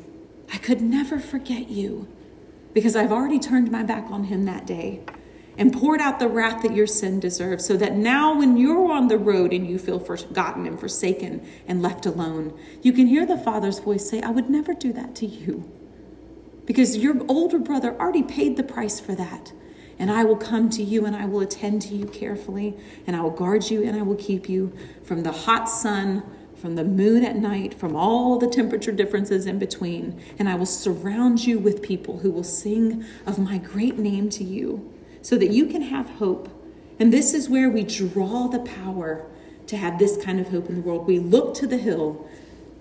I 0.52 0.58
could 0.58 0.80
never 0.80 1.18
forget 1.18 1.68
you 1.68 2.08
because 2.72 2.96
I've 2.96 3.12
already 3.12 3.38
turned 3.38 3.70
my 3.70 3.82
back 3.82 4.10
on 4.10 4.24
him 4.24 4.44
that 4.46 4.66
day 4.66 5.02
and 5.58 5.72
poured 5.72 6.00
out 6.00 6.18
the 6.18 6.28
wrath 6.28 6.62
that 6.62 6.74
your 6.74 6.86
sin 6.86 7.20
deserves, 7.20 7.66
so 7.66 7.76
that 7.76 7.94
now 7.94 8.38
when 8.38 8.56
you're 8.56 8.90
on 8.90 9.08
the 9.08 9.18
road 9.18 9.52
and 9.52 9.68
you 9.68 9.78
feel 9.78 9.98
forgotten 9.98 10.66
and 10.66 10.80
forsaken 10.80 11.46
and 11.66 11.82
left 11.82 12.06
alone, 12.06 12.58
you 12.80 12.92
can 12.92 13.06
hear 13.06 13.26
the 13.26 13.36
Father's 13.36 13.78
voice 13.78 14.08
say, 14.08 14.22
I 14.22 14.30
would 14.30 14.48
never 14.48 14.72
do 14.72 14.92
that 14.94 15.14
to 15.16 15.26
you. 15.26 15.70
Because 16.64 16.96
your 16.96 17.16
older 17.28 17.58
brother 17.58 17.94
already 18.00 18.22
paid 18.22 18.56
the 18.56 18.62
price 18.62 18.98
for 18.98 19.14
that. 19.14 19.52
And 19.98 20.10
I 20.10 20.24
will 20.24 20.36
come 20.36 20.70
to 20.70 20.82
you 20.82 21.04
and 21.04 21.14
I 21.14 21.26
will 21.26 21.40
attend 21.40 21.82
to 21.82 21.94
you 21.94 22.06
carefully, 22.06 22.74
and 23.06 23.14
I 23.14 23.20
will 23.20 23.30
guard 23.30 23.70
you 23.70 23.84
and 23.84 23.94
I 23.94 24.02
will 24.02 24.16
keep 24.16 24.48
you 24.48 24.72
from 25.04 25.22
the 25.22 25.32
hot 25.32 25.68
sun, 25.68 26.22
from 26.62 26.76
the 26.76 26.84
moon 26.84 27.24
at 27.24 27.34
night, 27.34 27.74
from 27.74 27.96
all 27.96 28.38
the 28.38 28.46
temperature 28.46 28.92
differences 28.92 29.46
in 29.46 29.58
between. 29.58 30.18
And 30.38 30.48
I 30.48 30.54
will 30.54 30.64
surround 30.64 31.44
you 31.44 31.58
with 31.58 31.82
people 31.82 32.20
who 32.20 32.30
will 32.30 32.44
sing 32.44 33.04
of 33.26 33.36
my 33.36 33.58
great 33.58 33.98
name 33.98 34.30
to 34.30 34.44
you 34.44 34.88
so 35.22 35.36
that 35.38 35.50
you 35.50 35.66
can 35.66 35.82
have 35.82 36.08
hope. 36.08 36.48
And 37.00 37.12
this 37.12 37.34
is 37.34 37.50
where 37.50 37.68
we 37.68 37.82
draw 37.82 38.46
the 38.46 38.60
power 38.60 39.26
to 39.66 39.76
have 39.76 39.98
this 39.98 40.16
kind 40.24 40.38
of 40.38 40.50
hope 40.50 40.68
in 40.68 40.76
the 40.76 40.80
world. 40.82 41.04
We 41.04 41.18
look 41.18 41.54
to 41.54 41.66
the 41.66 41.78
hill 41.78 42.28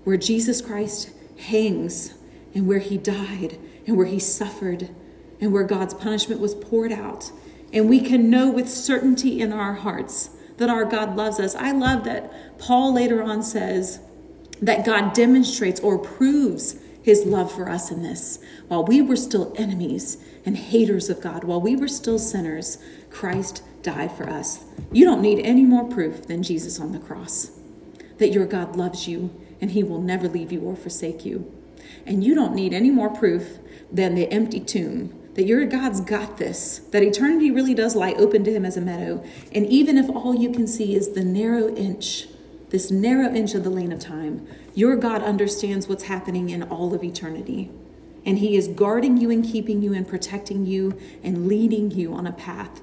where 0.03 0.17
Jesus 0.17 0.61
Christ 0.61 1.09
hangs 1.39 2.13
and 2.53 2.67
where 2.67 2.79
he 2.79 2.99
died 2.99 3.57
and 3.87 3.97
where 3.97 4.05
he 4.05 4.19
suffered 4.19 4.89
and 5.39 5.51
where 5.51 5.63
God's 5.63 5.95
punishment 5.95 6.39
was 6.39 6.53
poured 6.53 6.91
out. 6.91 7.31
And 7.73 7.89
we 7.89 7.99
can 7.99 8.29
know 8.29 8.51
with 8.51 8.69
certainty 8.69 9.41
in 9.41 9.51
our 9.51 9.73
hearts 9.73 10.29
that 10.61 10.69
our 10.69 10.85
God 10.85 11.15
loves 11.15 11.39
us. 11.39 11.55
I 11.55 11.71
love 11.71 12.03
that 12.03 12.59
Paul 12.59 12.93
later 12.93 13.23
on 13.23 13.41
says 13.41 13.99
that 14.61 14.85
God 14.85 15.13
demonstrates 15.13 15.79
or 15.79 15.97
proves 15.97 16.75
his 17.01 17.25
love 17.25 17.51
for 17.51 17.67
us 17.67 17.89
in 17.89 18.03
this. 18.03 18.37
While 18.67 18.85
we 18.85 19.01
were 19.01 19.15
still 19.15 19.55
enemies 19.57 20.17
and 20.45 20.55
haters 20.55 21.09
of 21.09 21.19
God, 21.19 21.43
while 21.43 21.59
we 21.59 21.75
were 21.75 21.87
still 21.87 22.19
sinners, 22.19 22.77
Christ 23.09 23.63
died 23.81 24.11
for 24.11 24.29
us. 24.29 24.63
You 24.91 25.03
don't 25.03 25.23
need 25.23 25.39
any 25.39 25.63
more 25.63 25.83
proof 25.83 26.27
than 26.27 26.43
Jesus 26.43 26.79
on 26.79 26.91
the 26.91 26.99
cross 26.99 27.51
that 28.19 28.31
your 28.31 28.45
God 28.45 28.75
loves 28.75 29.07
you 29.07 29.31
and 29.59 29.71
he 29.71 29.81
will 29.81 29.99
never 29.99 30.27
leave 30.27 30.51
you 30.51 30.61
or 30.61 30.75
forsake 30.75 31.25
you. 31.25 31.51
And 32.05 32.23
you 32.23 32.35
don't 32.35 32.53
need 32.53 32.71
any 32.71 32.91
more 32.91 33.09
proof 33.09 33.57
than 33.91 34.13
the 34.13 34.31
empty 34.31 34.59
tomb 34.59 35.19
that 35.35 35.45
your 35.45 35.65
God's 35.65 36.01
got 36.01 36.37
this, 36.37 36.79
that 36.91 37.03
eternity 37.03 37.51
really 37.51 37.73
does 37.73 37.95
lie 37.95 38.13
open 38.13 38.43
to 38.43 38.51
him 38.51 38.65
as 38.65 38.77
a 38.77 38.81
meadow. 38.81 39.23
And 39.53 39.65
even 39.67 39.97
if 39.97 40.09
all 40.09 40.35
you 40.35 40.51
can 40.51 40.67
see 40.67 40.95
is 40.95 41.09
the 41.09 41.23
narrow 41.23 41.73
inch, 41.75 42.27
this 42.69 42.91
narrow 42.91 43.33
inch 43.33 43.53
of 43.53 43.63
the 43.63 43.69
lane 43.69 43.91
of 43.91 43.99
time, 43.99 44.47
your 44.75 44.95
God 44.95 45.21
understands 45.21 45.87
what's 45.87 46.03
happening 46.03 46.49
in 46.49 46.63
all 46.63 46.93
of 46.93 47.03
eternity. 47.03 47.71
And 48.25 48.39
He 48.39 48.55
is 48.55 48.67
guarding 48.67 49.17
you 49.17 49.31
and 49.31 49.43
keeping 49.43 49.81
you 49.81 49.93
and 49.93 50.07
protecting 50.07 50.65
you 50.65 50.99
and 51.23 51.47
leading 51.47 51.91
you 51.91 52.13
on 52.13 52.27
a 52.27 52.31
path 52.31 52.81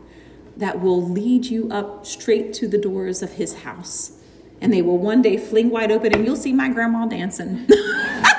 that 0.58 0.80
will 0.80 1.00
lead 1.00 1.46
you 1.46 1.70
up 1.70 2.04
straight 2.04 2.52
to 2.52 2.68
the 2.68 2.78
doors 2.78 3.22
of 3.22 3.32
his 3.32 3.60
house. 3.60 4.12
And 4.60 4.72
they 4.72 4.82
will 4.82 4.98
one 4.98 5.22
day 5.22 5.36
fling 5.36 5.70
wide 5.70 5.92
open, 5.92 6.12
and 6.12 6.26
you'll 6.26 6.36
see 6.36 6.52
my 6.52 6.68
grandma 6.68 7.06
dancing. 7.06 7.66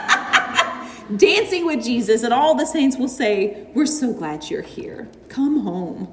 dancing 1.18 1.66
with 1.66 1.84
Jesus, 1.84 2.24
and 2.24 2.34
all 2.34 2.56
the 2.56 2.66
saints 2.66 2.98
will 2.98 3.08
say, 3.08 3.68
We're 3.74 3.86
so 3.86 4.14
glad 4.14 4.50
you're 4.50 4.62
here. 4.62 5.10
Come 5.28 5.62
home. 5.62 6.08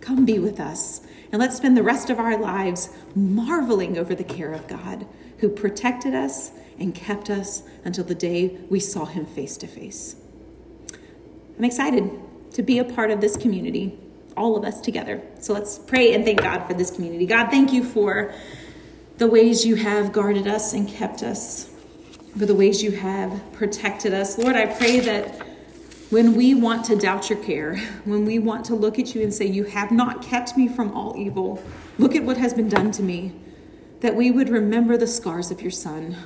Come 0.00 0.24
be 0.24 0.38
with 0.38 0.60
us. 0.60 1.00
And 1.32 1.40
let's 1.40 1.56
spend 1.56 1.76
the 1.76 1.82
rest 1.82 2.10
of 2.10 2.18
our 2.18 2.38
lives 2.38 2.90
marveling 3.14 3.98
over 3.98 4.14
the 4.14 4.24
care 4.24 4.52
of 4.52 4.68
God 4.68 5.06
who 5.38 5.48
protected 5.48 6.14
us 6.14 6.52
and 6.78 6.94
kept 6.94 7.30
us 7.30 7.62
until 7.84 8.04
the 8.04 8.14
day 8.14 8.58
we 8.70 8.80
saw 8.80 9.04
him 9.04 9.26
face 9.26 9.56
to 9.58 9.66
face. 9.66 10.16
I'm 11.58 11.64
excited 11.64 12.10
to 12.52 12.62
be 12.62 12.78
a 12.78 12.84
part 12.84 13.10
of 13.10 13.20
this 13.20 13.36
community, 13.36 13.98
all 14.36 14.56
of 14.56 14.64
us 14.64 14.80
together. 14.80 15.22
So 15.40 15.52
let's 15.52 15.78
pray 15.78 16.14
and 16.14 16.24
thank 16.24 16.40
God 16.42 16.66
for 16.66 16.74
this 16.74 16.90
community. 16.90 17.26
God, 17.26 17.50
thank 17.50 17.72
you 17.72 17.82
for 17.82 18.32
the 19.18 19.26
ways 19.26 19.64
you 19.64 19.76
have 19.76 20.12
guarded 20.12 20.46
us 20.46 20.74
and 20.74 20.86
kept 20.88 21.22
us, 21.22 21.70
for 22.38 22.44
the 22.44 22.54
ways 22.54 22.82
you 22.82 22.90
have 22.90 23.40
protected 23.52 24.12
us. 24.12 24.36
Lord, 24.36 24.56
I 24.56 24.66
pray 24.66 25.00
that 25.00 25.46
when 26.10 26.34
we 26.34 26.54
want 26.54 26.84
to 26.86 26.96
doubt 26.96 27.30
your 27.30 27.42
care, 27.42 27.78
when 28.04 28.26
we 28.26 28.38
want 28.38 28.66
to 28.66 28.74
look 28.74 28.98
at 28.98 29.14
you 29.14 29.22
and 29.22 29.32
say, 29.32 29.46
You 29.46 29.64
have 29.64 29.90
not 29.90 30.22
kept 30.22 30.56
me 30.56 30.68
from 30.68 30.92
all 30.92 31.16
evil, 31.16 31.62
look 31.98 32.14
at 32.14 32.24
what 32.24 32.36
has 32.36 32.52
been 32.52 32.68
done 32.68 32.90
to 32.92 33.02
me, 33.02 33.34
that 34.00 34.14
we 34.14 34.30
would 34.30 34.50
remember 34.50 34.96
the 34.96 35.06
scars 35.06 35.50
of 35.50 35.62
your 35.62 35.70
son, 35.70 36.16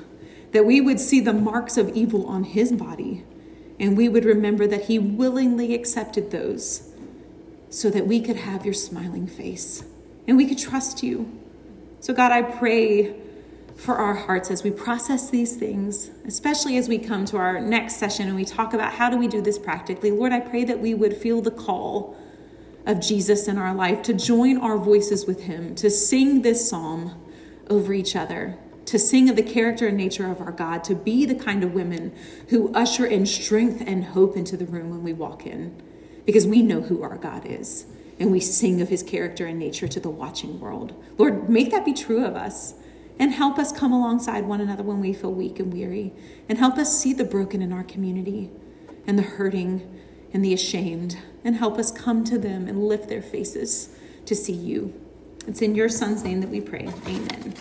that 0.53 0.67
we 0.67 0.81
would 0.81 0.99
see 0.99 1.21
the 1.21 1.33
marks 1.33 1.77
of 1.77 1.89
evil 1.91 2.27
on 2.27 2.43
his 2.43 2.73
body, 2.73 3.25
and 3.79 3.97
we 3.97 4.09
would 4.09 4.25
remember 4.25 4.67
that 4.67 4.87
he 4.87 4.99
willingly 4.99 5.75
accepted 5.75 6.31
those 6.31 6.91
so 7.71 7.89
that 7.89 8.07
we 8.07 8.21
could 8.21 8.37
have 8.37 8.65
your 8.65 8.75
smiling 8.75 9.29
face. 9.29 9.85
And 10.27 10.37
we 10.37 10.47
could 10.47 10.59
trust 10.59 11.03
you. 11.03 11.31
So, 12.01 12.13
God, 12.13 12.33
I 12.33 12.43
pray 12.43 13.15
for 13.81 13.97
our 13.97 14.13
hearts 14.13 14.51
as 14.51 14.63
we 14.63 14.71
process 14.71 15.31
these 15.31 15.57
things, 15.57 16.11
especially 16.27 16.77
as 16.77 16.87
we 16.87 16.99
come 16.99 17.25
to 17.25 17.39
our 17.39 17.59
next 17.59 17.97
session 17.97 18.27
and 18.27 18.37
we 18.37 18.45
talk 18.45 18.75
about 18.75 18.93
how 18.93 19.09
do 19.09 19.17
we 19.17 19.27
do 19.27 19.41
this 19.41 19.59
practically. 19.59 20.11
Lord, 20.11 20.33
I 20.33 20.41
pray 20.41 20.65
that 20.65 20.79
we 20.79 20.93
would 20.93 21.17
feel 21.17 21.41
the 21.41 21.51
call 21.51 22.15
of 22.85 23.01
Jesus 23.01 23.49
in 23.49 23.57
our 23.57 23.75
life 23.75 24.03
to 24.03 24.13
join 24.13 24.59
our 24.59 24.77
voices 24.77 25.25
with 25.25 25.45
him, 25.45 25.75
to 25.77 25.89
sing 25.89 26.43
this 26.43 26.69
psalm 26.69 27.15
over 27.71 27.95
each 27.95 28.15
other, 28.15 28.59
to 28.85 28.99
sing 28.99 29.31
of 29.31 29.37
the 29.37 29.43
character 29.43 29.89
and 29.89 29.97
nature 29.97 30.31
of 30.31 30.43
our 30.43 30.53
God, 30.53 30.85
to 30.85 30.95
be 30.95 31.25
the 31.25 31.35
kind 31.35 31.65
of 31.65 31.73
women 31.73 32.15
who 32.49 32.71
usher 32.75 33.07
in 33.07 33.25
strength 33.25 33.83
and 33.87 34.05
hope 34.05 34.37
into 34.37 34.59
the 34.59 34.67
room 34.67 34.91
when 34.91 35.03
we 35.03 35.15
walk 35.15 35.47
in, 35.47 35.81
because 36.27 36.47
we 36.47 36.61
know 36.61 36.83
who 36.83 37.03
our 37.03 37.17
God 37.17 37.47
is 37.47 37.87
and 38.19 38.31
we 38.31 38.41
sing 38.41 38.83
of 38.83 38.91
his 38.91 39.03
character 39.03 39.47
and 39.47 39.59
nature 39.59 39.89
to 39.89 40.01
the 40.01 40.11
watching 40.11 40.61
world. 40.61 40.93
Lord, 41.17 41.49
make 41.49 41.71
that 41.71 41.87
be 41.87 41.95
true 41.95 42.23
of 42.27 42.37
us 42.37 42.75
and 43.21 43.35
help 43.35 43.59
us 43.59 43.71
come 43.71 43.93
alongside 43.93 44.47
one 44.47 44.63
another 44.63 44.83
when 44.83 44.99
we 44.99 45.13
feel 45.13 45.33
weak 45.33 45.61
and 45.61 45.73
weary 45.73 46.11
and 46.49 46.59
help 46.59 46.79
us 46.79 46.99
see 46.99 47.13
the 47.13 47.23
broken 47.23 47.61
in 47.61 47.71
our 47.71 47.85
community 47.85 48.51
and 49.07 49.19
the 49.19 49.23
hurting 49.23 50.03
and 50.33 50.43
the 50.43 50.55
ashamed 50.55 51.19
and 51.45 51.57
help 51.57 51.79
us 51.79 51.93
come 51.93 52.25
to 52.25 52.39
them 52.39 52.67
and 52.67 52.89
lift 52.89 53.11
their 53.11 53.23
faces 53.23 53.91
to 54.25 54.35
see 54.35 54.55
you. 54.55 54.95
It's 55.47 55.61
in 55.61 55.75
your 55.75 55.91
son's 55.91 56.25
name 56.25 56.41
that 56.41 56.49
we 56.49 56.63
pray. 56.63 56.89
Amen. 57.07 57.55